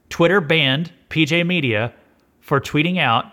Twitter 0.08 0.40
banned 0.40 0.92
PJ 1.08 1.46
Media 1.46 1.92
for 2.40 2.61
tweeting 2.61 2.98
out 2.98 3.26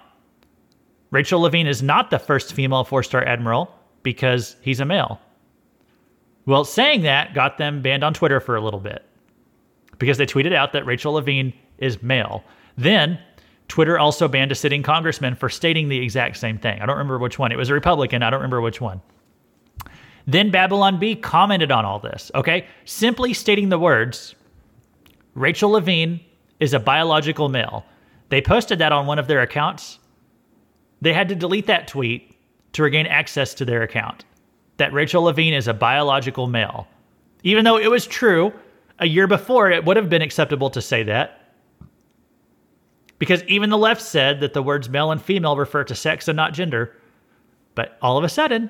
Rachel 1.11 1.41
Levine 1.41 1.67
is 1.67 1.81
not 1.81 2.11
the 2.11 2.19
first 2.19 2.53
female 2.53 2.83
four-star 2.83 3.25
admiral 3.25 3.73
because 4.03 4.55
he's 4.61 4.79
a 4.79 4.85
male. 4.85 5.19
Well, 6.45 6.63
saying 6.63 7.01
that 7.01 7.33
got 7.33 7.57
them 7.57 7.81
banned 7.81 8.03
on 8.03 8.13
Twitter 8.13 8.39
for 8.39 8.55
a 8.55 8.61
little 8.61 8.79
bit 8.79 9.03
because 9.97 10.17
they 10.17 10.25
tweeted 10.25 10.53
out 10.53 10.71
that 10.73 10.85
Rachel 10.85 11.13
Levine 11.13 11.53
is 11.79 12.01
male. 12.01 12.43
Then 12.77 13.19
Twitter 13.67 13.99
also 13.99 14.27
banned 14.27 14.51
a 14.51 14.55
sitting 14.55 14.83
congressman 14.83 15.35
for 15.35 15.49
stating 15.49 15.89
the 15.89 15.99
exact 15.99 16.37
same 16.37 16.57
thing. 16.57 16.81
I 16.81 16.85
don't 16.85 16.97
remember 16.97 17.19
which 17.19 17.37
one. 17.37 17.51
It 17.51 17.57
was 17.57 17.69
a 17.69 17.73
Republican. 17.73 18.23
I 18.23 18.29
don't 18.29 18.39
remember 18.39 18.61
which 18.61 18.81
one. 18.81 19.01
Then 20.27 20.51
Babylon 20.51 20.99
Bee 20.99 21.15
commented 21.15 21.71
on 21.71 21.85
all 21.85 21.99
this, 21.99 22.31
okay? 22.35 22.67
Simply 22.85 23.33
stating 23.33 23.69
the 23.69 23.79
words 23.79 24.35
Rachel 25.35 25.71
Levine 25.71 26.19
is 26.59 26.73
a 26.73 26.79
biological 26.79 27.49
male. 27.49 27.85
They 28.29 28.41
posted 28.41 28.79
that 28.79 28.91
on 28.91 29.07
one 29.07 29.19
of 29.19 29.27
their 29.27 29.41
accounts. 29.41 29.99
They 31.01 31.13
had 31.13 31.29
to 31.29 31.35
delete 31.35 31.67
that 31.67 31.87
tweet 31.87 32.35
to 32.73 32.83
regain 32.83 33.07
access 33.07 33.53
to 33.55 33.65
their 33.65 33.81
account. 33.81 34.25
That 34.77 34.93
Rachel 34.93 35.23
Levine 35.23 35.53
is 35.53 35.67
a 35.67 35.73
biological 35.73 36.47
male. 36.47 36.87
Even 37.43 37.63
though 37.63 37.77
it 37.77 37.89
was 37.89 38.05
true, 38.05 38.53
a 38.99 39.07
year 39.07 39.27
before 39.27 39.71
it 39.71 39.85
would 39.85 39.97
have 39.97 40.09
been 40.09 40.21
acceptable 40.21 40.69
to 40.71 40.81
say 40.81 41.03
that. 41.03 41.53
Because 43.17 43.43
even 43.43 43.69
the 43.69 43.77
left 43.77 44.01
said 44.01 44.39
that 44.41 44.53
the 44.53 44.63
words 44.63 44.89
male 44.89 45.11
and 45.11 45.21
female 45.21 45.57
refer 45.57 45.83
to 45.83 45.95
sex 45.95 46.27
and 46.27 46.35
not 46.35 46.53
gender. 46.53 46.95
But 47.75 47.97
all 48.01 48.17
of 48.17 48.23
a 48.23 48.29
sudden, 48.29 48.69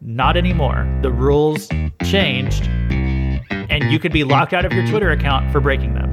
not 0.00 0.36
anymore. 0.36 0.88
The 1.02 1.10
rules 1.10 1.68
changed, 2.04 2.64
and 2.68 3.92
you 3.92 3.98
could 3.98 4.12
be 4.12 4.24
locked 4.24 4.52
out 4.52 4.64
of 4.64 4.72
your 4.72 4.86
Twitter 4.86 5.10
account 5.10 5.50
for 5.52 5.60
breaking 5.60 5.94
them. 5.94 6.10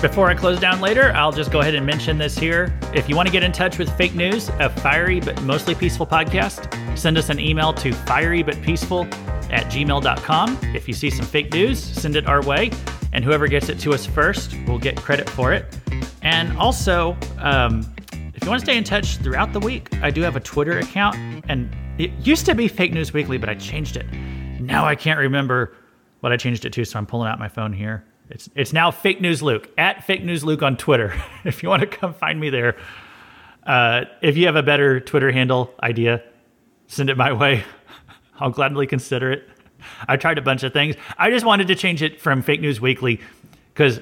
Before 0.00 0.28
I 0.28 0.34
close 0.34 0.58
down 0.58 0.80
later, 0.80 1.12
I'll 1.14 1.30
just 1.30 1.52
go 1.52 1.60
ahead 1.60 1.76
and 1.76 1.86
mention 1.86 2.18
this 2.18 2.36
here. 2.36 2.76
If 2.92 3.08
you 3.08 3.14
want 3.14 3.28
to 3.28 3.32
get 3.32 3.44
in 3.44 3.52
touch 3.52 3.78
with 3.78 3.88
fake 3.96 4.14
news, 4.14 4.48
a 4.58 4.68
fiery 4.68 5.20
but 5.20 5.40
mostly 5.42 5.76
peaceful 5.76 6.06
podcast, 6.06 6.68
send 6.94 7.18
us 7.18 7.28
an 7.28 7.38
email 7.38 7.72
to 7.74 7.90
fierybutpeaceful 7.90 9.12
at 9.52 9.66
gmail.com. 9.66 10.58
If 10.74 10.88
you 10.88 10.94
see 10.94 11.10
some 11.10 11.26
fake 11.26 11.52
news, 11.52 11.82
send 11.82 12.16
it 12.16 12.26
our 12.26 12.42
way, 12.42 12.70
and 13.12 13.24
whoever 13.24 13.46
gets 13.46 13.68
it 13.68 13.78
to 13.80 13.92
us 13.92 14.06
first 14.06 14.56
will 14.66 14.78
get 14.78 14.96
credit 14.96 15.28
for 15.28 15.52
it. 15.52 15.66
And 16.22 16.56
also, 16.56 17.16
um, 17.38 17.80
if 18.34 18.42
you 18.42 18.50
want 18.50 18.60
to 18.60 18.66
stay 18.66 18.76
in 18.76 18.84
touch 18.84 19.18
throughout 19.18 19.52
the 19.52 19.60
week, 19.60 19.88
I 20.02 20.10
do 20.10 20.22
have 20.22 20.36
a 20.36 20.40
Twitter 20.40 20.78
account, 20.78 21.16
and 21.48 21.70
it 21.98 22.10
used 22.24 22.46
to 22.46 22.54
be 22.54 22.68
Fake 22.68 22.92
News 22.92 23.12
Weekly, 23.12 23.38
but 23.38 23.48
I 23.48 23.54
changed 23.54 23.96
it. 23.96 24.06
Now 24.60 24.84
I 24.84 24.94
can't 24.94 25.18
remember 25.18 25.74
what 26.20 26.32
I 26.32 26.36
changed 26.36 26.64
it 26.64 26.72
to, 26.74 26.84
so 26.84 26.98
I'm 26.98 27.06
pulling 27.06 27.28
out 27.28 27.38
my 27.38 27.48
phone 27.48 27.72
here. 27.72 28.04
It's 28.30 28.48
it's 28.54 28.72
now 28.72 28.90
fake 28.90 29.20
news 29.20 29.42
Luke 29.42 29.68
at 29.76 30.04
fake 30.04 30.24
news 30.24 30.42
Luke 30.42 30.62
on 30.62 30.76
Twitter. 30.76 31.12
if 31.44 31.62
you 31.62 31.68
want 31.68 31.82
to 31.82 31.86
come 31.86 32.14
find 32.14 32.40
me 32.40 32.48
there, 32.48 32.76
uh, 33.66 34.04
if 34.22 34.36
you 34.36 34.46
have 34.46 34.56
a 34.56 34.62
better 34.62 35.00
Twitter 35.00 35.30
handle 35.30 35.74
idea, 35.82 36.22
send 36.92 37.08
it 37.08 37.16
my 37.16 37.32
way. 37.32 37.64
I'll 38.38 38.50
gladly 38.50 38.86
consider 38.86 39.32
it. 39.32 39.48
I 40.06 40.16
tried 40.16 40.38
a 40.38 40.42
bunch 40.42 40.62
of 40.62 40.72
things. 40.72 40.94
I 41.18 41.30
just 41.30 41.44
wanted 41.44 41.68
to 41.68 41.74
change 41.74 42.02
it 42.02 42.20
from 42.20 42.42
Fake 42.42 42.60
News 42.60 42.80
Weekly 42.80 43.20
because 43.72 44.00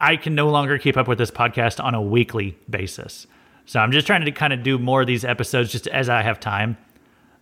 I 0.00 0.16
can 0.16 0.34
no 0.34 0.50
longer 0.50 0.76
keep 0.76 0.96
up 0.96 1.06
with 1.06 1.18
this 1.18 1.30
podcast 1.30 1.82
on 1.82 1.94
a 1.94 2.02
weekly 2.02 2.58
basis. 2.68 3.26
So 3.64 3.78
I'm 3.78 3.92
just 3.92 4.06
trying 4.06 4.24
to 4.24 4.32
kind 4.32 4.52
of 4.52 4.64
do 4.64 4.76
more 4.76 5.02
of 5.02 5.06
these 5.06 5.24
episodes 5.24 5.70
just 5.70 5.86
as 5.86 6.08
I 6.08 6.22
have 6.22 6.40
time. 6.40 6.76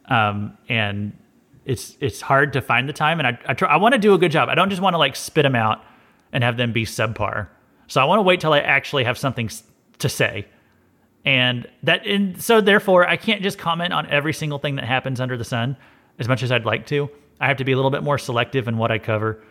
Um, 0.05 0.57
and 0.68 1.16
it's 1.64 1.96
it's 2.01 2.20
hard 2.20 2.53
to 2.55 2.61
find 2.61 2.88
the 2.88 2.92
time, 2.92 3.20
and 3.20 3.28
I 3.28 3.38
I, 3.46 3.66
I 3.66 3.76
want 3.76 3.94
to 3.94 3.98
do 3.98 4.12
a 4.12 4.18
good 4.18 4.32
job. 4.32 4.48
I 4.48 4.55
don't 4.55 4.70
just 4.70 4.82
want 4.82 4.94
to 4.94 4.98
like 4.98 5.16
spit 5.16 5.44
them 5.44 5.55
out 5.55 5.82
and 6.32 6.44
have 6.44 6.57
them 6.57 6.72
be 6.72 6.84
subpar. 6.84 7.48
So 7.86 8.01
I 8.01 8.05
want 8.05 8.18
to 8.18 8.22
wait 8.22 8.40
till 8.40 8.53
I 8.53 8.61
actually 8.61 9.05
have 9.05 9.16
something 9.16 9.51
to 9.98 10.09
say. 10.09 10.46
And 11.24 11.66
that 11.82 12.06
and 12.06 12.40
so 12.40 12.60
therefore 12.60 13.06
I 13.06 13.16
can't 13.16 13.42
just 13.42 13.58
comment 13.58 13.92
on 13.92 14.06
every 14.06 14.32
single 14.32 14.58
thing 14.58 14.76
that 14.76 14.86
happens 14.86 15.20
under 15.20 15.36
the 15.36 15.44
sun 15.44 15.76
as 16.18 16.28
much 16.28 16.42
as 16.42 16.50
I'd 16.50 16.64
like 16.64 16.86
to. 16.86 17.10
I 17.40 17.48
have 17.48 17.58
to 17.58 17.64
be 17.64 17.72
a 17.72 17.76
little 17.76 17.90
bit 17.90 18.02
more 18.02 18.18
selective 18.18 18.68
in 18.68 18.78
what 18.78 18.90
I 18.90 18.98
cover. 18.98 19.42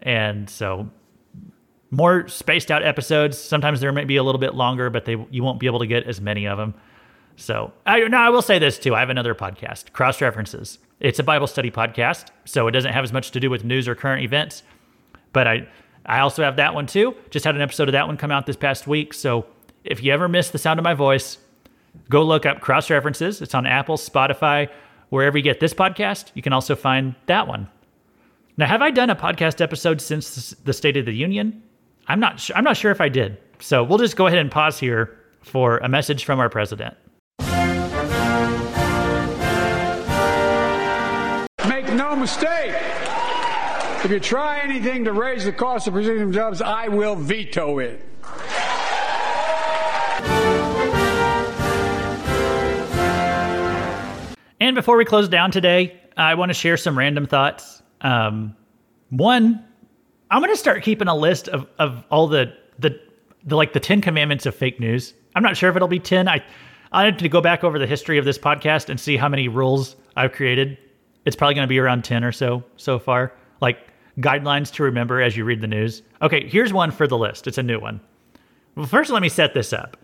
And 0.00 0.48
so 0.48 0.90
more 1.90 2.28
spaced 2.28 2.70
out 2.70 2.82
episodes. 2.82 3.38
Sometimes 3.38 3.80
there 3.80 3.92
might 3.92 4.06
be 4.06 4.16
a 4.16 4.22
little 4.22 4.40
bit 4.40 4.54
longer, 4.54 4.90
but 4.90 5.04
they 5.04 5.16
you 5.30 5.42
won't 5.42 5.60
be 5.60 5.66
able 5.66 5.78
to 5.78 5.86
get 5.86 6.04
as 6.04 6.20
many 6.20 6.46
of 6.46 6.58
them. 6.58 6.74
So 7.36 7.72
I 7.84 8.00
now 8.08 8.26
I 8.26 8.30
will 8.30 8.42
say 8.42 8.58
this 8.58 8.78
too. 8.78 8.94
I 8.94 9.00
have 9.00 9.10
another 9.10 9.34
podcast, 9.34 9.92
Cross 9.92 10.20
References. 10.20 10.78
It's 11.00 11.18
a 11.18 11.22
Bible 11.22 11.46
study 11.46 11.70
podcast, 11.70 12.28
so 12.44 12.66
it 12.66 12.72
doesn't 12.72 12.92
have 12.92 13.04
as 13.04 13.12
much 13.12 13.30
to 13.32 13.40
do 13.40 13.50
with 13.50 13.64
news 13.64 13.86
or 13.88 13.94
current 13.94 14.22
events. 14.22 14.62
But 15.32 15.46
I 15.46 15.68
I 16.06 16.20
also 16.20 16.42
have 16.42 16.56
that 16.56 16.74
one 16.74 16.86
too. 16.86 17.14
Just 17.30 17.44
had 17.44 17.54
an 17.54 17.62
episode 17.62 17.88
of 17.88 17.92
that 17.92 18.06
one 18.06 18.16
come 18.16 18.30
out 18.30 18.46
this 18.46 18.56
past 18.56 18.86
week. 18.86 19.12
So 19.12 19.46
if 19.86 20.02
you 20.02 20.12
ever 20.12 20.28
miss 20.28 20.50
the 20.50 20.58
sound 20.58 20.78
of 20.80 20.84
my 20.84 20.94
voice, 20.94 21.38
go 22.10 22.22
look 22.22 22.44
up 22.44 22.60
Cross 22.60 22.90
References. 22.90 23.40
It's 23.40 23.54
on 23.54 23.66
Apple, 23.66 23.96
Spotify, 23.96 24.68
wherever 25.10 25.38
you 25.38 25.44
get 25.44 25.60
this 25.60 25.72
podcast. 25.72 26.30
You 26.34 26.42
can 26.42 26.52
also 26.52 26.74
find 26.74 27.14
that 27.26 27.46
one. 27.46 27.68
Now, 28.56 28.66
have 28.66 28.82
I 28.82 28.90
done 28.90 29.10
a 29.10 29.16
podcast 29.16 29.60
episode 29.60 30.00
since 30.00 30.50
the 30.64 30.72
State 30.72 30.96
of 30.96 31.06
the 31.06 31.12
Union? 31.12 31.62
I'm 32.08 32.20
not 32.20 32.40
sure. 32.40 32.56
I'm 32.56 32.64
not 32.64 32.76
sure 32.76 32.90
if 32.90 33.00
I 33.00 33.08
did. 33.08 33.38
So 33.60 33.84
we'll 33.84 33.98
just 33.98 34.16
go 34.16 34.26
ahead 34.26 34.38
and 34.38 34.50
pause 34.50 34.78
here 34.78 35.18
for 35.42 35.78
a 35.78 35.88
message 35.88 36.24
from 36.24 36.40
our 36.40 36.48
president. 36.48 36.96
Make 41.68 41.92
no 41.92 42.16
mistake. 42.16 42.74
If 44.04 44.10
you 44.10 44.20
try 44.20 44.60
anything 44.60 45.04
to 45.04 45.12
raise 45.12 45.44
the 45.44 45.52
cost 45.52 45.86
of 45.88 45.94
prescription 45.94 46.30
drugs, 46.30 46.62
I 46.62 46.88
will 46.88 47.16
veto 47.16 47.78
it. 47.78 48.04
And 54.60 54.74
before 54.74 54.96
we 54.96 55.04
close 55.04 55.28
down 55.28 55.50
today, 55.50 56.00
I 56.16 56.34
want 56.34 56.50
to 56.50 56.54
share 56.54 56.76
some 56.76 56.96
random 56.96 57.26
thoughts. 57.26 57.82
Um, 58.00 58.56
one, 59.10 59.64
I'm 60.30 60.40
going 60.40 60.52
to 60.52 60.58
start 60.58 60.82
keeping 60.82 61.08
a 61.08 61.14
list 61.14 61.48
of, 61.48 61.66
of 61.78 62.04
all 62.10 62.26
the, 62.26 62.52
the 62.78 62.98
the 63.44 63.56
like 63.56 63.72
the 63.72 63.80
Ten 63.80 64.00
Commandments 64.00 64.44
of 64.44 64.54
fake 64.54 64.80
news. 64.80 65.14
I'm 65.34 65.42
not 65.42 65.56
sure 65.56 65.70
if 65.70 65.76
it'll 65.76 65.88
be 65.88 66.00
ten. 66.00 66.28
I 66.28 66.42
I 66.92 67.04
have 67.04 67.16
to 67.18 67.28
go 67.28 67.40
back 67.40 67.64
over 67.64 67.78
the 67.78 67.86
history 67.86 68.18
of 68.18 68.24
this 68.24 68.38
podcast 68.38 68.88
and 68.88 68.98
see 68.98 69.16
how 69.16 69.28
many 69.28 69.48
rules 69.48 69.96
I've 70.16 70.32
created. 70.32 70.78
It's 71.24 71.36
probably 71.36 71.54
going 71.54 71.66
to 71.66 71.68
be 71.68 71.78
around 71.78 72.04
ten 72.04 72.24
or 72.24 72.32
so 72.32 72.64
so 72.76 72.98
far. 72.98 73.32
Like 73.60 73.78
guidelines 74.18 74.72
to 74.72 74.82
remember 74.82 75.20
as 75.20 75.36
you 75.36 75.44
read 75.44 75.60
the 75.60 75.66
news. 75.66 76.02
Okay, 76.22 76.48
here's 76.48 76.72
one 76.72 76.90
for 76.90 77.06
the 77.06 77.18
list. 77.18 77.46
It's 77.46 77.58
a 77.58 77.62
new 77.62 77.78
one. 77.78 78.00
Well, 78.74 78.86
first, 78.86 79.10
let 79.10 79.22
me 79.22 79.28
set 79.28 79.54
this 79.54 79.72
up 79.72 79.96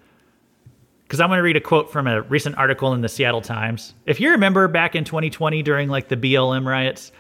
because 1.13 1.21
I'm 1.21 1.29
going 1.29 1.37
to 1.37 1.43
read 1.43 1.59
a 1.59 1.61
quote 1.61 1.93
from 1.93 2.07
a 2.07 2.23
recent 2.23 2.57
article 2.57 2.95
in 2.95 3.03
the 3.03 3.09
Seattle 3.11 3.43
Times. 3.43 3.93
If 4.07 4.19
you 4.19 4.31
remember 4.31 4.67
back 4.67 4.95
in 4.95 5.05
2020 5.05 5.63
during 5.63 5.91
like 5.91 6.09
the 6.09 6.17
BLM 6.17 6.65
riots, 6.65 7.13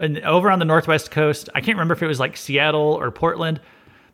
and 0.00 0.20
over 0.20 0.50
on 0.50 0.58
the 0.58 0.64
northwest 0.64 1.10
coast, 1.10 1.50
I 1.54 1.60
can't 1.60 1.76
remember 1.76 1.92
if 1.92 2.02
it 2.02 2.06
was 2.06 2.18
like 2.18 2.34
Seattle 2.34 2.80
or 2.98 3.10
Portland, 3.10 3.60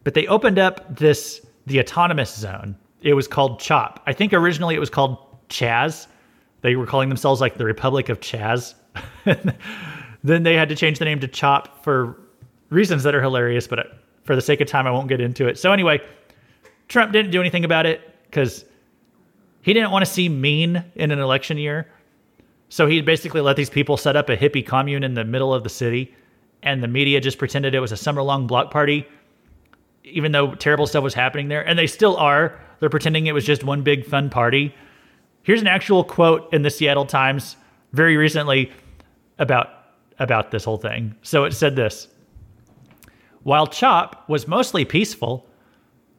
but 0.02 0.14
they 0.14 0.26
opened 0.26 0.58
up 0.58 0.96
this 0.96 1.46
the 1.66 1.78
autonomous 1.78 2.34
zone. 2.36 2.74
It 3.02 3.14
was 3.14 3.28
called 3.28 3.60
CHOP. 3.60 4.02
I 4.08 4.12
think 4.12 4.32
originally 4.32 4.74
it 4.74 4.80
was 4.80 4.90
called 4.90 5.18
Chaz. 5.48 6.08
They 6.62 6.74
were 6.74 6.84
calling 6.84 7.08
themselves 7.08 7.40
like 7.40 7.58
the 7.58 7.64
Republic 7.64 8.08
of 8.08 8.18
Chaz. 8.18 8.74
then 10.24 10.42
they 10.42 10.54
had 10.54 10.68
to 10.68 10.74
change 10.74 10.98
the 10.98 11.04
name 11.04 11.20
to 11.20 11.28
CHOP 11.28 11.84
for 11.84 12.18
reasons 12.70 13.04
that 13.04 13.14
are 13.14 13.22
hilarious, 13.22 13.68
but 13.68 13.78
uh, 13.78 13.84
for 14.24 14.34
the 14.34 14.42
sake 14.42 14.60
of 14.60 14.66
time, 14.66 14.88
I 14.88 14.90
won't 14.90 15.06
get 15.06 15.20
into 15.20 15.46
it. 15.46 15.60
So 15.60 15.70
anyway, 15.70 16.00
Trump 16.88 17.12
didn't 17.12 17.30
do 17.30 17.38
anything 17.38 17.64
about 17.64 17.86
it 17.86 18.00
because 18.24 18.64
he 19.62 19.72
didn't 19.72 19.90
want 19.90 20.04
to 20.04 20.10
seem 20.10 20.40
mean 20.40 20.84
in 20.94 21.10
an 21.10 21.18
election 21.18 21.56
year. 21.56 21.88
So 22.68 22.86
he 22.86 23.00
basically 23.00 23.40
let 23.40 23.56
these 23.56 23.70
people 23.70 23.96
set 23.96 24.16
up 24.16 24.28
a 24.28 24.36
hippie 24.36 24.66
commune 24.66 25.04
in 25.04 25.14
the 25.14 25.24
middle 25.24 25.52
of 25.52 25.62
the 25.62 25.68
city, 25.68 26.14
and 26.62 26.82
the 26.82 26.88
media 26.88 27.20
just 27.20 27.38
pretended 27.38 27.74
it 27.74 27.80
was 27.80 27.92
a 27.92 27.96
summer 27.96 28.22
long 28.22 28.46
block 28.46 28.70
party, 28.70 29.06
even 30.04 30.32
though 30.32 30.54
terrible 30.54 30.86
stuff 30.86 31.04
was 31.04 31.14
happening 31.14 31.48
there. 31.48 31.66
And 31.66 31.78
they 31.78 31.86
still 31.86 32.16
are. 32.16 32.60
They're 32.80 32.90
pretending 32.90 33.26
it 33.26 33.32
was 33.32 33.44
just 33.44 33.62
one 33.62 33.82
big 33.82 34.04
fun 34.04 34.30
party. 34.30 34.74
Here's 35.42 35.60
an 35.60 35.66
actual 35.66 36.02
quote 36.04 36.52
in 36.52 36.62
the 36.62 36.70
Seattle 36.70 37.06
Times 37.06 37.56
very 37.92 38.16
recently 38.16 38.72
about 39.38 39.68
about 40.18 40.50
this 40.50 40.64
whole 40.64 40.78
thing. 40.78 41.14
So 41.22 41.44
it 41.44 41.52
said 41.52 41.74
this. 41.76 42.08
While 43.42 43.66
CHOP 43.66 44.28
was 44.28 44.46
mostly 44.46 44.84
peaceful, 44.84 45.46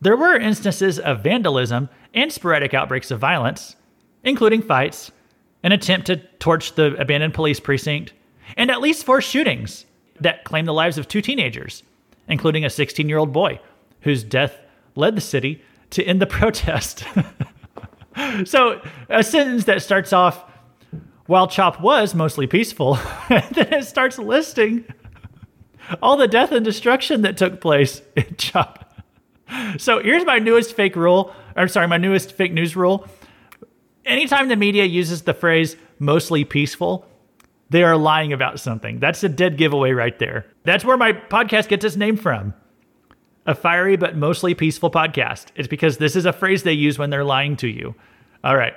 there 0.03 0.17
were 0.17 0.35
instances 0.35 0.99
of 0.99 1.23
vandalism 1.23 1.89
and 2.13 2.31
sporadic 2.31 2.73
outbreaks 2.73 3.09
of 3.11 3.19
violence, 3.19 3.75
including 4.23 4.61
fights, 4.61 5.11
an 5.63 5.71
attempt 5.71 6.07
to 6.07 6.17
torch 6.39 6.75
the 6.75 6.93
abandoned 6.95 7.33
police 7.33 7.59
precinct, 7.59 8.13
and 8.57 8.69
at 8.69 8.81
least 8.81 9.05
four 9.05 9.21
shootings 9.21 9.85
that 10.19 10.43
claimed 10.43 10.67
the 10.67 10.73
lives 10.73 10.97
of 10.97 11.07
two 11.07 11.21
teenagers, 11.21 11.83
including 12.27 12.65
a 12.65 12.69
16 12.69 13.07
year 13.07 13.17
old 13.17 13.31
boy 13.31 13.59
whose 14.01 14.23
death 14.23 14.59
led 14.95 15.15
the 15.15 15.21
city 15.21 15.61
to 15.89 16.03
end 16.03 16.21
the 16.21 16.27
protest. 16.39 17.05
so, 18.45 18.81
a 19.09 19.23
sentence 19.23 19.63
that 19.65 19.81
starts 19.81 20.11
off 20.11 20.43
while 21.25 21.47
CHOP 21.47 21.79
was 21.79 22.13
mostly 22.13 22.47
peaceful, 22.47 22.99
then 23.29 23.73
it 23.73 23.85
starts 23.85 24.19
listing 24.19 24.85
all 26.01 26.17
the 26.17 26.27
death 26.27 26.51
and 26.51 26.65
destruction 26.65 27.21
that 27.21 27.37
took 27.37 27.61
place 27.61 28.01
in 28.15 28.35
CHOP. 28.37 28.92
So 29.77 29.99
here's 29.99 30.25
my 30.25 30.39
newest 30.39 30.75
fake 30.75 30.95
rule. 30.95 31.33
I'm 31.55 31.67
sorry, 31.67 31.87
my 31.87 31.97
newest 31.97 32.31
fake 32.31 32.53
news 32.53 32.75
rule. 32.75 33.07
Anytime 34.05 34.47
the 34.47 34.55
media 34.55 34.85
uses 34.85 35.23
the 35.23 35.33
phrase 35.33 35.75
mostly 35.99 36.43
peaceful, 36.43 37.07
they 37.69 37.83
are 37.83 37.97
lying 37.97 38.33
about 38.33 38.59
something. 38.59 38.99
That's 38.99 39.23
a 39.23 39.29
dead 39.29 39.57
giveaway 39.57 39.91
right 39.91 40.17
there. 40.19 40.45
That's 40.63 40.85
where 40.85 40.97
my 40.97 41.13
podcast 41.13 41.69
gets 41.69 41.85
its 41.85 41.95
name 41.95 42.17
from. 42.17 42.53
A 43.45 43.55
fiery 43.55 43.97
but 43.97 44.15
mostly 44.15 44.53
peaceful 44.53 44.91
podcast. 44.91 45.47
It's 45.55 45.67
because 45.67 45.97
this 45.97 46.15
is 46.15 46.25
a 46.25 46.33
phrase 46.33 46.63
they 46.63 46.73
use 46.73 46.97
when 46.99 47.09
they're 47.09 47.23
lying 47.23 47.57
to 47.57 47.67
you. 47.67 47.95
All 48.43 48.55
right. 48.55 48.73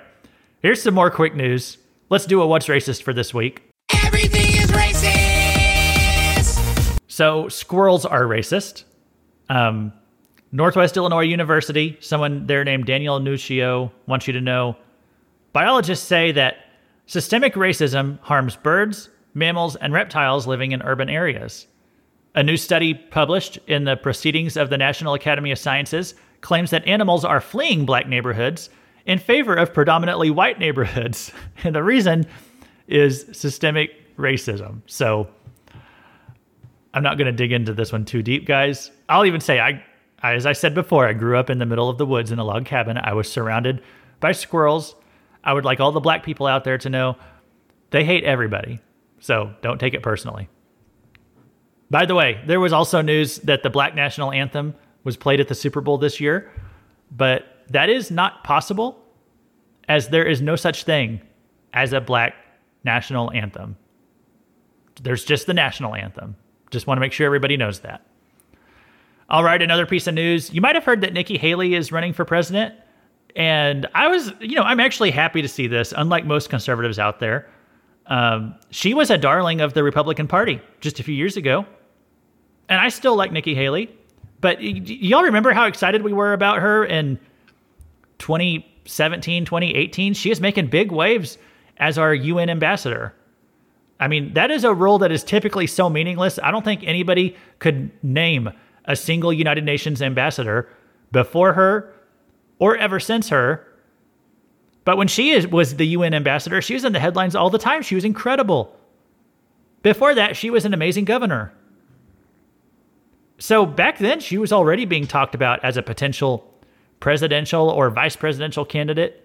Here's 0.61 0.83
some 0.83 0.95
more 0.95 1.11
quick 1.11 1.35
news. 1.35 1.79
Let's 2.09 2.27
do 2.27 2.41
a 2.41 2.47
what's 2.47 2.67
racist 2.67 3.03
for 3.03 3.13
this 3.13 3.35
week. 3.35 3.63
Everything 4.05 4.55
is 4.63 4.71
racist. 4.71 6.59
So 7.07 7.49
squirrels 7.49 8.05
are 8.05 8.23
racist. 8.23 8.85
Um, 9.49 9.93
Northwest 10.53 10.97
Illinois 10.97 11.23
University, 11.23 11.97
someone 12.01 12.47
there 12.47 12.65
named 12.65 12.87
Daniel 12.87 13.21
Nuccio 13.21 13.91
wants 14.07 14.27
you 14.27 14.33
to 14.33 14.41
know 14.41 14.77
biologists 15.53 16.07
say 16.07 16.33
that 16.33 16.57
systemic 17.07 17.55
racism 17.55 18.21
harms 18.21 18.57
birds, 18.57 19.11
mammals, 19.35 19.77
and 19.77 19.93
reptiles 19.93 20.47
living 20.47 20.73
in 20.73 20.83
urban 20.83 21.09
areas. 21.09 21.67
A 22.35 22.43
new 22.43 22.57
study 22.57 22.95
published 22.95 23.59
in 23.67 23.85
the 23.85 23.97
Proceedings 23.97 24.57
of 24.57 24.71
the 24.71 24.79
National 24.79 25.15
Academy 25.15 25.51
of 25.51 25.59
Sciences 25.59 26.15
claims 26.43 26.71
that 26.71 26.87
animals 26.87 27.25
are 27.25 27.41
fleeing 27.41 27.87
black 27.87 28.07
neighborhoods 28.07 28.69
in 29.07 29.19
favor 29.19 29.55
of 29.55 29.73
predominantly 29.73 30.31
white 30.31 30.59
neighborhoods. 30.59 31.33
And 31.65 31.75
the 31.75 31.83
reason 31.83 32.27
is 32.87 33.27
systemic 33.33 33.91
racism. 34.17 34.83
So 34.87 35.29
I'm 36.93 37.03
not 37.03 37.19
going 37.19 37.27
to 37.27 37.33
dig 37.33 37.53
into 37.53 37.73
this 37.73 37.93
one 37.93 38.05
too 38.05 38.23
deep, 38.23 38.47
guys. 38.47 38.91
I'll 39.09 39.25
even 39.25 39.41
say 39.41 39.59
I 39.59 39.83
as 40.35 40.47
I 40.47 40.53
said 40.53 40.75
before, 40.75 41.07
I 41.07 41.13
grew 41.13 41.39
up 41.39 41.51
in 41.51 41.59
the 41.59 41.67
middle 41.67 41.89
of 41.89 41.99
the 41.99 42.07
woods 42.07 42.33
in 42.33 42.39
a 42.39 42.45
log 42.45 42.65
cabin. 42.65 42.99
I 42.99 43.13
was 43.13 43.31
surrounded 43.31 43.83
by 44.21 44.33
squirrels. 44.33 44.95
I 45.45 45.53
would 45.53 45.65
like 45.65 45.81
all 45.81 45.93
the 45.93 46.01
black 46.01 46.23
people 46.23 46.47
out 46.47 46.65
there 46.65 46.79
to 46.79 46.91
know 46.91 47.17
they 47.91 48.05
hate 48.05 48.25
everybody. 48.25 48.81
So 49.21 49.55
don't 49.63 49.79
take 49.79 49.95
it 49.95 50.03
personally. 50.03 50.49
By 51.91 52.07
the 52.07 52.15
way, 52.15 52.41
there 52.47 52.61
was 52.61 52.73
also 52.73 53.01
news 53.01 53.39
that 53.39 53.63
the 53.63 53.71
black 53.71 53.95
national 53.95 54.33
anthem 54.33 54.75
was 55.05 55.17
played 55.17 55.41
at 55.41 55.49
the 55.49 55.55
Super 55.55 55.81
Bowl 55.81 55.99
this 55.99 56.21
year, 56.21 56.51
but 57.11 57.65
that 57.69 57.89
is 57.89 58.11
not 58.11 58.43
possible 58.43 59.01
as 59.89 60.09
there 60.09 60.25
is 60.25 60.43
no 60.43 60.57
such 60.57 60.83
thing 60.85 61.21
as 61.73 61.93
a 61.93 62.01
black 62.01 62.35
national 62.85 63.31
anthem. 63.33 63.77
There's 65.01 65.25
just 65.25 65.47
the 65.47 65.55
national 65.55 65.95
anthem. 65.95 66.37
Just 66.71 66.87
want 66.87 66.97
to 66.97 67.01
make 67.01 67.13
sure 67.13 67.27
everybody 67.27 67.57
knows 67.57 67.81
that. 67.81 68.05
All 69.29 69.43
right, 69.43 69.61
another 69.61 69.87
piece 69.87 70.07
of 70.07 70.15
news. 70.15 70.53
You 70.53 70.61
might 70.61 70.77
have 70.77 70.85
heard 70.85 71.01
that 71.01 71.13
Nikki 71.13 71.37
Haley 71.37 71.75
is 71.75 71.91
running 71.91 72.13
for 72.13 72.25
president. 72.25 72.75
And 73.35 73.87
I 73.95 74.09
was, 74.09 74.33
you 74.41 74.55
know, 74.55 74.63
I'm 74.63 74.81
actually 74.81 75.11
happy 75.11 75.43
to 75.43 75.49
see 75.49 75.67
this, 75.67 75.93
unlike 75.97 76.25
most 76.25 76.49
conservatives 76.49 76.99
out 76.99 77.19
there. 77.19 77.51
Um, 78.07 78.55
she 78.71 78.95
was 78.95 79.11
a 79.11 79.19
darling 79.19 79.61
of 79.61 79.75
the 79.75 79.83
Republican 79.83 80.29
Party 80.29 80.61
just 80.81 81.01
a 81.01 81.03
few 81.03 81.15
years 81.15 81.37
ago. 81.37 81.67
And 82.69 82.81
I 82.81 82.89
still 82.89 83.17
like 83.17 83.33
Nikki 83.33 83.55
Haley. 83.55 83.91
But 84.41 84.59
y- 84.59 84.81
y'all 84.85 85.25
remember 85.25 85.53
how 85.53 85.67
excited 85.67 86.03
we 86.03 86.13
were 86.13 86.33
about 86.33 86.61
her 86.61 86.85
in 86.85 87.19
2017, 88.19 89.45
2018? 89.45 90.15
She 90.15 90.31
is 90.31 90.41
making 90.41 90.69
big 90.69 90.93
waves 90.93 91.37
as 91.79 91.99
our 91.99 92.15
UN 92.15 92.49
ambassador. 92.49 93.13
I 93.99 94.09
mean, 94.09 94.35
that 94.35 94.51
is 94.51 94.63
a 94.65 94.73
role 94.73 94.99
that 95.01 95.11
is 95.11 95.25
typically 95.25 95.67
so 95.67 95.91
meaningless. 95.91 96.39
I 96.43 96.51
don't 96.51 96.65
think 96.65 96.85
anybody 96.85 97.37
could 97.59 97.91
name 98.05 98.51
a 98.87 98.97
single 98.97 99.33
United 99.33 99.65
Nations 99.65 100.03
ambassador 100.03 100.69
before 101.13 101.53
her 101.55 101.93
or 102.59 102.77
ever 102.77 103.01
since 103.01 103.29
her. 103.29 103.67
But 104.85 104.97
when 104.97 105.09
she 105.09 105.31
is, 105.31 105.47
was 105.47 105.77
the 105.77 105.87
UN 105.89 106.15
ambassador, 106.15 106.63
she 106.63 106.75
was 106.75 106.85
in 106.85 106.93
the 106.93 107.01
headlines 107.01 107.35
all 107.35 107.51
the 107.51 107.59
time. 107.59 107.83
She 107.83 107.95
was 107.95 108.05
incredible. 108.05 108.75
Before 109.83 110.15
that, 110.15 110.37
she 110.37 110.51
was 110.51 110.65
an 110.65 110.75
amazing 110.75 111.05
governor. 111.05 111.53
So 113.39 113.67
back 113.67 113.99
then, 113.99 114.21
she 114.21 114.39
was 114.39 114.53
already 114.53 114.85
being 114.85 115.07
talked 115.07 115.35
about 115.35 115.63
as 115.65 115.77
a 115.77 115.83
potential 115.83 116.53
presidential 117.01 117.69
or 117.69 117.91
vice 117.91 118.17
presidential 118.17 118.65
candidate 118.65 119.23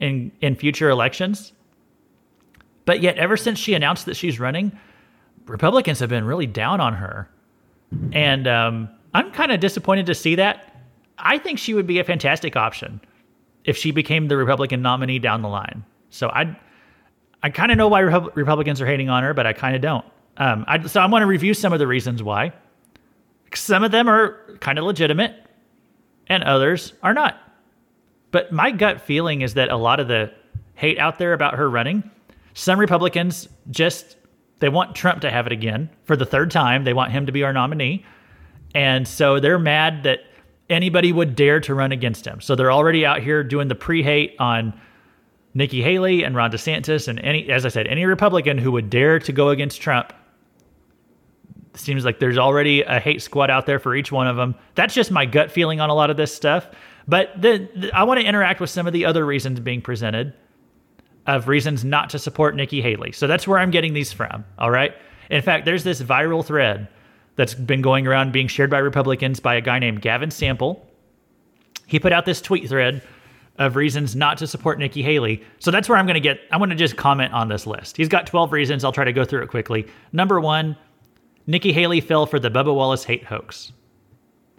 in, 0.00 0.32
in 0.40 0.54
future 0.54 0.88
elections. 0.88 1.52
But 2.86 3.02
yet, 3.02 3.18
ever 3.18 3.36
since 3.36 3.58
she 3.58 3.74
announced 3.74 4.06
that 4.06 4.16
she's 4.16 4.40
running, 4.40 4.72
Republicans 5.46 5.98
have 5.98 6.08
been 6.08 6.24
really 6.24 6.46
down 6.46 6.80
on 6.80 6.94
her. 6.94 7.28
And 8.12 8.46
um, 8.48 8.88
I'm 9.14 9.30
kind 9.32 9.52
of 9.52 9.60
disappointed 9.60 10.06
to 10.06 10.14
see 10.14 10.34
that. 10.36 10.76
I 11.18 11.38
think 11.38 11.58
she 11.58 11.74
would 11.74 11.86
be 11.86 11.98
a 11.98 12.04
fantastic 12.04 12.56
option 12.56 13.00
if 13.64 13.76
she 13.76 13.90
became 13.90 14.28
the 14.28 14.36
Republican 14.36 14.82
nominee 14.82 15.18
down 15.18 15.42
the 15.42 15.48
line. 15.48 15.84
So 16.10 16.28
I, 16.28 16.56
I 17.42 17.50
kind 17.50 17.70
of 17.70 17.78
know 17.78 17.88
why 17.88 18.00
Repub- 18.00 18.36
Republicans 18.36 18.80
are 18.80 18.86
hating 18.86 19.10
on 19.10 19.22
her, 19.22 19.34
but 19.34 19.46
I 19.46 19.52
kind 19.52 19.76
of 19.76 19.82
don't. 19.82 20.04
Um, 20.36 20.64
I, 20.66 20.80
so 20.86 21.00
I 21.00 21.06
want 21.06 21.22
to 21.22 21.26
review 21.26 21.54
some 21.54 21.72
of 21.72 21.78
the 21.78 21.86
reasons 21.86 22.22
why. 22.22 22.52
Some 23.54 23.84
of 23.84 23.90
them 23.90 24.08
are 24.08 24.56
kind 24.60 24.78
of 24.78 24.84
legitimate, 24.84 25.34
and 26.28 26.42
others 26.44 26.94
are 27.02 27.12
not. 27.12 27.36
But 28.30 28.52
my 28.52 28.70
gut 28.70 29.00
feeling 29.00 29.42
is 29.42 29.54
that 29.54 29.70
a 29.70 29.76
lot 29.76 30.00
of 30.00 30.08
the 30.08 30.32
hate 30.74 30.98
out 30.98 31.18
there 31.18 31.32
about 31.32 31.54
her 31.54 31.68
running, 31.68 32.08
some 32.54 32.78
Republicans 32.78 33.48
just 33.70 34.16
they 34.60 34.68
want 34.68 34.94
Trump 34.94 35.22
to 35.22 35.30
have 35.30 35.46
it 35.46 35.52
again 35.52 35.90
for 36.04 36.16
the 36.16 36.26
third 36.26 36.50
time. 36.50 36.84
They 36.84 36.92
want 36.92 37.12
him 37.12 37.26
to 37.26 37.32
be 37.32 37.42
our 37.42 37.52
nominee. 37.52 38.04
And 38.74 39.06
so 39.06 39.40
they're 39.40 39.58
mad 39.58 40.04
that 40.04 40.20
anybody 40.68 41.12
would 41.12 41.34
dare 41.34 41.60
to 41.60 41.74
run 41.74 41.92
against 41.92 42.26
him. 42.26 42.40
So 42.40 42.54
they're 42.54 42.72
already 42.72 43.04
out 43.04 43.22
here 43.22 43.42
doing 43.42 43.68
the 43.68 43.74
pre-hate 43.74 44.36
on 44.38 44.78
Nikki 45.52 45.82
Haley 45.82 46.22
and 46.22 46.36
Ron 46.36 46.52
DeSantis 46.52 47.08
and 47.08 47.18
any 47.20 47.50
as 47.50 47.66
I 47.66 47.68
said, 47.70 47.88
any 47.88 48.04
Republican 48.04 48.56
who 48.56 48.72
would 48.72 48.88
dare 48.88 49.18
to 49.18 49.32
go 49.32 49.48
against 49.48 49.80
Trump. 49.80 50.12
Seems 51.74 52.04
like 52.04 52.18
there's 52.18 52.38
already 52.38 52.82
a 52.82 53.00
hate 53.00 53.22
squad 53.22 53.50
out 53.50 53.66
there 53.66 53.78
for 53.78 53.94
each 53.94 54.12
one 54.12 54.26
of 54.26 54.36
them. 54.36 54.54
That's 54.74 54.94
just 54.94 55.10
my 55.10 55.26
gut 55.26 55.50
feeling 55.50 55.80
on 55.80 55.90
a 55.90 55.94
lot 55.94 56.10
of 56.10 56.16
this 56.16 56.34
stuff. 56.34 56.68
But 57.08 57.30
the, 57.40 57.68
the, 57.74 57.92
I 57.92 58.04
want 58.04 58.20
to 58.20 58.26
interact 58.26 58.60
with 58.60 58.70
some 58.70 58.86
of 58.86 58.92
the 58.92 59.04
other 59.04 59.24
reasons 59.24 59.60
being 59.60 59.80
presented 59.80 60.34
of 61.26 61.48
reasons 61.48 61.84
not 61.84 62.10
to 62.10 62.18
support 62.18 62.56
Nikki 62.56 62.80
Haley. 62.80 63.12
So 63.12 63.26
that's 63.26 63.46
where 63.46 63.58
I'm 63.58 63.70
getting 63.70 63.94
these 63.94 64.12
from. 64.12 64.44
All 64.58 64.70
right. 64.70 64.94
In 65.30 65.42
fact, 65.42 65.64
there's 65.64 65.84
this 65.84 66.02
viral 66.02 66.44
thread 66.44 66.88
that's 67.36 67.54
been 67.54 67.82
going 67.82 68.06
around 68.06 68.32
being 68.32 68.48
shared 68.48 68.70
by 68.70 68.78
Republicans 68.78 69.40
by 69.40 69.54
a 69.54 69.60
guy 69.60 69.78
named 69.78 70.02
Gavin 70.02 70.30
Sample. 70.30 70.86
He 71.86 71.98
put 71.98 72.12
out 72.12 72.24
this 72.24 72.40
tweet 72.40 72.68
thread 72.68 73.02
of 73.58 73.76
reasons 73.76 74.16
not 74.16 74.38
to 74.38 74.46
support 74.46 74.78
Nikki 74.78 75.02
Haley. 75.02 75.42
So 75.58 75.70
that's 75.70 75.88
where 75.88 75.98
I'm 75.98 76.06
going 76.06 76.14
to 76.14 76.20
get, 76.20 76.40
I'm 76.50 76.58
going 76.60 76.70
to 76.70 76.76
just 76.76 76.96
comment 76.96 77.32
on 77.32 77.48
this 77.48 77.66
list. 77.66 77.96
He's 77.96 78.08
got 78.08 78.26
12 78.26 78.52
reasons. 78.52 78.84
I'll 78.84 78.92
try 78.92 79.04
to 79.04 79.12
go 79.12 79.24
through 79.24 79.42
it 79.42 79.48
quickly. 79.48 79.86
Number 80.12 80.40
one, 80.40 80.76
Nikki 81.46 81.72
Haley 81.72 82.00
fell 82.00 82.26
for 82.26 82.38
the 82.38 82.50
Bubba 82.50 82.74
Wallace 82.74 83.04
hate 83.04 83.24
hoax. 83.24 83.72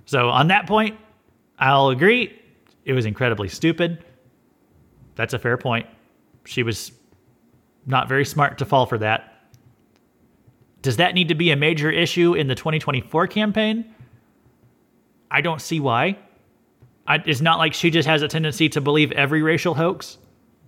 So 0.05 0.30
on 0.30 0.47
that 0.49 0.67
point, 0.67 0.97
I'll 1.57 1.89
agree. 1.89 2.38
It 2.86 2.93
was 2.93 3.05
incredibly 3.05 3.47
stupid. 3.47 4.03
That's 5.15 5.34
a 5.34 5.39
fair 5.39 5.57
point. 5.57 5.86
She 6.45 6.63
was 6.63 6.91
not 7.86 8.07
very 8.07 8.26
smart 8.26 8.57
to 8.59 8.65
fall 8.65 8.86
for 8.86 8.97
that. 8.99 9.30
Does 10.82 10.97
that 10.97 11.13
need 11.13 11.27
to 11.27 11.36
be 11.36 11.51
a 11.51 11.55
major 11.55 11.91
issue 11.91 12.34
in 12.34 12.47
the 12.47 12.55
2024 12.55 13.27
campaign? 13.27 13.93
I 15.29 15.41
don't 15.41 15.61
see 15.61 15.79
why. 15.79 16.17
I, 17.07 17.21
it's 17.25 17.41
not 17.41 17.57
like 17.57 17.73
she 17.73 17.89
just 17.89 18.07
has 18.07 18.21
a 18.21 18.27
tendency 18.27 18.69
to 18.69 18.82
believe 18.82 19.11
every 19.11 19.41
racial 19.41 19.73
hoax. 19.73 20.17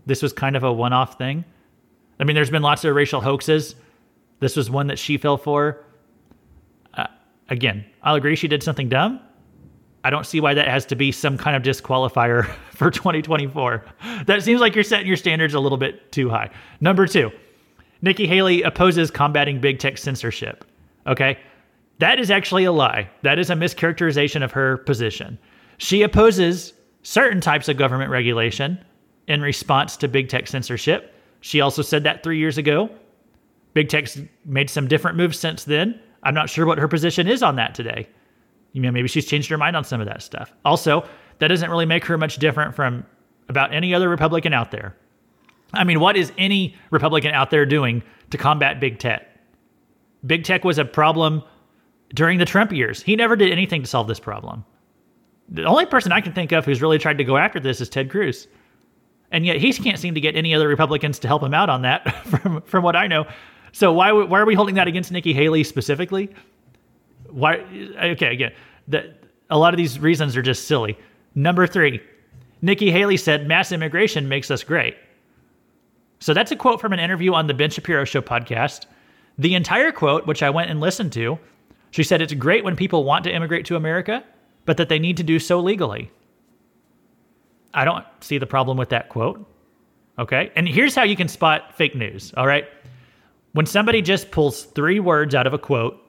This 0.05 0.21
was 0.21 0.33
kind 0.33 0.55
of 0.55 0.63
a 0.63 0.71
one 0.71 0.93
off 0.93 1.17
thing. 1.17 1.45
I 2.19 2.25
mean, 2.25 2.35
there's 2.35 2.49
been 2.49 2.61
lots 2.61 2.85
of 2.85 2.95
racial 2.95 3.21
hoaxes. 3.21 3.75
This 4.39 4.55
was 4.55 4.69
one 4.69 4.87
that 4.87 4.99
she 4.99 5.17
fell 5.17 5.37
for. 5.37 5.83
Uh, 6.93 7.07
again, 7.49 7.85
I'll 8.01 8.15
agree 8.15 8.35
she 8.35 8.47
did 8.47 8.61
something 8.61 8.89
dumb. 8.89 9.19
I 10.03 10.09
don't 10.09 10.25
see 10.25 10.41
why 10.41 10.53
that 10.53 10.67
has 10.67 10.85
to 10.87 10.95
be 10.95 11.11
some 11.11 11.37
kind 11.37 11.55
of 11.55 11.63
disqualifier 11.63 12.45
for 12.71 12.91
2024. 12.91 13.85
That 14.25 14.43
seems 14.43 14.59
like 14.59 14.75
you're 14.75 14.83
setting 14.83 15.07
your 15.07 15.17
standards 15.17 15.53
a 15.53 15.59
little 15.59 15.77
bit 15.77 16.11
too 16.11 16.29
high. 16.29 16.49
Number 16.81 17.07
two, 17.07 17.31
Nikki 18.03 18.27
Haley 18.27 18.61
opposes 18.63 19.09
combating 19.09 19.61
big 19.61 19.79
tech 19.79 19.97
censorship. 19.97 20.65
Okay. 21.07 21.39
That 21.99 22.19
is 22.19 22.29
actually 22.29 22.65
a 22.65 22.71
lie. 22.71 23.09
That 23.21 23.39
is 23.39 23.49
a 23.49 23.55
mischaracterization 23.55 24.43
of 24.43 24.51
her 24.51 24.77
position. 24.79 25.39
She 25.77 26.01
opposes 26.01 26.73
certain 27.03 27.39
types 27.39 27.69
of 27.69 27.77
government 27.77 28.11
regulation 28.11 28.77
in 29.27 29.41
response 29.41 29.95
to 29.97 30.09
big 30.09 30.27
tech 30.27 30.47
censorship. 30.47 31.15
She 31.39 31.61
also 31.61 31.81
said 31.81 32.03
that 32.03 32.23
three 32.23 32.37
years 32.37 32.57
ago. 32.57 32.89
Big 33.73 33.87
tech's 33.87 34.19
made 34.43 34.69
some 34.69 34.87
different 34.87 35.15
moves 35.15 35.39
since 35.39 35.63
then. 35.63 35.97
I'm 36.23 36.33
not 36.33 36.49
sure 36.49 36.65
what 36.65 36.79
her 36.79 36.89
position 36.89 37.27
is 37.27 37.41
on 37.41 37.55
that 37.55 37.73
today. 37.73 38.09
You 38.73 38.81
know, 38.81 38.91
maybe 38.91 39.07
she's 39.07 39.25
changed 39.25 39.49
her 39.49 39.57
mind 39.57 39.77
on 39.77 39.85
some 39.85 40.01
of 40.01 40.07
that 40.07 40.21
stuff. 40.21 40.51
Also, 40.65 41.07
that 41.39 41.47
doesn't 41.47 41.69
really 41.69 41.85
make 41.85 42.03
her 42.05 42.17
much 42.17 42.35
different 42.35 42.75
from 42.75 43.05
about 43.47 43.73
any 43.73 43.93
other 43.93 44.09
Republican 44.09 44.53
out 44.53 44.71
there. 44.71 44.95
I 45.73 45.83
mean, 45.83 45.99
what 45.99 46.15
is 46.15 46.31
any 46.37 46.75
Republican 46.91 47.33
out 47.33 47.49
there 47.49 47.65
doing 47.65 48.03
to 48.29 48.37
combat 48.37 48.79
big 48.79 48.99
tech? 48.99 49.27
Big 50.25 50.43
tech 50.43 50.63
was 50.63 50.77
a 50.77 50.85
problem 50.85 51.43
during 52.13 52.37
the 52.37 52.45
Trump 52.45 52.71
years. 52.71 53.01
He 53.01 53.15
never 53.15 53.35
did 53.35 53.51
anything 53.51 53.81
to 53.81 53.87
solve 53.87 54.07
this 54.07 54.19
problem. 54.19 54.63
The 55.49 55.63
only 55.63 55.85
person 55.85 56.11
I 56.11 56.21
can 56.21 56.33
think 56.33 56.51
of 56.51 56.65
who's 56.65 56.81
really 56.81 56.97
tried 56.97 57.17
to 57.17 57.23
go 57.23 57.37
after 57.37 57.59
this 57.59 57.81
is 57.81 57.89
Ted 57.89 58.09
Cruz. 58.09 58.47
And 59.31 59.45
yet 59.45 59.57
he 59.57 59.73
can't 59.73 59.99
seem 59.99 60.13
to 60.13 60.21
get 60.21 60.35
any 60.35 60.53
other 60.53 60.67
Republicans 60.67 61.19
to 61.19 61.27
help 61.27 61.41
him 61.43 61.53
out 61.53 61.69
on 61.69 61.81
that, 61.81 62.25
from, 62.25 62.61
from 62.61 62.83
what 62.83 62.95
I 62.95 63.07
know. 63.07 63.25
So 63.71 63.91
why, 63.91 64.11
why 64.11 64.39
are 64.39 64.45
we 64.45 64.53
holding 64.53 64.75
that 64.75 64.87
against 64.87 65.11
Nikki 65.11 65.33
Haley 65.33 65.63
specifically? 65.63 66.29
Why? 67.29 67.65
Okay, 68.03 68.31
again, 68.31 68.53
the, 68.87 69.15
a 69.49 69.57
lot 69.57 69.73
of 69.73 69.77
these 69.77 69.99
reasons 69.99 70.37
are 70.37 70.43
just 70.43 70.67
silly. 70.67 70.97
Number 71.33 71.65
three, 71.65 71.99
Nikki 72.61 72.91
Haley 72.91 73.17
said, 73.17 73.47
mass 73.47 73.71
immigration 73.71 74.29
makes 74.29 74.51
us 74.51 74.63
great. 74.63 74.95
So 76.23 76.33
that's 76.33 76.53
a 76.53 76.55
quote 76.55 76.79
from 76.79 76.93
an 76.93 77.01
interview 77.01 77.33
on 77.33 77.47
the 77.47 77.53
Ben 77.53 77.69
Shapiro 77.69 78.05
Show 78.05 78.21
podcast. 78.21 78.85
The 79.37 79.55
entire 79.55 79.91
quote, 79.91 80.25
which 80.25 80.41
I 80.41 80.51
went 80.51 80.71
and 80.71 80.79
listened 80.79 81.11
to, 81.11 81.37
she 81.91 82.01
said 82.01 82.21
it's 82.21 82.31
great 82.31 82.63
when 82.63 82.77
people 82.77 83.03
want 83.03 83.25
to 83.25 83.35
immigrate 83.35 83.65
to 83.65 83.75
America, 83.75 84.23
but 84.63 84.77
that 84.77 84.87
they 84.87 84.99
need 84.99 85.17
to 85.17 85.23
do 85.23 85.37
so 85.37 85.59
legally. 85.59 86.09
I 87.73 87.83
don't 87.83 88.05
see 88.21 88.37
the 88.37 88.45
problem 88.45 88.77
with 88.77 88.87
that 88.87 89.09
quote. 89.09 89.45
Okay. 90.17 90.49
And 90.55 90.65
here's 90.65 90.95
how 90.95 91.03
you 91.03 91.17
can 91.17 91.27
spot 91.27 91.75
fake 91.75 91.93
news. 91.93 92.33
All 92.37 92.47
right. 92.47 92.69
When 93.51 93.65
somebody 93.65 94.01
just 94.01 94.31
pulls 94.31 94.63
three 94.63 95.01
words 95.01 95.35
out 95.35 95.45
of 95.45 95.53
a 95.53 95.59
quote 95.59 96.01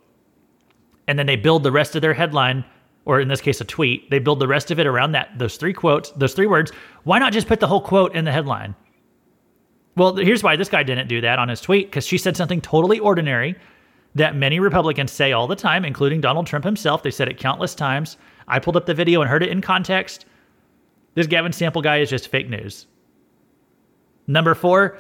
and 1.09 1.19
then 1.19 1.27
they 1.27 1.35
build 1.35 1.65
the 1.65 1.73
rest 1.73 1.97
of 1.97 2.03
their 2.03 2.15
headline, 2.15 2.65
or 3.05 3.19
in 3.19 3.27
this 3.27 3.41
case, 3.41 3.61
a 3.61 3.65
tweet, 3.65 4.09
they 4.11 4.21
build 4.21 4.39
the 4.39 4.47
rest 4.47 4.71
of 4.71 4.79
it 4.79 4.87
around 4.87 5.11
that, 5.11 5.37
those 5.41 5.57
three 5.57 5.73
quotes, 5.73 6.11
those 6.11 6.35
three 6.35 6.47
words. 6.47 6.71
Why 7.03 7.19
not 7.19 7.33
just 7.33 7.49
put 7.49 7.59
the 7.59 7.67
whole 7.67 7.81
quote 7.81 8.15
in 8.15 8.25
the 8.25 8.31
headline? 8.31 8.77
Well, 9.97 10.17
here's 10.17 10.43
why 10.43 10.57
this 10.57 10.69
guy 10.69 10.83
didn't 10.83 11.09
do 11.09 11.21
that 11.21 11.39
on 11.39 11.49
his 11.49 11.61
tweet 11.61 11.87
because 11.87 12.07
she 12.07 12.19
said 12.19 12.37
something 12.37 12.61
totally 12.61 12.99
ordinary 12.99 13.57
that 14.15 14.37
many 14.37 14.61
Republicans 14.61 15.13
say 15.13 15.33
all 15.33 15.47
the 15.47 15.57
time, 15.57 15.85
including 15.85 16.21
Donald 16.21 16.47
Trump 16.47 16.65
himself. 16.65 17.03
They 17.03 17.11
said 17.11 17.29
it 17.29 17.39
countless 17.39 17.75
times. 17.75 18.17
I 18.49 18.59
pulled 18.59 18.77
up 18.77 18.87
the 18.87 18.95
video 18.95 19.21
and 19.21 19.31
heard 19.31 19.43
it 19.43 19.51
in 19.51 19.61
context. 19.61 20.27
This 21.15 21.27
Gavin 21.27 21.53
Sample 21.53 21.83
guy 21.83 21.99
is 21.99 22.11
just 22.11 22.29
fake 22.29 22.49
news. 22.49 22.87
Number 24.27 24.55
four, 24.55 24.99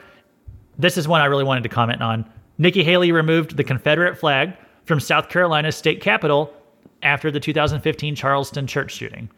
this 0.78 0.96
is 0.96 1.08
one 1.08 1.20
I 1.20 1.26
really 1.26 1.44
wanted 1.44 1.62
to 1.64 1.68
comment 1.68 2.02
on. 2.02 2.28
Nikki 2.58 2.84
Haley 2.84 3.12
removed 3.12 3.56
the 3.56 3.64
Confederate 3.64 4.16
flag 4.16 4.56
from 4.84 5.00
South 5.00 5.28
Carolina's 5.28 5.76
state 5.76 6.00
capitol 6.00 6.52
after 7.02 7.30
the 7.30 7.40
2015 7.40 8.14
Charleston 8.14 8.66
church 8.66 8.92
shooting. 8.92 9.28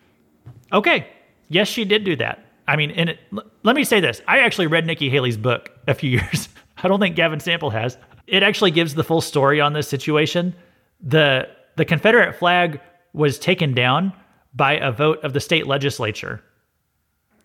Okay, 0.72 1.09
yes, 1.48 1.68
she 1.68 1.84
did 1.84 2.04
do 2.04 2.16
that. 2.16 2.45
I 2.68 2.76
mean, 2.76 2.90
and 2.92 3.10
it, 3.10 3.18
l- 3.32 3.44
let 3.62 3.76
me 3.76 3.84
say 3.84 4.00
this: 4.00 4.22
I 4.26 4.40
actually 4.40 4.66
read 4.66 4.86
Nikki 4.86 5.08
Haley's 5.10 5.36
book 5.36 5.70
a 5.86 5.94
few 5.94 6.10
years. 6.18 6.48
I 6.82 6.88
don't 6.88 7.00
think 7.00 7.16
Gavin 7.16 7.40
Sample 7.40 7.70
has. 7.70 7.96
It 8.26 8.42
actually 8.42 8.70
gives 8.72 8.94
the 8.94 9.04
full 9.04 9.20
story 9.20 9.60
on 9.60 9.72
this 9.72 9.88
situation. 9.88 10.54
the 11.00 11.48
The 11.76 11.84
Confederate 11.84 12.36
flag 12.36 12.80
was 13.12 13.38
taken 13.38 13.72
down 13.72 14.12
by 14.54 14.74
a 14.74 14.90
vote 14.92 15.22
of 15.24 15.32
the 15.32 15.40
state 15.40 15.66
legislature, 15.66 16.42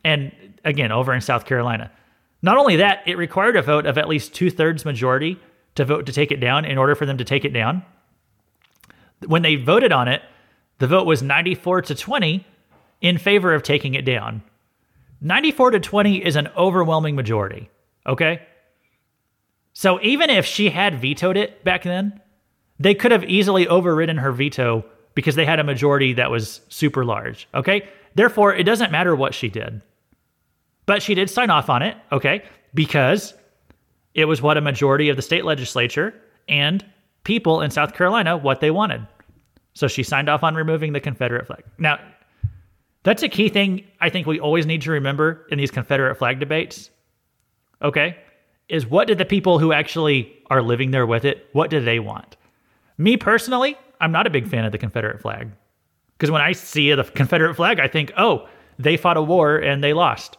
and 0.03 0.32
again, 0.65 0.91
over 0.91 1.13
in 1.13 1.22
South 1.22 1.45
Carolina, 1.45 1.91
Not 2.41 2.57
only 2.57 2.78
that, 2.78 3.03
it 3.05 3.17
required 3.17 3.55
a 3.55 3.61
vote 3.61 3.86
of 3.86 3.97
at 3.97 4.07
least 4.07 4.34
two 4.34 4.49
thirds 4.49 4.86
majority 4.86 5.39
to 5.76 5.86
vote 5.86 6.05
to 6.07 6.11
take 6.13 6.32
it 6.32 6.39
down 6.39 6.65
in 6.65 6.78
order 6.78 6.95
for 6.95 7.05
them 7.05 7.17
to 7.17 7.24
take 7.24 7.45
it 7.45 7.53
down. 7.53 7.84
When 9.26 9.41
they 9.43 9.55
voted 9.55 9.91
on 9.91 10.07
it, 10.07 10.22
the 10.80 10.88
vote 10.88 11.05
was 11.05 11.22
94 11.22 11.84
to 11.84 11.95
20 11.95 12.45
in 13.01 13.17
favor 13.17 13.53
of 13.53 13.61
taking 13.63 13.93
it 13.93 14.03
down. 14.05 14.41
94 15.22 15.72
to 15.72 15.80
20 15.80 16.26
is 16.26 16.36
an 16.36 16.49
overwhelming 16.57 17.15
majority, 17.15 17.69
okay? 18.07 18.41
So 19.74 20.01
even 20.01 20.30
if 20.30 20.45
she 20.45 20.69
had 20.69 20.99
vetoed 20.99 21.38
it 21.38 21.63
back 21.63 21.84
then, 21.84 22.19
they 22.80 22.95
could 22.95 23.11
have 23.11 23.24
easily 23.24 23.67
overridden 23.67 24.17
her 24.17 24.32
veto 24.32 24.84
because 25.13 25.36
they 25.36 25.45
had 25.45 25.59
a 25.59 25.63
majority 25.63 26.13
that 26.13 26.32
was 26.32 26.61
super 26.69 27.05
large, 27.05 27.47
okay? 27.53 27.88
Therefore, 28.15 28.53
it 28.55 28.63
doesn't 28.63 28.91
matter 28.91 29.15
what 29.15 29.34
she 29.34 29.49
did. 29.49 29.82
But 30.86 31.03
she 31.03 31.13
did 31.13 31.30
sign 31.30 31.49
off 31.49 31.69
on 31.69 31.84
it, 31.84 31.95
okay? 32.11 32.43
Because 32.74 33.34
it 34.13 34.26
was 34.26 34.41
what 34.41 34.57
a 34.57 34.61
majority 34.61 35.09
of 35.09 35.15
the 35.15 35.22
state 35.22 35.45
legislature 35.45 36.13
and 36.49 36.84
people 37.24 37.61
in 37.61 37.72
South 37.72 37.93
Carolina 37.93 38.36
what 38.36 38.59
they 38.59 38.72
wanted. 38.72 39.05
So 39.74 39.88
she 39.88 40.03
signed 40.03 40.28
off 40.28 40.43
on 40.43 40.55
removing 40.55 40.93
the 40.93 40.99
Confederate 40.99 41.47
flag. 41.47 41.63
Now, 41.78 41.99
that's 43.04 43.24
a 43.24 43.30
key 43.30 43.49
thing 43.49 43.84
I 43.99 44.10
think 44.10 44.28
we 44.28 44.39
always 44.39 44.66
need 44.66 44.82
to 44.84 44.91
remember 44.91 45.45
in 45.49 45.58
these 45.58 45.72
Confederate 45.72 46.16
flag 46.16 46.39
debates. 46.39 46.89
Okay? 47.82 48.18
Is 48.70 48.86
what 48.86 49.08
did 49.08 49.18
the 49.18 49.26
people 49.26 49.60
who 49.60 49.74
actually 49.74 50.34
are 50.49 50.62
living 50.62 50.91
there 50.91 51.06
with 51.06 51.26
it, 51.26 51.47
what 51.54 51.70
do 51.70 51.80
they 51.80 51.99
want? 51.99 52.38
Me 52.97 53.18
personally, 53.18 53.76
I'm 53.99 54.12
not 54.12 54.28
a 54.28 54.30
big 54.30 54.47
fan 54.47 54.66
of 54.66 54.72
the 54.72 54.78
Confederate 54.78 55.22
flag. 55.22 55.52
Because 56.18 56.32
when 56.32 56.41
I 56.41 56.52
see 56.52 56.93
the 56.93 57.04
Confederate 57.04 57.56
flag, 57.56 57.80
I 57.80 57.88
think, 57.88 58.12
oh, 58.18 58.47
they 58.78 58.97
fought 58.97 59.18
a 59.18 59.22
war 59.22 59.58
and 59.58 59.84
they 59.84 59.93
lost. 59.93 60.38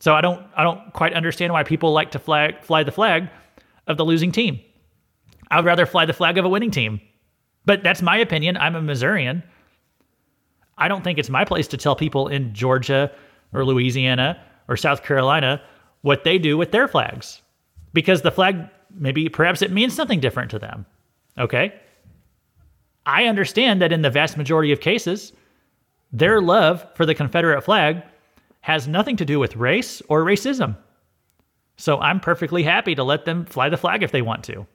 So 0.00 0.14
I 0.14 0.20
don't 0.20 0.44
I 0.56 0.64
don't 0.64 0.92
quite 0.92 1.14
understand 1.14 1.52
why 1.52 1.62
people 1.62 1.92
like 1.92 2.10
to 2.10 2.18
flag 2.18 2.62
fly 2.62 2.82
the 2.82 2.90
flag 2.90 3.28
of 3.86 3.96
the 3.96 4.04
losing 4.04 4.32
team. 4.32 4.60
I'd 5.50 5.64
rather 5.64 5.86
fly 5.86 6.06
the 6.06 6.12
flag 6.12 6.38
of 6.38 6.44
a 6.44 6.48
winning 6.48 6.70
team. 6.70 7.00
But 7.64 7.84
that's 7.84 8.02
my 8.02 8.16
opinion. 8.18 8.56
I'm 8.56 8.74
a 8.74 8.82
Missourian. 8.82 9.44
I 10.82 10.88
don't 10.88 11.04
think 11.04 11.20
it's 11.20 11.30
my 11.30 11.44
place 11.44 11.68
to 11.68 11.76
tell 11.76 11.94
people 11.94 12.26
in 12.26 12.52
Georgia 12.52 13.12
or 13.52 13.64
Louisiana 13.64 14.42
or 14.66 14.76
South 14.76 15.04
Carolina 15.04 15.62
what 16.00 16.24
they 16.24 16.38
do 16.38 16.58
with 16.58 16.72
their 16.72 16.88
flags. 16.88 17.40
Because 17.92 18.22
the 18.22 18.32
flag 18.32 18.68
maybe 18.92 19.28
perhaps 19.28 19.62
it 19.62 19.70
means 19.70 19.94
something 19.94 20.18
different 20.18 20.50
to 20.50 20.58
them. 20.58 20.84
Okay? 21.38 21.72
I 23.06 23.26
understand 23.26 23.80
that 23.80 23.92
in 23.92 24.02
the 24.02 24.10
vast 24.10 24.36
majority 24.36 24.72
of 24.72 24.80
cases, 24.80 25.32
their 26.12 26.40
love 26.40 26.84
for 26.96 27.06
the 27.06 27.14
Confederate 27.14 27.62
flag 27.62 28.02
has 28.62 28.88
nothing 28.88 29.16
to 29.18 29.24
do 29.24 29.38
with 29.38 29.54
race 29.54 30.02
or 30.08 30.24
racism. 30.24 30.76
So 31.76 32.00
I'm 32.00 32.18
perfectly 32.18 32.64
happy 32.64 32.96
to 32.96 33.04
let 33.04 33.24
them 33.24 33.44
fly 33.44 33.68
the 33.68 33.76
flag 33.76 34.02
if 34.02 34.10
they 34.10 34.22
want 34.22 34.42
to. 34.44 34.66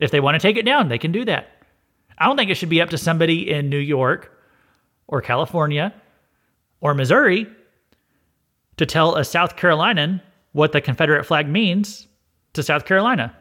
If 0.00 0.10
they 0.10 0.18
want 0.18 0.34
to 0.34 0.40
take 0.40 0.56
it 0.56 0.66
down, 0.66 0.88
they 0.88 0.98
can 0.98 1.12
do 1.12 1.24
that. 1.26 1.50
I 2.18 2.26
don't 2.26 2.36
think 2.36 2.50
it 2.50 2.56
should 2.56 2.68
be 2.68 2.82
up 2.82 2.90
to 2.90 2.98
somebody 2.98 3.48
in 3.48 3.68
New 3.68 3.78
York 3.78 4.32
or 5.06 5.20
California 5.20 5.92
or 6.80 6.94
Missouri 6.94 7.46
to 8.76 8.86
tell 8.86 9.16
a 9.16 9.24
South 9.24 9.56
Carolinian 9.56 10.20
what 10.52 10.72
the 10.72 10.80
Confederate 10.80 11.24
flag 11.24 11.48
means 11.48 12.06
to 12.52 12.62
South 12.62 12.84
Carolina. 12.84 13.34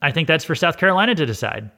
I 0.00 0.12
think 0.12 0.28
that's 0.28 0.44
for 0.44 0.54
South 0.54 0.78
Carolina 0.78 1.14
to 1.14 1.26
decide. 1.26 1.70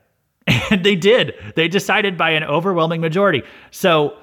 And 0.71 0.85
they 0.85 0.95
did. 0.95 1.35
They 1.57 1.67
decided 1.67 2.17
by 2.17 2.31
an 2.31 2.45
overwhelming 2.45 3.01
majority. 3.01 3.43
So 3.73 4.17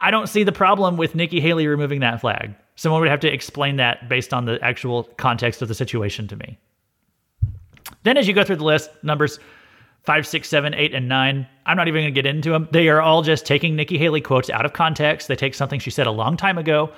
I 0.00 0.10
don't 0.10 0.28
see 0.28 0.44
the 0.44 0.52
problem 0.52 0.96
with 0.96 1.14
Nikki 1.14 1.40
Haley 1.40 1.66
removing 1.66 2.00
that 2.00 2.20
flag. 2.20 2.54
Someone 2.76 3.00
would 3.00 3.10
have 3.10 3.20
to 3.20 3.32
explain 3.32 3.76
that 3.76 4.08
based 4.08 4.32
on 4.32 4.44
the 4.44 4.58
actual 4.62 5.04
context 5.18 5.60
of 5.60 5.68
the 5.68 5.74
situation 5.74 6.28
to 6.28 6.36
me. 6.36 6.58
Then, 8.04 8.16
as 8.16 8.26
you 8.26 8.32
go 8.34 8.44
through 8.44 8.56
the 8.56 8.64
list, 8.64 8.90
numbers 9.02 9.40
five, 10.02 10.26
six, 10.26 10.48
seven, 10.48 10.74
eight, 10.74 10.94
and 10.94 11.08
nine, 11.08 11.46
I'm 11.66 11.76
not 11.76 11.88
even 11.88 12.02
going 12.02 12.14
to 12.14 12.22
get 12.22 12.26
into 12.26 12.50
them. 12.50 12.68
They 12.72 12.88
are 12.88 13.00
all 13.00 13.22
just 13.22 13.46
taking 13.46 13.76
Nikki 13.76 13.98
Haley 13.98 14.20
quotes 14.20 14.50
out 14.50 14.64
of 14.64 14.72
context. 14.72 15.28
They 15.28 15.36
take 15.36 15.54
something 15.54 15.80
she 15.80 15.90
said 15.90 16.06
a 16.06 16.10
long 16.12 16.36
time 16.36 16.58
ago, 16.58 16.92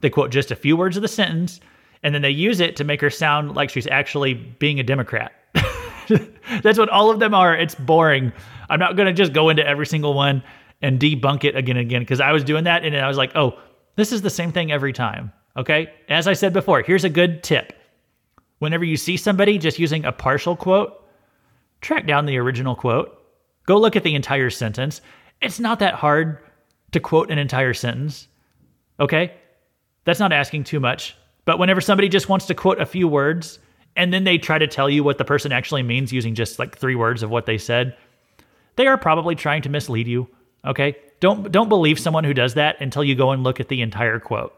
they 0.00 0.10
quote 0.10 0.30
just 0.30 0.50
a 0.50 0.56
few 0.56 0.76
words 0.76 0.96
of 0.96 1.02
the 1.02 1.08
sentence, 1.08 1.60
and 2.02 2.14
then 2.14 2.22
they 2.22 2.30
use 2.30 2.60
it 2.60 2.76
to 2.76 2.84
make 2.84 3.00
her 3.00 3.10
sound 3.10 3.54
like 3.54 3.70
she's 3.70 3.86
actually 3.86 4.34
being 4.34 4.78
a 4.78 4.82
Democrat. 4.82 5.32
That's 6.62 6.78
what 6.78 6.90
all 6.90 7.10
of 7.10 7.18
them 7.20 7.34
are. 7.34 7.56
It's 7.56 7.74
boring. 7.74 8.32
I'm 8.68 8.78
not 8.78 8.96
going 8.96 9.06
to 9.06 9.12
just 9.12 9.32
go 9.32 9.48
into 9.48 9.66
every 9.66 9.86
single 9.86 10.14
one 10.14 10.42
and 10.82 11.00
debunk 11.00 11.44
it 11.44 11.56
again 11.56 11.76
and 11.76 11.86
again 11.86 12.02
because 12.02 12.20
I 12.20 12.32
was 12.32 12.44
doing 12.44 12.64
that 12.64 12.84
and 12.84 12.96
I 12.96 13.08
was 13.08 13.16
like, 13.16 13.34
oh, 13.34 13.58
this 13.96 14.12
is 14.12 14.22
the 14.22 14.30
same 14.30 14.52
thing 14.52 14.70
every 14.70 14.92
time. 14.92 15.32
Okay. 15.56 15.90
As 16.08 16.28
I 16.28 16.34
said 16.34 16.52
before, 16.52 16.82
here's 16.82 17.04
a 17.04 17.10
good 17.10 17.42
tip. 17.42 17.72
Whenever 18.58 18.84
you 18.84 18.96
see 18.96 19.16
somebody 19.16 19.56
just 19.58 19.78
using 19.78 20.04
a 20.04 20.12
partial 20.12 20.56
quote, 20.56 21.03
track 21.84 22.06
down 22.06 22.26
the 22.26 22.38
original 22.38 22.74
quote. 22.74 23.20
Go 23.66 23.78
look 23.78 23.96
at 23.96 24.02
the 24.02 24.14
entire 24.14 24.50
sentence. 24.50 25.00
It's 25.40 25.60
not 25.60 25.78
that 25.78 25.94
hard 25.94 26.38
to 26.92 27.00
quote 27.00 27.30
an 27.30 27.38
entire 27.38 27.74
sentence. 27.74 28.28
Okay. 28.98 29.32
That's 30.04 30.20
not 30.20 30.32
asking 30.32 30.64
too 30.64 30.80
much. 30.80 31.16
But 31.44 31.58
whenever 31.58 31.80
somebody 31.80 32.08
just 32.08 32.28
wants 32.28 32.46
to 32.46 32.54
quote 32.54 32.80
a 32.80 32.86
few 32.86 33.06
words 33.08 33.58
and 33.96 34.12
then 34.12 34.24
they 34.24 34.38
try 34.38 34.58
to 34.58 34.66
tell 34.66 34.90
you 34.90 35.04
what 35.04 35.18
the 35.18 35.24
person 35.24 35.52
actually 35.52 35.82
means 35.82 36.12
using 36.12 36.34
just 36.34 36.58
like 36.58 36.76
three 36.76 36.94
words 36.94 37.22
of 37.22 37.30
what 37.30 37.46
they 37.46 37.58
said, 37.58 37.96
they 38.76 38.86
are 38.86 38.98
probably 38.98 39.34
trying 39.34 39.62
to 39.62 39.68
mislead 39.68 40.08
you. 40.08 40.28
Okay? 40.64 40.96
Don't 41.20 41.50
don't 41.52 41.68
believe 41.68 41.98
someone 41.98 42.24
who 42.24 42.34
does 42.34 42.54
that 42.54 42.80
until 42.80 43.04
you 43.04 43.14
go 43.14 43.30
and 43.30 43.44
look 43.44 43.60
at 43.60 43.68
the 43.68 43.82
entire 43.82 44.18
quote. 44.18 44.54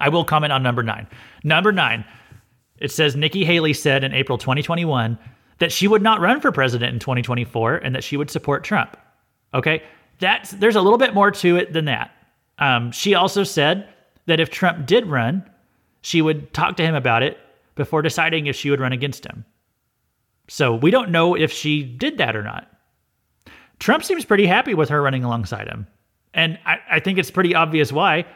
I 0.00 0.08
will 0.08 0.24
comment 0.24 0.52
on 0.52 0.62
number 0.62 0.82
9. 0.82 1.06
Number 1.44 1.72
9. 1.72 2.04
It 2.78 2.92
says 2.92 3.16
Nikki 3.16 3.44
Haley 3.44 3.72
said 3.72 4.04
in 4.04 4.14
April 4.14 4.38
2021 4.38 5.18
that 5.58 5.72
she 5.72 5.88
would 5.88 6.02
not 6.02 6.20
run 6.20 6.40
for 6.40 6.52
president 6.52 6.92
in 6.92 6.98
2024 6.98 7.76
and 7.76 7.94
that 7.94 8.04
she 8.04 8.16
would 8.16 8.30
support 8.30 8.64
Trump. 8.64 8.96
Okay? 9.54 9.82
That's 10.20 10.52
there's 10.52 10.76
a 10.76 10.80
little 10.80 10.98
bit 10.98 11.14
more 11.14 11.30
to 11.30 11.56
it 11.56 11.72
than 11.72 11.86
that. 11.86 12.10
Um, 12.58 12.90
she 12.92 13.14
also 13.14 13.44
said 13.44 13.88
that 14.26 14.40
if 14.40 14.50
Trump 14.50 14.86
did 14.86 15.06
run, 15.06 15.48
she 16.02 16.22
would 16.22 16.52
talk 16.52 16.76
to 16.76 16.84
him 16.84 16.94
about 16.94 17.22
it 17.22 17.38
before 17.74 18.02
deciding 18.02 18.46
if 18.46 18.56
she 18.56 18.70
would 18.70 18.80
run 18.80 18.92
against 18.92 19.24
him. 19.24 19.44
So 20.48 20.74
we 20.74 20.90
don't 20.90 21.10
know 21.10 21.36
if 21.36 21.52
she 21.52 21.82
did 21.82 22.18
that 22.18 22.34
or 22.34 22.42
not. 22.42 22.68
Trump 23.78 24.02
seems 24.02 24.24
pretty 24.24 24.46
happy 24.46 24.74
with 24.74 24.88
her 24.88 25.00
running 25.00 25.22
alongside 25.22 25.68
him. 25.68 25.86
And 26.34 26.58
I, 26.66 26.78
I 26.90 27.00
think 27.00 27.18
it's 27.18 27.30
pretty 27.30 27.54
obvious 27.54 27.92
why, 27.92 28.26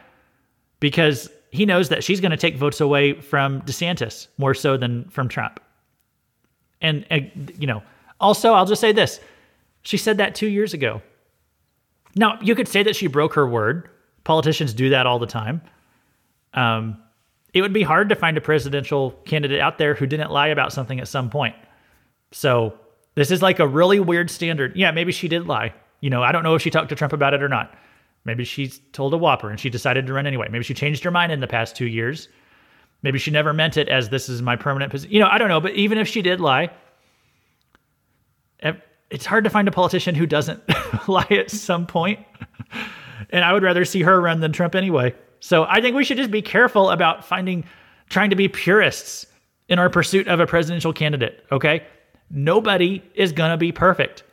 because 0.79 1.29
he 1.51 1.65
knows 1.65 1.89
that 1.89 2.03
she's 2.03 2.21
going 2.21 2.31
to 2.31 2.37
take 2.37 2.57
votes 2.57 2.81
away 2.81 3.19
from 3.19 3.61
DeSantis 3.61 4.27
more 4.37 4.53
so 4.53 4.77
than 4.77 5.09
from 5.09 5.27
Trump. 5.27 5.59
And, 6.83 7.05
uh, 7.09 7.19
you 7.57 7.65
know, 7.65 7.81
also, 8.19 8.53
I'll 8.53 8.67
just 8.67 8.81
say 8.81 8.91
this 8.91 9.19
she 9.81 9.97
said 9.97 10.17
that 10.17 10.35
two 10.35 10.47
years 10.47 10.73
ago. 10.73 11.01
Now, 12.15 12.39
you 12.41 12.55
could 12.55 12.67
say 12.67 12.83
that 12.83 12.95
she 12.95 13.07
broke 13.07 13.33
her 13.33 13.47
word. 13.47 13.89
Politicians 14.23 14.73
do 14.73 14.89
that 14.89 15.05
all 15.05 15.19
the 15.19 15.27
time. 15.27 15.61
Um, 16.53 16.97
it 17.53 17.61
would 17.61 17.73
be 17.73 17.83
hard 17.83 18.09
to 18.09 18.15
find 18.15 18.37
a 18.37 18.41
presidential 18.41 19.11
candidate 19.25 19.59
out 19.59 19.77
there 19.77 19.93
who 19.93 20.05
didn't 20.05 20.31
lie 20.31 20.47
about 20.47 20.71
something 20.71 20.99
at 20.99 21.07
some 21.07 21.29
point. 21.29 21.55
So 22.31 22.73
this 23.15 23.29
is 23.29 23.41
like 23.41 23.59
a 23.59 23.67
really 23.67 23.99
weird 23.99 24.31
standard. 24.31 24.75
Yeah, 24.75 24.91
maybe 24.91 25.11
she 25.11 25.27
did 25.27 25.47
lie. 25.47 25.73
You 25.99 26.09
know, 26.09 26.23
I 26.23 26.31
don't 26.31 26.43
know 26.43 26.55
if 26.55 26.61
she 26.61 26.69
talked 26.69 26.89
to 26.89 26.95
Trump 26.95 27.13
about 27.13 27.33
it 27.33 27.43
or 27.43 27.49
not. 27.49 27.73
Maybe 28.25 28.43
she's 28.43 28.79
told 28.93 29.13
a 29.13 29.17
whopper 29.17 29.49
and 29.49 29.59
she 29.59 29.69
decided 29.69 30.07
to 30.07 30.13
run 30.13 30.25
anyway. 30.25 30.47
Maybe 30.49 30.63
she 30.63 30.73
changed 30.73 31.03
her 31.03 31.11
mind 31.11 31.31
in 31.31 31.41
the 31.41 31.47
past 31.47 31.75
two 31.75 31.87
years. 31.87 32.29
Maybe 33.03 33.19
she 33.19 33.31
never 33.31 33.53
meant 33.53 33.77
it 33.77 33.89
as 33.89 34.09
this 34.09 34.29
is 34.29 34.41
my 34.41 34.55
permanent 34.55 34.91
position. 34.91 35.13
You 35.13 35.19
know, 35.19 35.27
I 35.27 35.37
don't 35.37 35.49
know. 35.49 35.59
But 35.59 35.73
even 35.73 35.97
if 35.97 36.07
she 36.07 36.21
did 36.21 36.39
lie, 36.39 36.71
it's 39.13 39.27
hard 39.27 39.43
to 39.43 39.49
find 39.51 39.67
a 39.67 39.71
politician 39.71 40.15
who 40.15 40.25
doesn't 40.25 40.59
lie 41.07 41.27
at 41.29 41.51
some 41.51 41.85
point. 41.85 42.19
And 43.29 43.45
I 43.45 43.53
would 43.53 43.61
rather 43.61 43.85
see 43.85 44.01
her 44.01 44.19
run 44.19 44.39
than 44.39 44.51
Trump 44.51 44.73
anyway. 44.73 45.13
So 45.39 45.65
I 45.65 45.81
think 45.81 45.95
we 45.95 46.03
should 46.03 46.17
just 46.17 46.31
be 46.31 46.41
careful 46.41 46.89
about 46.89 47.23
finding, 47.23 47.63
trying 48.09 48.31
to 48.31 48.35
be 48.35 48.47
purists 48.47 49.27
in 49.69 49.77
our 49.77 49.87
pursuit 49.89 50.27
of 50.27 50.39
a 50.39 50.47
presidential 50.47 50.93
candidate. 50.93 51.45
Okay. 51.51 51.85
Nobody 52.31 53.03
is 53.13 53.31
going 53.31 53.51
to 53.51 53.57
be 53.57 53.71
perfect, 53.71 54.23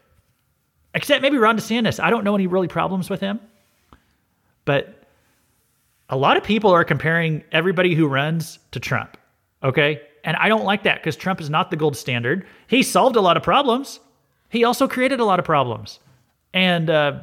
except 0.95 1.21
maybe 1.21 1.37
Ron 1.37 1.59
DeSantis. 1.59 2.01
I 2.03 2.09
don't 2.09 2.25
know 2.25 2.35
any 2.35 2.47
really 2.47 2.69
problems 2.69 3.11
with 3.11 3.21
him, 3.21 3.39
but 4.65 5.00
a 6.11 6.17
lot 6.17 6.37
of 6.37 6.43
people 6.43 6.71
are 6.71 6.85
comparing 6.85 7.43
everybody 7.53 7.95
who 7.95 8.07
runs 8.07 8.59
to 8.73 8.81
Trump. 8.81 9.17
Okay. 9.63 10.03
And 10.25 10.37
I 10.37 10.49
don't 10.49 10.65
like 10.65 10.83
that 10.83 10.97
because 10.97 11.17
Trump 11.17 11.41
is 11.41 11.49
not 11.49 11.71
the 11.71 11.77
gold 11.77 11.97
standard. 11.97 12.47
He 12.67 12.83
solved 12.83 13.17
a 13.17 13.21
lot 13.21 13.37
of 13.37 13.43
problems, 13.43 14.01
he 14.51 14.65
also 14.65 14.89
created 14.89 15.21
a 15.21 15.25
lot 15.25 15.39
of 15.39 15.45
problems. 15.45 16.01
And 16.53 16.91
uh, 16.91 17.21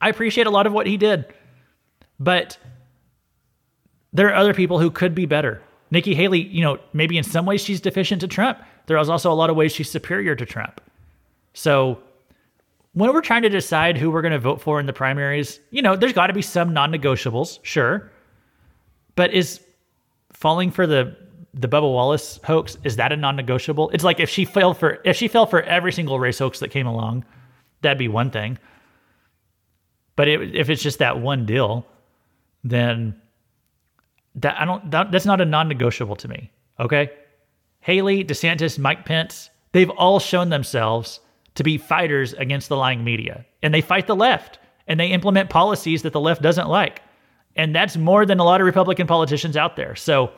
I 0.00 0.10
appreciate 0.10 0.46
a 0.46 0.50
lot 0.50 0.66
of 0.66 0.74
what 0.74 0.86
he 0.86 0.98
did. 0.98 1.24
But 2.20 2.58
there 4.12 4.28
are 4.28 4.34
other 4.34 4.52
people 4.52 4.78
who 4.78 4.90
could 4.90 5.14
be 5.14 5.24
better. 5.24 5.62
Nikki 5.90 6.14
Haley, 6.14 6.42
you 6.42 6.62
know, 6.62 6.78
maybe 6.92 7.16
in 7.16 7.24
some 7.24 7.46
ways 7.46 7.62
she's 7.62 7.80
deficient 7.80 8.20
to 8.20 8.28
Trump. 8.28 8.58
There 8.86 8.98
is 8.98 9.08
also 9.08 9.32
a 9.32 9.34
lot 9.34 9.48
of 9.48 9.56
ways 9.56 9.72
she's 9.72 9.90
superior 9.90 10.34
to 10.34 10.44
Trump. 10.44 10.80
So 11.54 11.98
when 12.96 13.12
we're 13.12 13.20
trying 13.20 13.42
to 13.42 13.50
decide 13.50 13.98
who 13.98 14.10
we're 14.10 14.22
going 14.22 14.32
to 14.32 14.38
vote 14.38 14.58
for 14.58 14.80
in 14.80 14.86
the 14.86 14.92
primaries, 14.92 15.60
you 15.70 15.82
know, 15.82 15.96
there's 15.96 16.14
got 16.14 16.28
to 16.28 16.32
be 16.32 16.40
some 16.40 16.72
non 16.72 16.90
negotiables, 16.90 17.58
sure. 17.62 18.10
But 19.16 19.34
is 19.34 19.60
falling 20.32 20.70
for 20.70 20.86
the 20.86 21.14
the 21.52 21.68
Bubba 21.68 21.82
Wallace 21.82 22.40
hoax 22.42 22.78
is 22.84 22.96
that 22.96 23.12
a 23.12 23.16
non-negotiable? 23.16 23.90
It's 23.90 24.02
like 24.02 24.18
if 24.18 24.30
she 24.30 24.46
fell 24.46 24.72
for 24.72 24.98
if 25.04 25.14
she 25.14 25.28
fell 25.28 25.44
for 25.44 25.62
every 25.62 25.92
single 25.92 26.18
race 26.18 26.38
hoax 26.38 26.60
that 26.60 26.70
came 26.70 26.86
along, 26.86 27.26
that'd 27.82 27.98
be 27.98 28.08
one 28.08 28.30
thing. 28.30 28.56
But 30.16 30.28
it, 30.28 30.56
if 30.56 30.70
it's 30.70 30.82
just 30.82 30.98
that 30.98 31.20
one 31.20 31.44
deal, 31.44 31.86
then 32.64 33.20
that 34.36 34.58
I 34.58 34.64
don't 34.64 34.90
that, 34.90 35.12
that's 35.12 35.26
not 35.26 35.42
a 35.42 35.44
non-negotiable 35.44 36.16
to 36.16 36.28
me. 36.28 36.50
Okay, 36.80 37.10
Haley, 37.80 38.24
DeSantis, 38.24 38.78
Mike 38.78 39.04
Pence, 39.04 39.50
they've 39.72 39.90
all 39.90 40.18
shown 40.18 40.48
themselves 40.48 41.20
to 41.56 41.64
be 41.64 41.78
fighters 41.78 42.32
against 42.34 42.68
the 42.68 42.76
lying 42.76 43.04
media, 43.04 43.44
and 43.62 43.74
they 43.74 43.80
fight 43.80 44.06
the 44.06 44.16
left 44.16 44.58
and 44.88 45.00
they 45.00 45.08
implement 45.08 45.50
policies 45.50 46.02
that 46.02 46.12
the 46.12 46.20
left 46.20 46.42
doesn't 46.42 46.68
like, 46.68 47.02
and 47.56 47.74
that's 47.74 47.96
more 47.96 48.24
than 48.24 48.38
a 48.38 48.44
lot 48.44 48.60
of 48.60 48.66
Republican 48.66 49.06
politicians 49.06 49.56
out 49.56 49.76
there. 49.76 49.96
So 49.96 50.30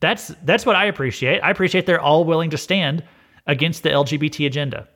that's 0.00 0.28
that's 0.44 0.66
what 0.66 0.76
I 0.76 0.84
appreciate. 0.84 1.40
I 1.40 1.50
appreciate 1.50 1.86
they're 1.86 2.00
all 2.00 2.24
willing 2.24 2.50
to 2.50 2.58
stand 2.58 3.02
against 3.46 3.82
the 3.82 3.88
LGBT 3.88 4.46
agenda. 4.46 4.86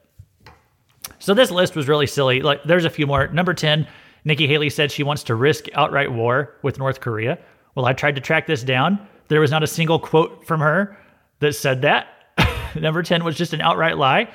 So 1.18 1.34
this 1.34 1.50
list 1.50 1.74
was 1.74 1.88
really 1.88 2.06
silly. 2.06 2.42
Like 2.42 2.62
there's 2.64 2.84
a 2.84 2.90
few 2.90 3.06
more. 3.06 3.28
Number 3.28 3.54
10, 3.54 3.86
Nikki 4.24 4.46
Haley 4.46 4.70
said 4.70 4.90
she 4.90 5.02
wants 5.02 5.22
to 5.24 5.34
risk 5.34 5.66
outright 5.74 6.12
war 6.12 6.56
with 6.62 6.78
North 6.78 7.00
Korea. 7.00 7.38
Well, 7.74 7.86
I 7.86 7.92
tried 7.92 8.16
to 8.16 8.20
track 8.20 8.46
this 8.46 8.62
down. 8.62 9.06
There 9.28 9.40
was 9.40 9.50
not 9.50 9.62
a 9.62 9.66
single 9.66 9.98
quote 9.98 10.46
from 10.46 10.60
her 10.60 10.96
that 11.40 11.54
said 11.54 11.82
that. 11.82 12.08
Number 12.74 13.02
10 13.02 13.24
was 13.24 13.36
just 13.36 13.52
an 13.52 13.60
outright 13.60 13.96
lie. 13.96 14.28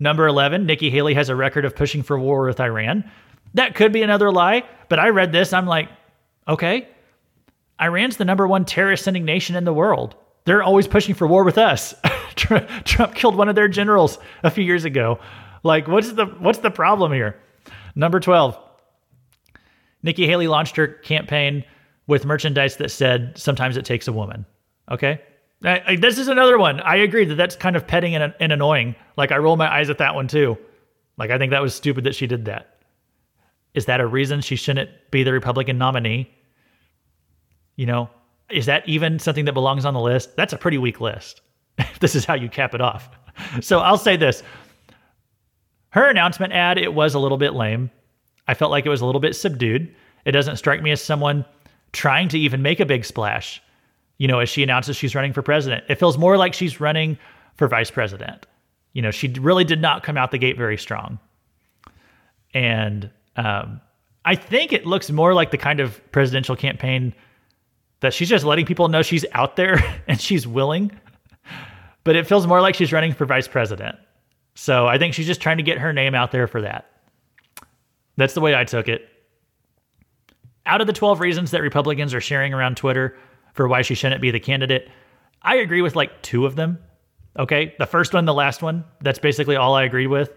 Number 0.00 0.26
11, 0.26 0.64
Nikki 0.64 0.90
Haley 0.90 1.14
has 1.14 1.28
a 1.28 1.36
record 1.36 1.66
of 1.66 1.76
pushing 1.76 2.02
for 2.02 2.18
war 2.18 2.46
with 2.46 2.58
Iran. 2.58 3.08
That 3.54 3.74
could 3.74 3.92
be 3.92 4.02
another 4.02 4.32
lie, 4.32 4.64
but 4.88 4.98
I 4.98 5.10
read 5.10 5.30
this. 5.30 5.52
I'm 5.52 5.66
like, 5.66 5.90
okay, 6.48 6.88
Iran's 7.80 8.16
the 8.16 8.24
number 8.24 8.48
one 8.48 8.64
terrorist 8.64 9.04
sending 9.04 9.24
nation 9.24 9.56
in 9.56 9.64
the 9.64 9.74
world. 9.74 10.14
They're 10.44 10.62
always 10.62 10.88
pushing 10.88 11.14
for 11.14 11.26
war 11.26 11.44
with 11.44 11.58
us. 11.58 11.94
Trump 12.36 13.14
killed 13.14 13.36
one 13.36 13.48
of 13.48 13.54
their 13.54 13.68
generals 13.68 14.18
a 14.42 14.50
few 14.50 14.64
years 14.64 14.84
ago. 14.84 15.18
Like, 15.62 15.86
what's 15.86 16.12
the 16.12 16.24
what's 16.24 16.60
the 16.60 16.70
problem 16.70 17.12
here? 17.12 17.38
Number 17.94 18.20
12. 18.20 18.58
Nikki 20.02 20.26
Haley 20.26 20.48
launched 20.48 20.76
her 20.76 20.86
campaign 20.88 21.64
with 22.06 22.24
merchandise 22.24 22.76
that 22.76 22.90
said 22.90 23.36
sometimes 23.36 23.76
it 23.76 23.84
takes 23.84 24.08
a 24.08 24.12
woman. 24.12 24.46
Okay? 24.90 25.20
I, 25.64 25.82
I, 25.86 25.96
this 25.96 26.18
is 26.18 26.28
another 26.28 26.58
one. 26.58 26.80
I 26.80 26.96
agree 26.96 27.24
that 27.26 27.34
that's 27.34 27.56
kind 27.56 27.76
of 27.76 27.86
petting 27.86 28.14
and, 28.14 28.34
and 28.40 28.52
annoying. 28.52 28.94
Like 29.16 29.32
I 29.32 29.38
roll 29.38 29.56
my 29.56 29.72
eyes 29.72 29.90
at 29.90 29.98
that 29.98 30.14
one 30.14 30.28
too. 30.28 30.58
Like 31.18 31.30
I 31.30 31.38
think 31.38 31.50
that 31.50 31.62
was 31.62 31.74
stupid 31.74 32.04
that 32.04 32.14
she 32.14 32.26
did 32.26 32.46
that. 32.46 32.82
Is 33.74 33.84
that 33.86 34.00
a 34.00 34.06
reason 34.06 34.40
she 34.40 34.56
shouldn't 34.56 34.90
be 35.10 35.22
the 35.22 35.32
Republican 35.32 35.78
nominee? 35.78 36.30
You 37.76 37.86
know, 37.86 38.10
is 38.50 38.66
that 38.66 38.88
even 38.88 39.18
something 39.18 39.44
that 39.44 39.52
belongs 39.52 39.84
on 39.84 39.94
the 39.94 40.00
list? 40.00 40.36
That's 40.36 40.52
a 40.52 40.58
pretty 40.58 40.78
weak 40.78 41.00
list. 41.00 41.40
this 42.00 42.14
is 42.14 42.24
how 42.24 42.34
you 42.34 42.48
cap 42.48 42.74
it 42.74 42.80
off. 42.80 43.10
So 43.62 43.78
I'll 43.78 43.96
say 43.96 44.18
this. 44.18 44.42
Her 45.90 46.10
announcement 46.10 46.52
ad, 46.52 46.76
it 46.76 46.92
was 46.92 47.14
a 47.14 47.18
little 47.18 47.38
bit 47.38 47.54
lame. 47.54 47.90
I 48.46 48.52
felt 48.52 48.70
like 48.70 48.84
it 48.84 48.90
was 48.90 49.00
a 49.00 49.06
little 49.06 49.20
bit 49.20 49.34
subdued. 49.34 49.94
It 50.26 50.32
doesn't 50.32 50.56
strike 50.56 50.82
me 50.82 50.90
as 50.90 51.00
someone 51.00 51.46
trying 51.92 52.28
to 52.30 52.38
even 52.38 52.60
make 52.60 52.80
a 52.80 52.84
big 52.84 53.04
splash, 53.04 53.62
you 54.20 54.28
know, 54.28 54.38
as 54.38 54.50
she 54.50 54.62
announces 54.62 54.96
she's 54.96 55.14
running 55.14 55.32
for 55.32 55.40
president. 55.40 55.82
It 55.88 55.94
feels 55.94 56.18
more 56.18 56.36
like 56.36 56.52
she's 56.52 56.78
running 56.78 57.16
for 57.56 57.66
vice 57.68 57.90
president. 57.90 58.44
You 58.92 59.00
know, 59.00 59.10
she 59.10 59.28
really 59.40 59.64
did 59.64 59.80
not 59.80 60.02
come 60.02 60.18
out 60.18 60.30
the 60.30 60.36
gate 60.36 60.58
very 60.58 60.76
strong. 60.76 61.18
And 62.52 63.08
um, 63.36 63.80
I 64.26 64.34
think 64.34 64.74
it 64.74 64.84
looks 64.84 65.10
more 65.10 65.32
like 65.32 65.52
the 65.52 65.56
kind 65.56 65.80
of 65.80 65.98
presidential 66.12 66.54
campaign 66.54 67.14
that 68.00 68.12
she's 68.12 68.28
just 68.28 68.44
letting 68.44 68.66
people 68.66 68.88
know 68.88 69.00
she's 69.00 69.24
out 69.32 69.56
there 69.56 69.78
and 70.06 70.20
she's 70.20 70.46
willing. 70.46 70.92
But 72.04 72.14
it 72.14 72.26
feels 72.26 72.46
more 72.46 72.60
like 72.60 72.74
she's 72.74 72.92
running 72.92 73.14
for 73.14 73.24
vice 73.24 73.48
president. 73.48 73.96
So 74.54 74.86
I 74.86 74.98
think 74.98 75.14
she's 75.14 75.26
just 75.26 75.40
trying 75.40 75.56
to 75.56 75.62
get 75.62 75.78
her 75.78 75.94
name 75.94 76.14
out 76.14 76.30
there 76.30 76.46
for 76.46 76.60
that. 76.60 76.90
That's 78.18 78.34
the 78.34 78.42
way 78.42 78.54
I 78.54 78.64
took 78.64 78.86
it. 78.86 79.08
Out 80.66 80.82
of 80.82 80.86
the 80.86 80.92
12 80.92 81.20
reasons 81.20 81.52
that 81.52 81.62
Republicans 81.62 82.12
are 82.12 82.20
sharing 82.20 82.52
around 82.52 82.76
Twitter 82.76 83.16
for 83.54 83.68
why 83.68 83.82
she 83.82 83.94
shouldn't 83.94 84.20
be 84.20 84.30
the 84.30 84.40
candidate, 84.40 84.88
I 85.42 85.56
agree 85.56 85.82
with 85.82 85.96
like 85.96 86.22
two 86.22 86.46
of 86.46 86.56
them. 86.56 86.78
Okay. 87.38 87.74
The 87.78 87.86
first 87.86 88.12
one, 88.12 88.24
the 88.24 88.34
last 88.34 88.62
one, 88.62 88.84
that's 89.00 89.18
basically 89.18 89.56
all 89.56 89.74
I 89.74 89.84
agreed 89.84 90.08
with. 90.08 90.32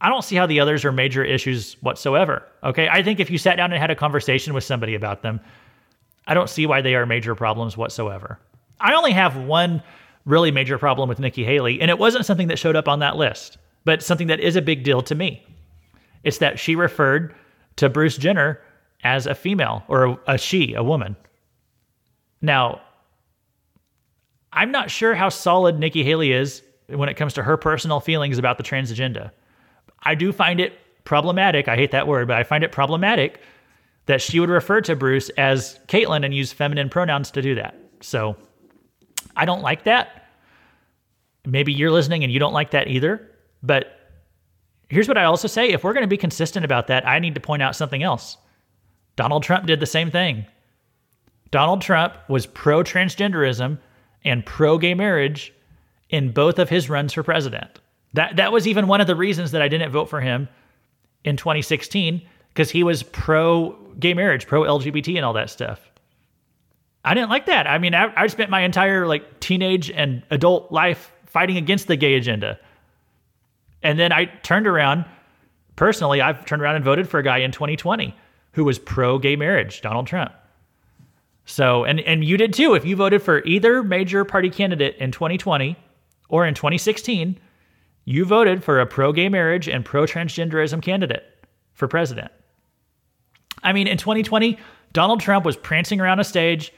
I 0.00 0.08
don't 0.08 0.24
see 0.24 0.36
how 0.36 0.46
the 0.46 0.60
others 0.60 0.84
are 0.84 0.92
major 0.92 1.22
issues 1.22 1.74
whatsoever. 1.82 2.46
Okay. 2.64 2.88
I 2.88 3.02
think 3.02 3.20
if 3.20 3.30
you 3.30 3.38
sat 3.38 3.56
down 3.56 3.72
and 3.72 3.80
had 3.80 3.90
a 3.90 3.96
conversation 3.96 4.54
with 4.54 4.64
somebody 4.64 4.94
about 4.94 5.22
them, 5.22 5.40
I 6.26 6.34
don't 6.34 6.48
see 6.48 6.66
why 6.66 6.80
they 6.80 6.94
are 6.94 7.06
major 7.06 7.34
problems 7.34 7.76
whatsoever. 7.76 8.38
I 8.80 8.94
only 8.94 9.12
have 9.12 9.36
one 9.36 9.82
really 10.24 10.50
major 10.50 10.78
problem 10.78 11.08
with 11.08 11.18
Nikki 11.18 11.44
Haley, 11.44 11.80
and 11.80 11.90
it 11.90 11.98
wasn't 11.98 12.26
something 12.26 12.48
that 12.48 12.58
showed 12.58 12.76
up 12.76 12.88
on 12.88 13.00
that 13.00 13.16
list, 13.16 13.58
but 13.84 14.02
something 14.02 14.28
that 14.28 14.40
is 14.40 14.56
a 14.56 14.62
big 14.62 14.84
deal 14.84 15.02
to 15.02 15.14
me. 15.14 15.44
It's 16.22 16.38
that 16.38 16.58
she 16.58 16.76
referred 16.76 17.34
to 17.76 17.88
Bruce 17.88 18.16
Jenner 18.16 18.60
as 19.02 19.26
a 19.26 19.34
female 19.34 19.82
or 19.88 20.04
a, 20.04 20.18
a 20.28 20.38
she, 20.38 20.74
a 20.74 20.82
woman. 20.82 21.16
Now, 22.42 22.80
I'm 24.52 24.70
not 24.70 24.90
sure 24.90 25.14
how 25.14 25.28
solid 25.28 25.78
Nikki 25.78 26.02
Haley 26.02 26.32
is 26.32 26.62
when 26.88 27.08
it 27.08 27.14
comes 27.14 27.34
to 27.34 27.42
her 27.42 27.56
personal 27.56 28.00
feelings 28.00 28.38
about 28.38 28.56
the 28.56 28.62
trans 28.62 28.90
agenda. 28.90 29.32
I 30.02 30.14
do 30.14 30.32
find 30.32 30.60
it 30.60 30.72
problematic. 31.04 31.68
I 31.68 31.76
hate 31.76 31.92
that 31.92 32.06
word, 32.06 32.28
but 32.28 32.36
I 32.36 32.42
find 32.42 32.64
it 32.64 32.72
problematic 32.72 33.40
that 34.06 34.20
she 34.20 34.40
would 34.40 34.50
refer 34.50 34.80
to 34.80 34.96
Bruce 34.96 35.28
as 35.30 35.78
Caitlyn 35.86 36.24
and 36.24 36.34
use 36.34 36.52
feminine 36.52 36.88
pronouns 36.88 37.30
to 37.32 37.42
do 37.42 37.54
that. 37.54 37.76
So 38.00 38.36
I 39.36 39.44
don't 39.44 39.62
like 39.62 39.84
that. 39.84 40.26
Maybe 41.46 41.72
you're 41.72 41.90
listening 41.92 42.24
and 42.24 42.32
you 42.32 42.38
don't 42.38 42.52
like 42.52 42.72
that 42.72 42.88
either. 42.88 43.30
But 43.62 43.92
here's 44.88 45.06
what 45.06 45.18
I 45.18 45.24
also 45.24 45.48
say 45.48 45.70
if 45.70 45.84
we're 45.84 45.92
going 45.92 46.02
to 46.02 46.08
be 46.08 46.16
consistent 46.16 46.64
about 46.64 46.88
that, 46.88 47.06
I 47.06 47.18
need 47.18 47.34
to 47.34 47.40
point 47.40 47.62
out 47.62 47.76
something 47.76 48.02
else. 48.02 48.36
Donald 49.16 49.42
Trump 49.42 49.66
did 49.66 49.80
the 49.80 49.86
same 49.86 50.10
thing. 50.10 50.46
Donald 51.50 51.82
Trump 51.82 52.14
was 52.28 52.46
pro 52.46 52.82
transgenderism 52.82 53.78
and 54.24 54.46
pro 54.46 54.78
gay 54.78 54.94
marriage 54.94 55.52
in 56.08 56.32
both 56.32 56.58
of 56.58 56.68
his 56.68 56.88
runs 56.88 57.12
for 57.12 57.22
president. 57.22 57.80
That 58.14 58.36
that 58.36 58.52
was 58.52 58.66
even 58.66 58.86
one 58.86 59.00
of 59.00 59.06
the 59.06 59.16
reasons 59.16 59.52
that 59.52 59.62
I 59.62 59.68
didn't 59.68 59.90
vote 59.92 60.08
for 60.08 60.20
him 60.20 60.48
in 61.24 61.36
2016 61.36 62.22
because 62.48 62.70
he 62.70 62.82
was 62.82 63.02
pro 63.02 63.70
gay 63.98 64.14
marriage, 64.14 64.46
pro 64.46 64.62
LGBT, 64.62 65.16
and 65.16 65.24
all 65.24 65.32
that 65.34 65.50
stuff. 65.50 65.90
I 67.04 67.14
didn't 67.14 67.30
like 67.30 67.46
that. 67.46 67.66
I 67.66 67.78
mean, 67.78 67.94
I, 67.94 68.12
I 68.16 68.26
spent 68.26 68.50
my 68.50 68.60
entire 68.60 69.06
like 69.06 69.40
teenage 69.40 69.90
and 69.90 70.22
adult 70.30 70.70
life 70.70 71.12
fighting 71.26 71.56
against 71.56 71.86
the 71.86 71.96
gay 71.96 72.14
agenda, 72.14 72.58
and 73.82 73.98
then 73.98 74.12
I 74.12 74.26
turned 74.26 74.66
around. 74.66 75.04
Personally, 75.76 76.20
I've 76.20 76.44
turned 76.44 76.60
around 76.60 76.76
and 76.76 76.84
voted 76.84 77.08
for 77.08 77.18
a 77.18 77.22
guy 77.22 77.38
in 77.38 77.52
2020 77.52 78.14
who 78.52 78.64
was 78.64 78.78
pro 78.78 79.18
gay 79.18 79.36
marriage, 79.36 79.80
Donald 79.80 80.06
Trump. 80.06 80.32
So, 81.50 81.82
and 81.82 81.98
and 82.00 82.24
you 82.24 82.36
did 82.36 82.52
too. 82.52 82.74
If 82.74 82.84
you 82.84 82.94
voted 82.94 83.22
for 83.22 83.42
either 83.44 83.82
major 83.82 84.24
party 84.24 84.50
candidate 84.50 84.96
in 84.98 85.10
2020 85.10 85.76
or 86.28 86.46
in 86.46 86.54
2016, 86.54 87.40
you 88.04 88.24
voted 88.24 88.62
for 88.62 88.78
a 88.78 88.86
pro 88.86 89.12
gay 89.12 89.28
marriage 89.28 89.68
and 89.68 89.84
pro 89.84 90.04
transgenderism 90.04 90.80
candidate 90.80 91.24
for 91.72 91.88
president. 91.88 92.30
I 93.64 93.72
mean, 93.72 93.88
in 93.88 93.98
2020, 93.98 94.58
Donald 94.92 95.18
Trump 95.18 95.44
was 95.44 95.56
prancing 95.56 96.00
around 96.00 96.20
a 96.20 96.24
stage 96.24 96.72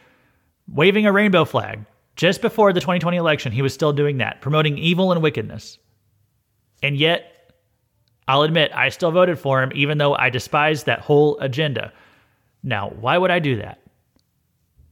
waving 0.67 1.05
a 1.05 1.13
rainbow 1.13 1.45
flag. 1.45 1.85
Just 2.17 2.41
before 2.41 2.73
the 2.73 2.81
2020 2.81 3.19
election, 3.19 3.53
he 3.53 3.61
was 3.61 3.75
still 3.75 3.93
doing 3.93 4.19
that, 4.19 4.41
promoting 4.41 4.79
evil 4.79 5.13
and 5.13 5.23
wickedness. 5.23 5.79
And 6.83 6.97
yet, 6.97 7.53
I'll 8.27 8.43
admit, 8.43 8.73
I 8.75 8.89
still 8.89 9.11
voted 9.11 9.39
for 9.39 9.63
him, 9.63 9.71
even 9.75 9.99
though 9.99 10.15
I 10.15 10.31
despised 10.31 10.87
that 10.87 11.01
whole 11.01 11.39
agenda. 11.41 11.93
Now, 12.63 12.89
why 12.89 13.19
would 13.19 13.31
I 13.31 13.39
do 13.39 13.57
that? 13.57 13.82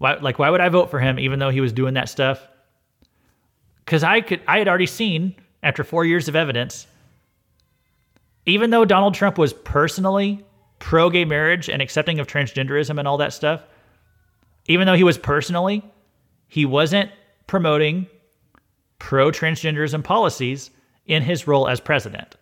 Why, 0.00 0.14
like, 0.14 0.38
why 0.38 0.48
would 0.48 0.62
I 0.62 0.70
vote 0.70 0.90
for 0.90 0.98
him, 0.98 1.18
even 1.18 1.38
though 1.38 1.50
he 1.50 1.60
was 1.60 1.74
doing 1.74 1.92
that 1.92 2.08
stuff? 2.08 2.48
Because 3.84 4.02
I 4.02 4.22
could, 4.22 4.40
I 4.48 4.58
had 4.58 4.66
already 4.66 4.86
seen 4.86 5.34
after 5.62 5.84
four 5.84 6.06
years 6.06 6.26
of 6.26 6.34
evidence, 6.34 6.86
even 8.46 8.70
though 8.70 8.86
Donald 8.86 9.12
Trump 9.12 9.36
was 9.36 9.52
personally 9.52 10.42
pro 10.78 11.10
gay 11.10 11.26
marriage 11.26 11.68
and 11.68 11.82
accepting 11.82 12.18
of 12.18 12.26
transgenderism 12.26 12.98
and 12.98 13.06
all 13.06 13.18
that 13.18 13.34
stuff, 13.34 13.62
even 14.64 14.86
though 14.86 14.94
he 14.94 15.04
was 15.04 15.18
personally, 15.18 15.84
he 16.48 16.64
wasn't 16.64 17.10
promoting 17.46 18.06
pro 18.98 19.30
transgenderism 19.30 20.02
policies 20.02 20.70
in 21.04 21.22
his 21.22 21.46
role 21.46 21.68
as 21.68 21.78
president. 21.78 22.36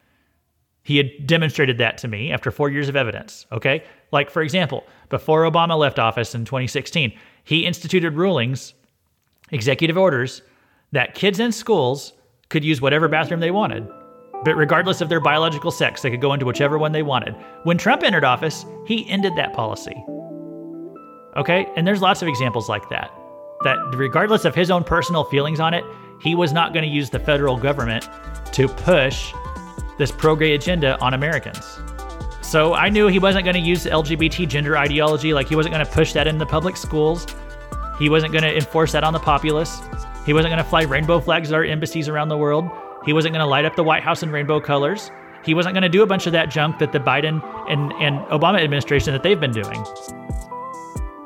He 0.85 0.97
had 0.97 1.27
demonstrated 1.27 1.79
that 1.79 1.99
to 1.99 2.09
me 2.09 2.31
after 2.31 2.53
four 2.53 2.71
years 2.71 2.89
of 2.89 2.95
evidence. 2.95 3.47
Okay. 3.51 3.83
Like, 4.13 4.31
for 4.31 4.43
example, 4.43 4.85
before 5.09 5.43
Obama 5.43 5.77
left 5.77 5.99
office 5.99 6.37
in 6.37 6.45
2016, 6.45 7.13
he 7.49 7.65
instituted 7.65 8.13
rulings, 8.13 8.75
executive 9.53 9.97
orders, 9.97 10.43
that 10.93 11.15
kids 11.15 11.41
in 11.41 11.51
schools 11.51 12.13
could 12.51 12.63
use 12.63 12.83
whatever 12.83 13.09
bathroom 13.09 13.41
they 13.41 13.51
wanted. 13.51 13.89
But 14.45 14.55
regardless 14.55 15.01
of 15.01 15.09
their 15.09 15.19
biological 15.19 15.71
sex, 15.71 16.03
they 16.03 16.11
could 16.11 16.21
go 16.21 16.35
into 16.35 16.45
whichever 16.45 16.77
one 16.77 16.93
they 16.93 17.03
wanted. 17.03 17.35
When 17.63 17.79
Trump 17.79 18.03
entered 18.03 18.23
office, 18.23 18.67
he 18.87 19.09
ended 19.09 19.35
that 19.37 19.55
policy. 19.55 19.97
Okay? 21.39 21.67
And 21.75 21.87
there's 21.87 22.03
lots 22.03 22.21
of 22.21 22.29
examples 22.29 22.69
like 22.69 22.87
that. 22.91 23.11
That 23.65 23.79
regardless 23.95 24.45
of 24.45 24.55
his 24.55 24.71
own 24.71 24.85
personal 24.85 25.25
feelings 25.25 25.59
on 25.59 25.73
it, 25.73 25.85
he 26.21 26.35
was 26.35 26.53
not 26.53 26.75
going 26.75 26.85
to 26.85 26.95
use 26.95 27.09
the 27.09 27.19
federal 27.19 27.57
government 27.57 28.11
to 28.53 28.69
push 28.69 29.33
this 29.97 30.13
pro 30.13 30.37
gay 30.37 30.55
agenda 30.55 31.01
on 31.01 31.15
Americans. 31.15 31.65
So 32.49 32.73
I 32.73 32.89
knew 32.89 33.09
he 33.09 33.19
wasn't 33.19 33.45
going 33.45 33.57
to 33.57 33.61
use 33.61 33.85
LGBT 33.85 34.49
gender 34.49 34.79
ideology, 34.79 35.35
like 35.35 35.51
he 35.51 35.55
wasn't 35.55 35.75
going 35.75 35.85
to 35.85 35.93
push 35.93 36.15
that 36.15 36.27
in 36.27 36.39
the 36.39 36.47
public 36.47 36.79
schools. 36.79 37.27
He 37.99 38.09
wasn't 38.09 38.33
going 38.33 38.43
to 38.43 38.57
enforce 38.57 38.93
that 38.93 39.05
on 39.05 39.13
the 39.13 39.19
populace. 39.19 39.83
He 40.25 40.33
wasn't 40.33 40.53
going 40.53 40.65
to 40.65 40.71
fly 40.71 40.85
rainbow 40.85 41.21
flags 41.21 41.53
at 41.53 41.55
our 41.55 41.63
embassies 41.63 42.09
around 42.09 42.31
the 42.31 42.39
world. 42.39 42.65
He 43.05 43.13
wasn't 43.13 43.35
going 43.35 43.45
to 43.45 43.47
light 43.47 43.67
up 43.67 43.77
the 43.77 43.85
White 43.85 44.03
House 44.03 44.23
in 44.23 44.31
rainbow 44.31 44.61
colors. 44.61 45.11
He 45.45 45.53
wasn't 45.53 45.75
going 45.75 45.83
to 45.83 45.91
do 45.91 46.03
a 46.03 46.07
bunch 46.07 46.27
of 46.27 46.33
that 46.33 46.49
junk 46.49 46.79
that 46.79 46.93
the 46.93 47.01
Biden 47.01 47.43
and, 47.69 47.93
and 48.01 48.17
Obama 48.29 48.63
administration 48.63 49.13
that 49.13 49.23
they've 49.23 49.39
been 49.39 49.53
doing. 49.53 49.85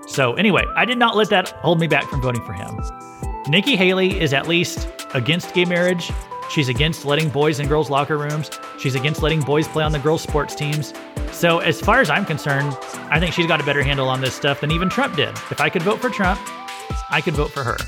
So 0.09 0.33
anyway, 0.35 0.65
I 0.75 0.85
did 0.85 0.99
not 0.99 1.15
let 1.15 1.29
that 1.29 1.51
hold 1.51 1.79
me 1.79 1.87
back 1.87 2.09
from 2.09 2.21
voting 2.21 2.45
for 2.45 2.53
him. 2.53 2.81
Nikki 3.47 3.77
Haley 3.77 4.21
is 4.21 4.33
at 4.33 4.49
least 4.49 4.89
against 5.15 5.55
gay 5.55 5.67
marriage. 5.67 6.11
She's 6.53 6.69
against 6.69 7.07
letting 7.07 7.31
boys 7.31 7.61
in 7.61 7.67
girls' 7.67 7.89
locker 7.89 8.19
rooms. 8.19 8.51
She's 8.79 8.95
against 8.95 9.23
letting 9.23 9.41
boys 9.41 9.67
play 9.67 9.83
on 9.85 9.91
the 9.91 9.99
girls' 9.99 10.21
sports 10.21 10.55
teams. 10.55 10.93
So, 11.31 11.61
as 11.61 11.81
far 11.81 12.03
as 12.03 12.11
I'm 12.11 12.27
concerned, 12.27 12.77
I 13.11 13.19
think 13.19 13.33
she's 13.33 13.47
got 13.47 13.59
a 13.59 13.65
better 13.65 13.83
handle 13.83 14.07
on 14.07 14.21
this 14.21 14.35
stuff 14.35 14.61
than 14.61 14.71
even 14.71 14.91
Trump 14.91 15.17
did. 15.17 15.31
If 15.51 15.63
I 15.63 15.71
could 15.71 15.81
vote 15.81 15.99
for 15.99 16.11
Trump, 16.11 16.39
I 17.09 17.23
could 17.23 17.33
vote 17.33 17.53
for 17.53 17.65
her. 17.65 17.79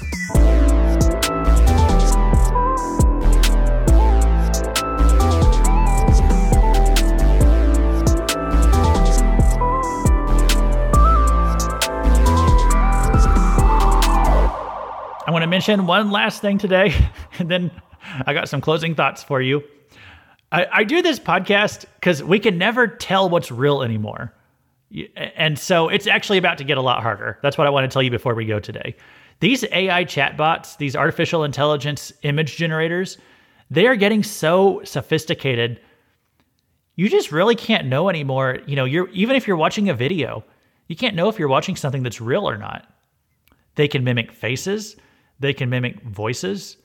I 15.26 15.30
want 15.30 15.42
to 15.42 15.48
mention 15.48 15.86
one 15.86 16.10
last 16.10 16.40
thing 16.40 16.56
today, 16.56 16.94
and 17.38 17.50
then 17.50 17.70
I 18.26 18.34
got 18.34 18.48
some 18.48 18.60
closing 18.60 18.94
thoughts 18.94 19.22
for 19.22 19.40
you. 19.40 19.62
I, 20.52 20.66
I 20.72 20.84
do 20.84 21.02
this 21.02 21.18
podcast 21.18 21.84
because 21.94 22.22
we 22.22 22.38
can 22.38 22.58
never 22.58 22.86
tell 22.86 23.28
what's 23.28 23.50
real 23.50 23.82
anymore. 23.82 24.32
And 25.16 25.58
so 25.58 25.88
it's 25.88 26.06
actually 26.06 26.38
about 26.38 26.58
to 26.58 26.64
get 26.64 26.78
a 26.78 26.82
lot 26.82 27.02
harder. 27.02 27.38
That's 27.42 27.58
what 27.58 27.66
I 27.66 27.70
want 27.70 27.90
to 27.90 27.92
tell 27.92 28.02
you 28.02 28.10
before 28.10 28.34
we 28.34 28.44
go 28.44 28.60
today. 28.60 28.94
These 29.40 29.64
AI 29.72 30.04
chatbots, 30.04 30.76
these 30.76 30.94
artificial 30.94 31.42
intelligence 31.42 32.12
image 32.22 32.56
generators, 32.56 33.18
they 33.70 33.86
are 33.86 33.96
getting 33.96 34.22
so 34.22 34.80
sophisticated. 34.84 35.80
You 36.94 37.08
just 37.08 37.32
really 37.32 37.56
can't 37.56 37.88
know 37.88 38.08
anymore. 38.08 38.60
You 38.66 38.76
know, 38.76 38.84
you're 38.84 39.08
even 39.08 39.34
if 39.34 39.48
you're 39.48 39.56
watching 39.56 39.88
a 39.88 39.94
video, 39.94 40.44
you 40.86 40.94
can't 40.94 41.16
know 41.16 41.28
if 41.28 41.38
you're 41.38 41.48
watching 41.48 41.74
something 41.74 42.04
that's 42.04 42.20
real 42.20 42.48
or 42.48 42.56
not. 42.56 42.86
They 43.74 43.88
can 43.88 44.04
mimic 44.04 44.30
faces, 44.30 44.94
they 45.40 45.52
can 45.52 45.68
mimic 45.68 46.00
voices. 46.02 46.76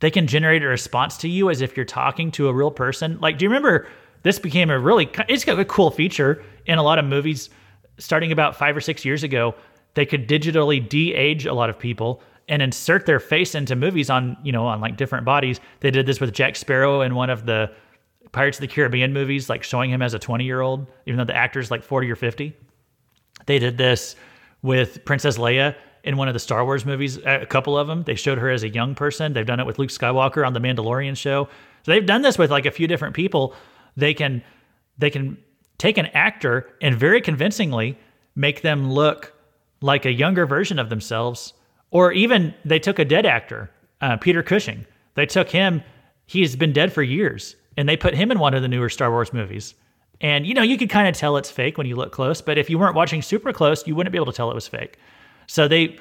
They 0.00 0.10
can 0.10 0.26
generate 0.26 0.62
a 0.62 0.68
response 0.68 1.16
to 1.18 1.28
you 1.28 1.50
as 1.50 1.60
if 1.60 1.76
you're 1.76 1.86
talking 1.86 2.30
to 2.32 2.48
a 2.48 2.52
real 2.52 2.70
person. 2.70 3.18
Like, 3.20 3.38
do 3.38 3.44
you 3.44 3.48
remember 3.48 3.88
this 4.22 4.38
became 4.38 4.70
a 4.70 4.78
really 4.78 5.08
it's 5.28 5.44
got 5.44 5.58
a 5.58 5.64
cool 5.64 5.90
feature 5.90 6.42
in 6.66 6.78
a 6.78 6.82
lot 6.82 6.98
of 6.98 7.04
movies 7.04 7.50
starting 7.98 8.32
about 8.32 8.56
5 8.56 8.76
or 8.76 8.80
6 8.80 9.04
years 9.04 9.22
ago. 9.22 9.54
They 9.94 10.06
could 10.06 10.28
digitally 10.28 10.86
de-age 10.86 11.46
a 11.46 11.52
lot 11.52 11.70
of 11.70 11.78
people 11.78 12.22
and 12.48 12.62
insert 12.62 13.06
their 13.06 13.20
face 13.20 13.54
into 13.54 13.76
movies 13.76 14.08
on, 14.08 14.36
you 14.42 14.52
know, 14.52 14.66
on 14.66 14.80
like 14.80 14.96
different 14.96 15.24
bodies. 15.24 15.60
They 15.80 15.90
did 15.90 16.06
this 16.06 16.20
with 16.20 16.32
Jack 16.32 16.56
Sparrow 16.56 17.02
in 17.02 17.14
one 17.14 17.30
of 17.30 17.46
the 17.46 17.72
Pirates 18.32 18.58
of 18.58 18.62
the 18.62 18.68
Caribbean 18.68 19.12
movies, 19.12 19.48
like 19.48 19.62
showing 19.62 19.90
him 19.90 20.02
as 20.02 20.14
a 20.14 20.18
20 20.18 20.44
year 20.44 20.60
old, 20.60 20.86
even 21.06 21.18
though 21.18 21.24
the 21.24 21.36
actor's 21.36 21.70
like 21.70 21.82
40 21.82 22.10
or 22.10 22.16
50. 22.16 22.54
They 23.46 23.58
did 23.58 23.78
this 23.78 24.16
with 24.62 25.04
Princess 25.04 25.38
Leia 25.38 25.74
in 26.08 26.16
one 26.16 26.26
of 26.26 26.32
the 26.32 26.40
Star 26.40 26.64
Wars 26.64 26.86
movies, 26.86 27.18
a 27.18 27.44
couple 27.44 27.76
of 27.76 27.86
them. 27.86 28.02
They 28.04 28.14
showed 28.14 28.38
her 28.38 28.48
as 28.48 28.62
a 28.62 28.68
young 28.70 28.94
person. 28.94 29.34
They've 29.34 29.44
done 29.44 29.60
it 29.60 29.66
with 29.66 29.78
Luke 29.78 29.90
Skywalker 29.90 30.44
on 30.44 30.54
the 30.54 30.58
Mandalorian 30.58 31.14
show. 31.14 31.50
So 31.82 31.92
they've 31.92 32.06
done 32.06 32.22
this 32.22 32.38
with 32.38 32.50
like 32.50 32.64
a 32.64 32.70
few 32.70 32.86
different 32.86 33.14
people. 33.14 33.54
They 33.94 34.14
can 34.14 34.42
they 34.96 35.10
can 35.10 35.36
take 35.76 35.98
an 35.98 36.06
actor 36.06 36.66
and 36.80 36.96
very 36.96 37.20
convincingly 37.20 37.98
make 38.34 38.62
them 38.62 38.90
look 38.90 39.34
like 39.82 40.06
a 40.06 40.10
younger 40.10 40.46
version 40.46 40.78
of 40.78 40.88
themselves. 40.88 41.52
Or 41.90 42.10
even 42.12 42.54
they 42.64 42.78
took 42.78 42.98
a 42.98 43.04
dead 43.04 43.26
actor, 43.26 43.70
uh, 44.00 44.16
Peter 44.16 44.42
Cushing. 44.42 44.86
They 45.14 45.26
took 45.26 45.50
him. 45.50 45.82
He's 46.24 46.56
been 46.56 46.72
dead 46.72 46.90
for 46.90 47.02
years, 47.02 47.54
and 47.76 47.86
they 47.86 47.98
put 47.98 48.14
him 48.14 48.30
in 48.30 48.38
one 48.38 48.54
of 48.54 48.62
the 48.62 48.68
newer 48.68 48.88
Star 48.88 49.10
Wars 49.10 49.34
movies. 49.34 49.74
And 50.22 50.46
you 50.46 50.54
know, 50.54 50.62
you 50.62 50.78
could 50.78 50.88
kind 50.88 51.06
of 51.06 51.14
tell 51.14 51.36
it's 51.36 51.50
fake 51.50 51.76
when 51.76 51.86
you 51.86 51.96
look 51.96 52.12
close, 52.12 52.40
but 52.40 52.56
if 52.56 52.70
you 52.70 52.78
weren't 52.78 52.96
watching 52.96 53.20
super 53.20 53.52
close, 53.52 53.86
you 53.86 53.94
wouldn't 53.94 54.12
be 54.12 54.18
able 54.18 54.32
to 54.32 54.32
tell 54.32 54.50
it 54.50 54.54
was 54.54 54.66
fake. 54.66 54.98
So 55.48 55.66
they, 55.66 55.98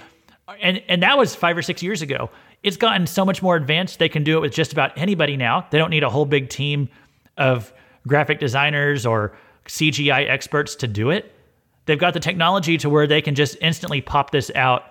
and 0.62 0.84
and 0.88 1.02
that 1.02 1.18
was 1.18 1.34
five 1.34 1.58
or 1.58 1.64
six 1.64 1.82
years 1.82 2.04
ago. 2.04 2.30
It's 2.62 2.78
gotten 2.78 3.08
so 3.08 3.26
much 3.26 3.42
more 3.42 3.56
advanced. 3.56 3.98
They 3.98 4.10
can 4.10 4.24
do 4.24 4.38
it 4.38 4.42
with 4.42 4.54
just 4.54 4.74
about 4.74 4.96
anybody 4.98 5.38
now. 5.38 5.66
They 5.72 5.78
don't 5.80 5.90
need 5.90 6.04
a 6.04 6.10
whole 6.10 6.26
big 6.26 6.50
team 6.50 6.90
of 7.38 7.74
graphic 8.08 8.40
designers 8.40 9.06
or 9.06 9.38
CGI 9.68 10.30
experts 10.30 10.76
to 10.76 10.88
do 10.88 11.10
it. 11.10 11.34
They've 11.86 12.00
got 12.00 12.14
the 12.14 12.20
technology 12.20 12.78
to 12.78 12.90
where 12.90 13.08
they 13.08 13.22
can 13.22 13.36
just 13.36 13.58
instantly 13.62 14.02
pop 14.02 14.32
this 14.32 14.52
out 14.56 14.84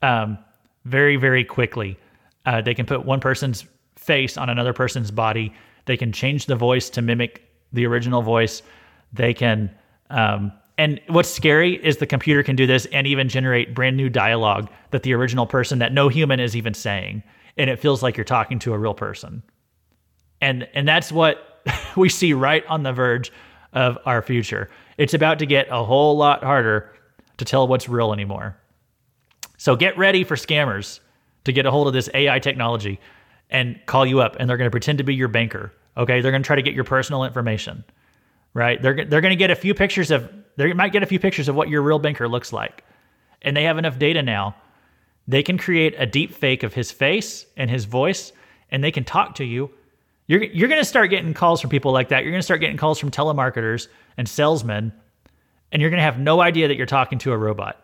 um, 0.00 0.38
very, 0.84 1.16
very 1.16 1.44
quickly. 1.44 1.98
Uh, 2.46 2.60
they 2.62 2.74
can 2.74 2.86
put 2.86 3.04
one 3.04 3.20
person's 3.20 3.64
face 3.96 4.36
on 4.36 4.48
another 4.48 4.72
person's 4.72 5.10
body. 5.10 5.52
They 5.84 5.96
can 5.96 6.12
change 6.12 6.46
the 6.46 6.56
voice 6.56 6.88
to 6.90 7.02
mimic 7.02 7.42
the 7.72 7.86
original 7.86 8.22
voice. 8.22 8.62
They 9.12 9.34
can 9.34 9.70
um, 10.10 10.52
and 10.78 11.00
what's 11.08 11.28
scary 11.28 11.74
is 11.84 11.98
the 11.98 12.06
computer 12.06 12.42
can 12.42 12.56
do 12.56 12.66
this 12.66 12.86
and 12.86 13.06
even 13.06 13.28
generate 13.28 13.74
brand 13.74 13.96
new 13.96 14.08
dialogue 14.08 14.70
that 14.90 15.02
the 15.02 15.12
original 15.14 15.46
person 15.46 15.78
that 15.80 15.92
no 15.92 16.08
human 16.08 16.40
is 16.40 16.56
even 16.56 16.74
saying. 16.74 17.22
And 17.56 17.68
it 17.68 17.78
feels 17.78 18.02
like 18.02 18.16
you're 18.16 18.24
talking 18.24 18.58
to 18.60 18.72
a 18.72 18.78
real 18.78 18.94
person. 18.94 19.42
And 20.40 20.66
and 20.74 20.88
that's 20.88 21.12
what 21.12 21.62
we 21.96 22.08
see 22.08 22.32
right 22.32 22.64
on 22.66 22.82
the 22.82 22.92
verge 22.92 23.32
of 23.72 23.98
our 24.06 24.22
future. 24.22 24.70
It's 24.96 25.14
about 25.14 25.38
to 25.40 25.46
get 25.46 25.68
a 25.70 25.84
whole 25.84 26.16
lot 26.16 26.42
harder 26.42 26.92
to 27.36 27.44
tell 27.44 27.68
what's 27.68 27.88
real 27.88 28.12
anymore. 28.12 28.56
So 29.58 29.76
get 29.76 29.96
ready 29.96 30.24
for 30.24 30.36
scammers 30.36 31.00
to 31.44 31.52
get 31.52 31.66
a 31.66 31.70
hold 31.70 31.86
of 31.86 31.92
this 31.92 32.08
ai 32.14 32.38
technology 32.38 32.98
and 33.50 33.78
call 33.86 34.06
you 34.06 34.20
up 34.20 34.36
and 34.38 34.48
they're 34.48 34.56
going 34.56 34.66
to 34.66 34.72
pretend 34.72 34.98
to 34.98 35.04
be 35.04 35.14
your 35.14 35.28
banker 35.28 35.72
okay? 35.94 36.22
They're 36.22 36.30
going 36.30 36.42
to 36.42 36.46
try 36.46 36.56
to 36.56 36.62
get 36.62 36.72
your 36.72 36.84
personal 36.84 37.22
information 37.22 37.84
right? 38.54 38.80
They're, 38.82 39.04
they're 39.04 39.20
going 39.20 39.32
to 39.32 39.36
get 39.36 39.50
a 39.50 39.56
few 39.56 39.74
pictures 39.74 40.10
of 40.10 40.30
they 40.56 40.72
might 40.72 40.92
get 40.92 41.02
a 41.02 41.06
few 41.06 41.18
pictures 41.18 41.48
of 41.48 41.54
what 41.54 41.68
your 41.68 41.82
real 41.82 41.98
banker 41.98 42.28
looks 42.28 42.52
like. 42.52 42.84
And 43.42 43.56
they 43.56 43.64
have 43.64 43.78
enough 43.78 43.98
data 43.98 44.22
now. 44.22 44.54
They 45.26 45.42
can 45.42 45.58
create 45.58 45.94
a 45.98 46.06
deep 46.06 46.34
fake 46.34 46.62
of 46.62 46.74
his 46.74 46.90
face 46.90 47.46
and 47.56 47.70
his 47.70 47.84
voice, 47.84 48.32
and 48.70 48.82
they 48.82 48.90
can 48.90 49.04
talk 49.04 49.36
to 49.36 49.44
you. 49.44 49.70
You're, 50.26 50.44
you're 50.44 50.68
going 50.68 50.80
to 50.80 50.84
start 50.84 51.10
getting 51.10 51.34
calls 51.34 51.60
from 51.60 51.70
people 51.70 51.92
like 51.92 52.08
that. 52.08 52.22
You're 52.22 52.32
going 52.32 52.40
to 52.40 52.44
start 52.44 52.60
getting 52.60 52.76
calls 52.76 52.98
from 52.98 53.10
telemarketers 53.10 53.88
and 54.16 54.28
salesmen, 54.28 54.92
and 55.70 55.80
you're 55.80 55.90
going 55.90 55.98
to 55.98 56.04
have 56.04 56.18
no 56.18 56.40
idea 56.40 56.68
that 56.68 56.76
you're 56.76 56.86
talking 56.86 57.18
to 57.20 57.32
a 57.32 57.36
robot. 57.36 57.78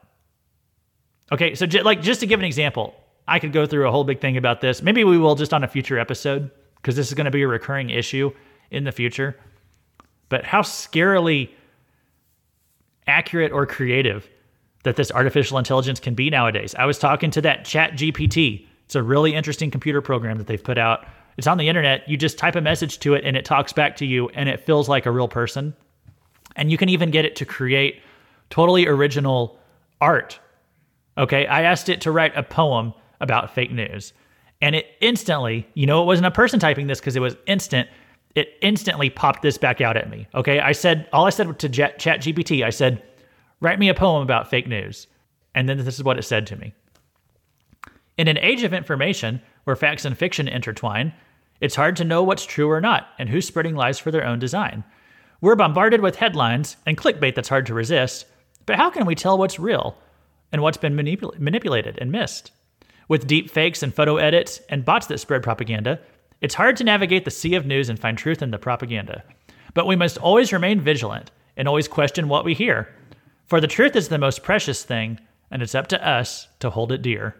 Okay, 1.30 1.54
so 1.54 1.66
j- 1.66 1.82
like 1.82 2.00
just 2.00 2.20
to 2.20 2.26
give 2.26 2.40
an 2.40 2.46
example, 2.46 2.94
I 3.26 3.38
could 3.38 3.52
go 3.52 3.66
through 3.66 3.86
a 3.86 3.90
whole 3.90 4.04
big 4.04 4.20
thing 4.20 4.36
about 4.36 4.60
this. 4.60 4.82
Maybe 4.82 5.04
we 5.04 5.18
will 5.18 5.34
just 5.34 5.52
on 5.52 5.62
a 5.62 5.68
future 5.68 5.98
episode 5.98 6.50
because 6.76 6.96
this 6.96 7.08
is 7.08 7.14
going 7.14 7.26
to 7.26 7.30
be 7.30 7.42
a 7.42 7.48
recurring 7.48 7.90
issue 7.90 8.30
in 8.70 8.84
the 8.84 8.92
future. 8.92 9.38
But 10.28 10.44
how 10.44 10.62
scarily 10.62 11.50
accurate 13.08 13.52
or 13.52 13.66
creative 13.66 14.28
that 14.84 14.96
this 14.96 15.10
artificial 15.10 15.58
intelligence 15.58 15.98
can 15.98 16.14
be 16.14 16.30
nowadays. 16.30 16.74
I 16.78 16.86
was 16.86 16.98
talking 16.98 17.30
to 17.32 17.40
that 17.42 17.64
Chat 17.64 17.92
GPT. 17.92 18.66
It's 18.84 18.94
a 18.94 19.02
really 19.02 19.34
interesting 19.34 19.70
computer 19.70 20.00
program 20.00 20.38
that 20.38 20.46
they've 20.46 20.62
put 20.62 20.78
out. 20.78 21.06
It's 21.36 21.46
on 21.46 21.58
the 21.58 21.68
internet. 21.68 22.08
You 22.08 22.16
just 22.16 22.38
type 22.38 22.54
a 22.54 22.60
message 22.60 23.00
to 23.00 23.14
it 23.14 23.24
and 23.24 23.36
it 23.36 23.44
talks 23.44 23.72
back 23.72 23.96
to 23.96 24.06
you 24.06 24.28
and 24.30 24.48
it 24.48 24.60
feels 24.60 24.88
like 24.88 25.06
a 25.06 25.10
real 25.10 25.28
person. 25.28 25.74
And 26.56 26.70
you 26.70 26.78
can 26.78 26.88
even 26.88 27.10
get 27.10 27.24
it 27.24 27.36
to 27.36 27.44
create 27.44 28.02
totally 28.50 28.86
original 28.86 29.58
art. 30.00 30.38
Okay, 31.16 31.46
I 31.46 31.62
asked 31.62 31.88
it 31.88 32.00
to 32.02 32.12
write 32.12 32.36
a 32.36 32.42
poem 32.42 32.94
about 33.20 33.54
fake 33.54 33.72
news. 33.72 34.12
And 34.60 34.74
it 34.74 34.86
instantly, 35.00 35.68
you 35.74 35.86
know, 35.86 36.02
it 36.02 36.06
wasn't 36.06 36.26
a 36.26 36.32
person 36.32 36.58
typing 36.58 36.86
this 36.86 37.00
because 37.00 37.16
it 37.16 37.20
was 37.20 37.36
instant 37.46 37.88
it 38.34 38.56
instantly 38.62 39.10
popped 39.10 39.42
this 39.42 39.58
back 39.58 39.80
out 39.80 39.96
at 39.96 40.10
me. 40.10 40.28
Okay. 40.34 40.60
I 40.60 40.72
said, 40.72 41.08
all 41.12 41.26
I 41.26 41.30
said 41.30 41.58
to 41.58 41.68
Chat 41.68 41.98
GPT, 41.98 42.64
I 42.64 42.70
said, 42.70 43.02
write 43.60 43.78
me 43.78 43.88
a 43.88 43.94
poem 43.94 44.22
about 44.22 44.50
fake 44.50 44.68
news. 44.68 45.06
And 45.54 45.68
then 45.68 45.78
this 45.78 45.96
is 45.96 46.04
what 46.04 46.18
it 46.18 46.22
said 46.22 46.46
to 46.48 46.56
me. 46.56 46.74
In 48.16 48.28
an 48.28 48.38
age 48.38 48.62
of 48.62 48.72
information 48.72 49.40
where 49.64 49.76
facts 49.76 50.04
and 50.04 50.16
fiction 50.16 50.48
intertwine, 50.48 51.12
it's 51.60 51.76
hard 51.76 51.96
to 51.96 52.04
know 52.04 52.22
what's 52.22 52.46
true 52.46 52.70
or 52.70 52.80
not 52.80 53.08
and 53.18 53.28
who's 53.28 53.46
spreading 53.46 53.74
lies 53.74 53.98
for 53.98 54.10
their 54.10 54.26
own 54.26 54.38
design. 54.38 54.84
We're 55.40 55.56
bombarded 55.56 56.00
with 56.00 56.16
headlines 56.16 56.76
and 56.86 56.96
clickbait 56.96 57.34
that's 57.34 57.48
hard 57.48 57.66
to 57.66 57.74
resist, 57.74 58.26
but 58.66 58.76
how 58.76 58.90
can 58.90 59.06
we 59.06 59.14
tell 59.14 59.38
what's 59.38 59.58
real 59.58 59.96
and 60.52 60.62
what's 60.62 60.76
been 60.76 60.96
manipul- 60.96 61.38
manipulated 61.38 61.98
and 62.00 62.10
missed? 62.10 62.50
With 63.08 63.26
deep 63.26 63.50
fakes 63.50 63.82
and 63.82 63.94
photo 63.94 64.16
edits 64.16 64.60
and 64.68 64.84
bots 64.84 65.06
that 65.06 65.18
spread 65.18 65.42
propaganda, 65.42 66.00
it's 66.40 66.54
hard 66.54 66.76
to 66.76 66.84
navigate 66.84 67.24
the 67.24 67.30
sea 67.30 67.54
of 67.54 67.66
news 67.66 67.88
and 67.88 67.98
find 67.98 68.16
truth 68.16 68.42
in 68.42 68.50
the 68.50 68.58
propaganda. 68.58 69.24
But 69.74 69.86
we 69.86 69.96
must 69.96 70.18
always 70.18 70.52
remain 70.52 70.80
vigilant 70.80 71.30
and 71.56 71.66
always 71.66 71.88
question 71.88 72.28
what 72.28 72.44
we 72.44 72.54
hear. 72.54 72.94
For 73.46 73.60
the 73.60 73.66
truth 73.66 73.96
is 73.96 74.08
the 74.08 74.18
most 74.18 74.42
precious 74.42 74.84
thing 74.84 75.18
and 75.50 75.62
it's 75.62 75.74
up 75.74 75.88
to 75.88 76.06
us 76.06 76.48
to 76.60 76.70
hold 76.70 76.92
it 76.92 77.02
dear. 77.02 77.36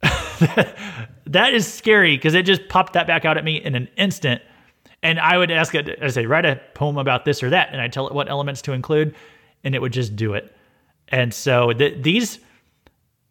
that 0.00 1.52
is 1.52 1.70
scary 1.70 2.16
because 2.16 2.34
it 2.34 2.46
just 2.46 2.68
popped 2.68 2.94
that 2.94 3.06
back 3.06 3.24
out 3.24 3.36
at 3.36 3.44
me 3.44 3.56
in 3.56 3.74
an 3.74 3.88
instant. 3.96 4.40
And 5.02 5.18
I 5.18 5.36
would 5.36 5.50
ask 5.50 5.74
it, 5.74 5.98
I 6.02 6.08
say, 6.08 6.26
write 6.26 6.44
a 6.46 6.60
poem 6.74 6.98
about 6.98 7.24
this 7.24 7.42
or 7.42 7.50
that, 7.50 7.70
and 7.72 7.80
I 7.80 7.88
tell 7.88 8.06
it 8.06 8.14
what 8.14 8.28
elements 8.28 8.62
to 8.62 8.72
include, 8.72 9.14
and 9.64 9.74
it 9.74 9.80
would 9.80 9.92
just 9.92 10.14
do 10.14 10.34
it. 10.34 10.54
And 11.08 11.32
so 11.32 11.72
th- 11.72 12.02
these 12.02 12.38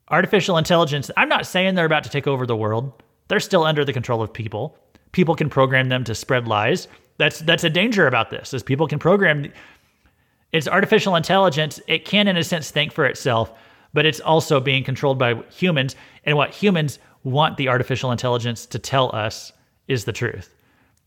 artificial 0.09 0.57
intelligence, 0.57 1.11
I'm 1.15 1.30
not 1.30 1.45
saying 1.45 1.75
they're 1.75 1.86
about 1.86 2.03
to 2.05 2.09
take 2.09 2.27
over 2.27 2.45
the 2.45 2.55
world. 2.55 2.91
They're 3.30 3.39
still 3.39 3.63
under 3.63 3.86
the 3.86 3.93
control 3.93 4.21
of 4.21 4.34
people. 4.34 4.77
People 5.13 5.36
can 5.36 5.49
program 5.49 5.89
them 5.89 6.03
to 6.03 6.13
spread 6.13 6.47
lies. 6.47 6.88
That's 7.17 7.39
that's 7.39 7.63
a 7.63 7.69
danger 7.69 8.07
about 8.07 8.30
this, 8.30 8.53
is 8.53 8.61
people 8.61 8.88
can 8.88 8.99
program 8.99 9.51
it's 10.51 10.67
artificial 10.67 11.15
intelligence. 11.15 11.80
It 11.88 12.05
can, 12.05 12.27
in 12.27 12.38
a 12.38 12.43
sense, 12.43 12.71
think 12.71 12.91
for 12.91 13.05
itself, 13.05 13.53
but 13.93 14.05
it's 14.05 14.19
also 14.19 14.59
being 14.59 14.84
controlled 14.84 15.19
by 15.19 15.36
humans. 15.51 15.95
And 16.23 16.36
what 16.36 16.51
humans 16.51 16.99
want 17.23 17.57
the 17.57 17.67
artificial 17.69 18.11
intelligence 18.11 18.65
to 18.67 18.80
tell 18.80 19.15
us 19.15 19.51
is 19.88 20.05
the 20.05 20.11
truth. 20.11 20.55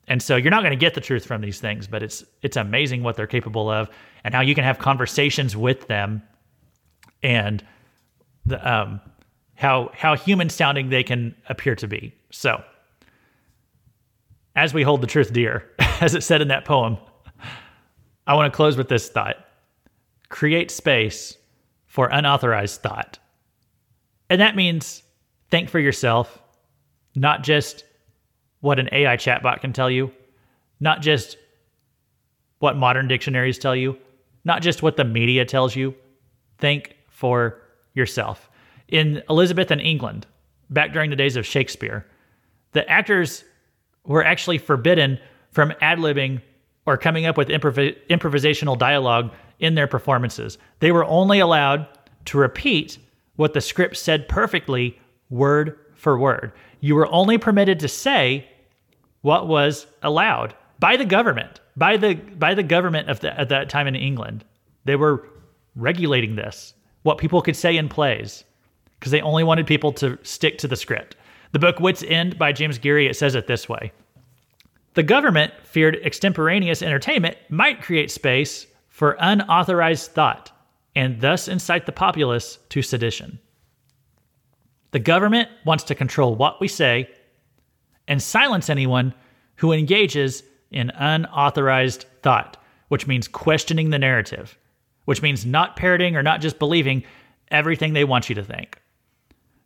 And 0.09 0.23
so 0.23 0.37
you're 0.37 0.51
not 0.51 0.62
going 0.62 0.73
to 0.73 0.77
get 0.77 0.95
the 0.95 1.01
truth 1.01 1.25
from 1.25 1.41
these 1.41 1.61
things, 1.61 1.87
but 1.87 2.03
it's 2.03 2.25
it's 2.43 2.57
amazing 2.57 3.03
what 3.03 3.16
they're 3.16 3.27
capable 3.27 3.70
of 3.70 3.89
and 4.25 4.35
how 4.35 4.41
you 4.41 4.55
can 4.55 4.64
have 4.64 4.79
conversations 4.79 5.57
with 5.57 5.87
them 5.89 6.23
and 7.23 7.64
the 8.47 8.59
um 8.70 9.01
how 9.63 9.93
how 9.95 10.17
human 10.17 10.51
sounding 10.51 10.89
they 10.89 11.05
can 11.05 11.37
appear 11.49 11.77
to 11.77 11.87
be. 11.87 12.13
So 12.31 12.63
as 14.57 14.75
we 14.75 14.83
hold 14.83 15.01
the 15.01 15.07
truth 15.07 15.33
dear, 15.33 15.71
as 16.01 16.17
it 16.17 16.23
said 16.23 16.43
in 16.43 16.49
that 16.49 16.65
poem, 16.65 16.99
I 18.27 18.35
want 18.35 18.53
to 18.53 18.57
close 18.57 18.77
with 18.77 18.89
this 18.89 19.09
thought. 19.09 19.37
Create 20.31 20.73
space 20.73 21.39
for 21.87 22.09
unauthorized 22.09 22.81
thought. 22.81 23.21
And 24.29 24.41
that 24.41 24.57
means 24.57 25.05
think 25.49 25.69
for 25.69 25.79
yourself, 25.79 26.43
not 27.15 27.45
just 27.45 27.85
what 28.61 28.81
an 28.81 28.89
AI 28.91 29.17
chatbot 29.17 29.61
can 29.61 29.73
tell 29.73 29.91
you, 29.91 30.11
not 30.81 31.03
just 31.03 31.37
what 32.59 32.77
modern 32.77 33.07
dictionaries 33.07 33.59
tell 33.59 33.77
you, 33.77 33.97
not 34.45 34.61
just 34.61 34.83
what 34.83 34.97
the 34.97 35.05
media 35.05 35.45
tells 35.45 35.77
you. 35.77 35.95
Think 36.59 36.97
for 37.11 37.63
yourself. 37.95 38.49
In 38.93 39.22
Elizabethan 39.30 39.80
England, 39.80 40.26
back 40.68 40.93
during 40.93 41.09
the 41.09 41.16
days 41.16 41.36
of 41.36 41.47
Shakespeare, 41.47 42.07
the 42.72 42.86
actors 42.90 43.43
were 44.05 44.22
actually 44.22 44.59
forbidden 44.59 45.18
from 45.51 45.72
ad 45.80 45.99
libbing 45.99 46.43
or 46.84 46.99
coming 46.99 47.24
up 47.24 47.38
with 47.38 47.49
improv- 47.49 47.97
improvisational 48.11 48.78
dialogue 48.78 49.32
in 49.59 49.76
their 49.76 49.86
performances. 49.86 50.59
They 50.80 50.93
were 50.93 51.07
only 51.07 51.38
allowed 51.38 51.88
to 52.26 52.36
repeat 52.36 52.99
what 53.36 53.55
the 53.55 53.62
script 53.62 53.97
said 53.97 54.28
perfectly, 54.28 54.99
word 55.30 55.78
for 55.95 56.18
word. 56.18 56.53
You 56.80 56.95
were 56.95 57.11
only 57.11 57.38
permitted 57.38 57.80
to 57.80 57.88
say 57.88 58.47
what 59.22 59.49
was 59.49 59.86
allowed 60.03 60.55
by 60.80 60.99
the 60.99 61.07
government, 61.07 61.61
by 61.78 61.97
the 61.97 62.12
by 62.14 62.53
the 62.53 62.62
government 62.62 63.09
of 63.09 63.20
the, 63.20 63.40
at 63.40 63.49
that 63.49 63.70
time 63.70 63.86
in 63.86 63.95
England. 63.95 64.45
They 64.84 64.97
were 64.97 65.26
regulating 65.76 66.36
this, 66.36 66.74
what 67.05 67.16
people 67.16 67.40
could 67.40 67.57
say 67.57 67.78
in 67.78 67.88
plays, 67.88 68.45
because 69.03 69.11
they 69.11 69.21
only 69.21 69.43
wanted 69.43 69.67
people 69.67 69.91
to 69.91 70.17
stick 70.23 70.59
to 70.59 70.69
the 70.69 70.77
script. 70.77 71.17
The 71.51 71.59
book 71.59 71.81
Wits 71.81 72.05
End 72.07 72.39
by 72.39 72.53
James 72.53 72.79
Geary 72.79 73.09
it 73.09 73.17
says 73.17 73.35
it 73.35 73.49
this 73.49 73.69
way. 73.69 73.91
The 74.95 75.03
government 75.03 75.53
feared 75.65 75.99
extemporaneous 76.05 76.83
entertainment 76.83 77.37
might 77.49 77.83
create 77.83 78.13
space 78.13 78.69
for 78.89 79.17
unauthorized 79.19 80.13
thought 80.13 80.53
and 80.95 81.21
thus 81.21 81.49
incite 81.49 81.85
the 81.85 81.91
populace 81.91 82.61
to 82.69 82.81
sedition. 82.81 83.41
The 84.93 85.01
government 85.01 85.49
wants 85.67 85.83
to 85.85 85.97
control 85.97 86.37
what 86.37 86.61
we 86.61 86.69
say 86.69 87.11
and 88.07 88.23
silence 88.23 88.71
anyone 88.71 89.15
who 89.57 89.73
engages 89.73 90.45
in 90.71 90.91
unauthorized 90.91 92.05
thought, 92.23 92.57
which 92.87 93.09
means 93.09 93.27
questioning 93.27 93.91
the 93.91 93.99
narrative, 93.99 94.57
which 95.07 95.23
means 95.23 95.45
not 95.45 95.75
parroting 95.75 96.15
or 96.15 96.23
not 96.23 96.41
just 96.41 96.61
believing 96.61 97.03
everything 97.51 97.95
they 97.95 98.05
want 98.05 98.29
you 98.29 98.37
to 98.37 98.45
think. 98.45 98.79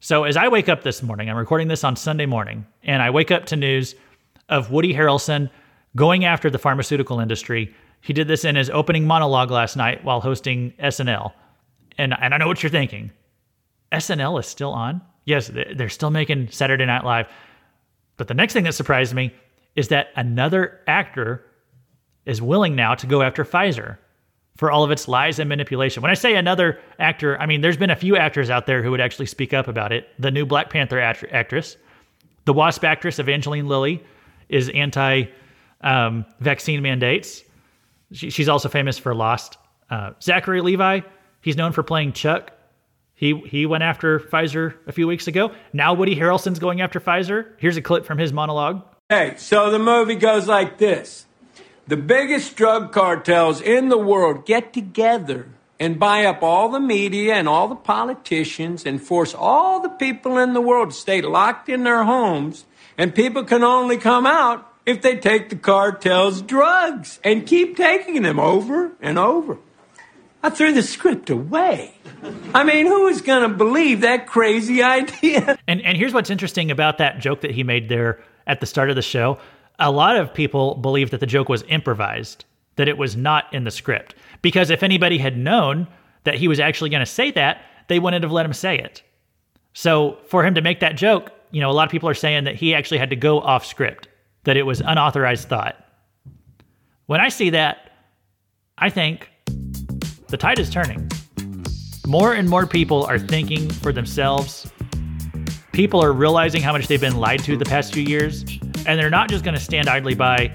So, 0.00 0.24
as 0.24 0.36
I 0.36 0.48
wake 0.48 0.68
up 0.68 0.82
this 0.82 1.02
morning, 1.02 1.30
I'm 1.30 1.36
recording 1.36 1.68
this 1.68 1.82
on 1.82 1.96
Sunday 1.96 2.26
morning, 2.26 2.66
and 2.82 3.00
I 3.00 3.08
wake 3.10 3.30
up 3.30 3.46
to 3.46 3.56
news 3.56 3.94
of 4.48 4.70
Woody 4.70 4.92
Harrelson 4.92 5.50
going 5.96 6.26
after 6.26 6.50
the 6.50 6.58
pharmaceutical 6.58 7.18
industry. 7.18 7.74
He 8.02 8.12
did 8.12 8.28
this 8.28 8.44
in 8.44 8.56
his 8.56 8.68
opening 8.68 9.06
monologue 9.06 9.50
last 9.50 9.74
night 9.74 10.04
while 10.04 10.20
hosting 10.20 10.72
SNL. 10.78 11.32
And, 11.96 12.14
and 12.20 12.34
I 12.34 12.36
know 12.36 12.46
what 12.46 12.62
you're 12.62 12.70
thinking. 12.70 13.10
SNL 13.90 14.38
is 14.38 14.46
still 14.46 14.72
on? 14.72 15.00
Yes, 15.24 15.50
they're 15.74 15.88
still 15.88 16.10
making 16.10 16.50
Saturday 16.50 16.84
Night 16.84 17.04
Live. 17.04 17.26
But 18.18 18.28
the 18.28 18.34
next 18.34 18.52
thing 18.52 18.64
that 18.64 18.74
surprised 18.74 19.14
me 19.14 19.34
is 19.76 19.88
that 19.88 20.08
another 20.14 20.80
actor 20.86 21.42
is 22.26 22.42
willing 22.42 22.76
now 22.76 22.94
to 22.94 23.06
go 23.06 23.22
after 23.22 23.44
Pfizer 23.44 23.96
for 24.56 24.70
all 24.70 24.84
of 24.84 24.90
its 24.90 25.06
lies 25.06 25.38
and 25.38 25.48
manipulation. 25.48 26.02
When 26.02 26.10
I 26.10 26.14
say 26.14 26.34
another 26.34 26.80
actor, 26.98 27.38
I 27.38 27.46
mean 27.46 27.60
there's 27.60 27.76
been 27.76 27.90
a 27.90 27.96
few 27.96 28.16
actors 28.16 28.50
out 28.50 28.66
there 28.66 28.82
who 28.82 28.90
would 28.90 29.00
actually 29.00 29.26
speak 29.26 29.52
up 29.54 29.68
about 29.68 29.92
it. 29.92 30.08
The 30.18 30.30
new 30.30 30.46
Black 30.46 30.70
Panther 30.70 30.98
act- 30.98 31.24
actress, 31.30 31.76
the 32.44 32.52
Wasp 32.52 32.84
actress 32.84 33.18
Evangeline 33.18 33.68
Lilly, 33.68 34.02
is 34.48 34.68
anti 34.70 35.24
um, 35.80 36.24
vaccine 36.40 36.82
mandates. 36.82 37.42
She, 38.12 38.30
she's 38.30 38.48
also 38.48 38.68
famous 38.68 38.98
for 38.98 39.14
Lost. 39.14 39.58
Uh, 39.90 40.12
Zachary 40.22 40.60
Levi, 40.60 41.00
he's 41.42 41.56
known 41.56 41.72
for 41.72 41.82
playing 41.82 42.12
Chuck. 42.12 42.52
He 43.14 43.38
he 43.46 43.66
went 43.66 43.82
after 43.82 44.20
Pfizer 44.20 44.74
a 44.86 44.92
few 44.92 45.06
weeks 45.06 45.26
ago. 45.26 45.52
Now 45.72 45.94
Woody 45.94 46.14
Harrelson's 46.16 46.58
going 46.58 46.80
after 46.80 47.00
Pfizer. 47.00 47.52
Here's 47.58 47.76
a 47.76 47.82
clip 47.82 48.04
from 48.04 48.18
his 48.18 48.32
monologue. 48.32 48.82
Hey, 49.08 49.34
so 49.36 49.70
the 49.70 49.78
movie 49.78 50.16
goes 50.16 50.48
like 50.48 50.78
this. 50.78 51.26
The 51.88 51.96
biggest 51.96 52.56
drug 52.56 52.92
cartels 52.92 53.60
in 53.60 53.90
the 53.90 53.98
world 53.98 54.44
get 54.44 54.72
together 54.72 55.48
and 55.78 56.00
buy 56.00 56.24
up 56.24 56.42
all 56.42 56.68
the 56.68 56.80
media 56.80 57.34
and 57.34 57.48
all 57.48 57.68
the 57.68 57.76
politicians 57.76 58.84
and 58.84 59.00
force 59.00 59.34
all 59.34 59.80
the 59.80 59.88
people 59.88 60.38
in 60.38 60.52
the 60.52 60.60
world 60.60 60.90
to 60.90 60.96
stay 60.96 61.20
locked 61.20 61.68
in 61.68 61.84
their 61.84 62.02
homes 62.04 62.64
and 62.98 63.14
people 63.14 63.44
can 63.44 63.62
only 63.62 63.98
come 63.98 64.26
out 64.26 64.72
if 64.84 65.02
they 65.02 65.16
take 65.16 65.48
the 65.48 65.56
cartel's 65.56 66.42
drugs 66.42 67.20
and 67.22 67.46
keep 67.46 67.76
taking 67.76 68.22
them 68.22 68.40
over 68.40 68.92
and 69.00 69.18
over. 69.18 69.58
I 70.42 70.50
threw 70.50 70.72
the 70.72 70.82
script 70.82 71.28
away. 71.28 71.94
I 72.54 72.62
mean, 72.64 72.86
who 72.86 73.08
is 73.08 73.20
going 73.20 73.48
to 73.48 73.56
believe 73.56 74.02
that 74.02 74.26
crazy 74.26 74.82
idea? 75.00 75.58
And 75.66 75.82
and 75.82 75.96
here's 75.96 76.14
what's 76.14 76.30
interesting 76.30 76.70
about 76.70 76.98
that 76.98 77.18
joke 77.18 77.40
that 77.42 77.50
he 77.50 77.64
made 77.64 77.88
there 77.88 78.20
at 78.46 78.60
the 78.60 78.66
start 78.66 78.90
of 78.90 78.96
the 78.96 79.02
show. 79.02 79.38
A 79.78 79.90
lot 79.90 80.16
of 80.16 80.32
people 80.32 80.76
believe 80.76 81.10
that 81.10 81.20
the 81.20 81.26
joke 81.26 81.48
was 81.48 81.62
improvised, 81.68 82.44
that 82.76 82.88
it 82.88 82.96
was 82.96 83.16
not 83.16 83.52
in 83.52 83.64
the 83.64 83.70
script. 83.70 84.14
Because 84.40 84.70
if 84.70 84.82
anybody 84.82 85.18
had 85.18 85.36
known 85.36 85.86
that 86.24 86.36
he 86.36 86.48
was 86.48 86.60
actually 86.60 86.90
going 86.90 87.00
to 87.00 87.06
say 87.06 87.30
that, 87.32 87.62
they 87.88 87.98
wouldn't 87.98 88.24
have 88.24 88.32
let 88.32 88.46
him 88.46 88.52
say 88.52 88.78
it. 88.78 89.02
So 89.74 90.18
for 90.28 90.44
him 90.44 90.54
to 90.54 90.62
make 90.62 90.80
that 90.80 90.96
joke, 90.96 91.30
you 91.50 91.60
know, 91.60 91.70
a 91.70 91.72
lot 91.72 91.84
of 91.84 91.90
people 91.90 92.08
are 92.08 92.14
saying 92.14 92.44
that 92.44 92.54
he 92.54 92.74
actually 92.74 92.98
had 92.98 93.10
to 93.10 93.16
go 93.16 93.40
off 93.40 93.66
script, 93.66 94.08
that 94.44 94.56
it 94.56 94.62
was 94.62 94.80
unauthorized 94.80 95.48
thought. 95.48 95.76
When 97.06 97.20
I 97.20 97.28
see 97.28 97.50
that, 97.50 97.90
I 98.78 98.90
think 98.90 99.30
the 100.28 100.36
tide 100.36 100.58
is 100.58 100.70
turning. 100.70 101.08
More 102.06 102.32
and 102.32 102.48
more 102.48 102.66
people 102.66 103.04
are 103.04 103.18
thinking 103.18 103.68
for 103.70 103.92
themselves. 103.92 104.70
People 105.72 106.02
are 106.02 106.12
realizing 106.12 106.62
how 106.62 106.72
much 106.72 106.88
they've 106.88 107.00
been 107.00 107.18
lied 107.18 107.44
to 107.44 107.56
the 107.56 107.64
past 107.64 107.92
few 107.92 108.02
years, 108.02 108.44
and 108.86 108.98
they're 108.98 109.10
not 109.10 109.28
just 109.28 109.44
going 109.44 109.54
to 109.54 109.60
stand 109.60 109.88
idly 109.88 110.14
by 110.14 110.52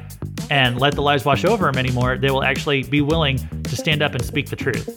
and 0.50 0.80
let 0.80 0.96
the 0.96 1.02
lies 1.02 1.26
wash 1.26 1.46
over 1.46 1.66
them 1.66 1.78
anymore. 1.78 2.18
They 2.18 2.32
will 2.32 2.44
actually 2.44 2.84
be 2.84 3.02
willing 3.02 3.38
to 3.64 3.76
stand 3.76 4.02
up 4.02 4.14
and 4.14 4.24
speak 4.24 4.50
the 4.50 4.56
truth. 4.56 4.88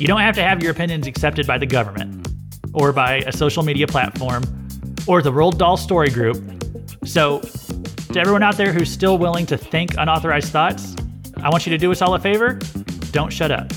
You 0.00 0.06
don't 0.06 0.20
have 0.20 0.34
to 0.36 0.42
have 0.42 0.62
your 0.62 0.72
opinions 0.72 1.06
accepted 1.06 1.46
by 1.46 1.58
the 1.58 1.66
government 1.66 2.28
or 2.72 2.92
by 2.92 3.16
a 3.26 3.32
social 3.32 3.62
media 3.62 3.86
platform 3.86 4.42
or 5.06 5.22
the 5.22 5.32
Roald 5.32 5.58
Dahl 5.58 5.76
Story 5.76 6.10
Group. 6.10 6.42
So, 7.04 7.40
to 8.12 8.18
everyone 8.18 8.42
out 8.42 8.56
there 8.56 8.72
who's 8.72 8.90
still 8.90 9.18
willing 9.18 9.46
to 9.46 9.56
think 9.56 9.94
unauthorized 9.96 10.48
thoughts, 10.48 10.96
I 11.42 11.48
want 11.48 11.66
you 11.66 11.70
to 11.70 11.78
do 11.78 11.92
us 11.92 12.02
all 12.02 12.14
a 12.14 12.18
favor 12.18 12.58
don't 13.12 13.32
shut 13.32 13.50
up. 13.50 13.70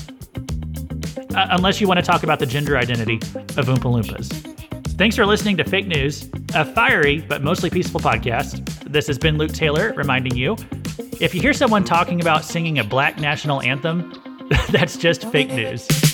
Uh, 1.34 1.48
unless 1.50 1.80
you 1.80 1.88
want 1.88 1.98
to 1.98 2.06
talk 2.06 2.22
about 2.22 2.38
the 2.38 2.46
gender 2.46 2.76
identity 2.76 3.16
of 3.56 3.66
Oompa 3.66 3.90
Loompas. 3.90 4.53
Thanks 4.96 5.16
for 5.16 5.26
listening 5.26 5.56
to 5.56 5.64
Fake 5.64 5.88
News, 5.88 6.30
a 6.54 6.64
fiery 6.64 7.18
but 7.20 7.42
mostly 7.42 7.68
peaceful 7.68 7.98
podcast. 7.98 8.64
This 8.84 9.08
has 9.08 9.18
been 9.18 9.36
Luke 9.36 9.52
Taylor 9.52 9.92
reminding 9.96 10.36
you 10.36 10.56
if 11.20 11.34
you 11.34 11.40
hear 11.40 11.52
someone 11.52 11.82
talking 11.82 12.20
about 12.20 12.44
singing 12.44 12.78
a 12.78 12.84
black 12.84 13.18
national 13.18 13.60
anthem, 13.62 14.12
that's 14.70 14.96
just 14.96 15.28
fake 15.32 15.48
news. 15.50 16.13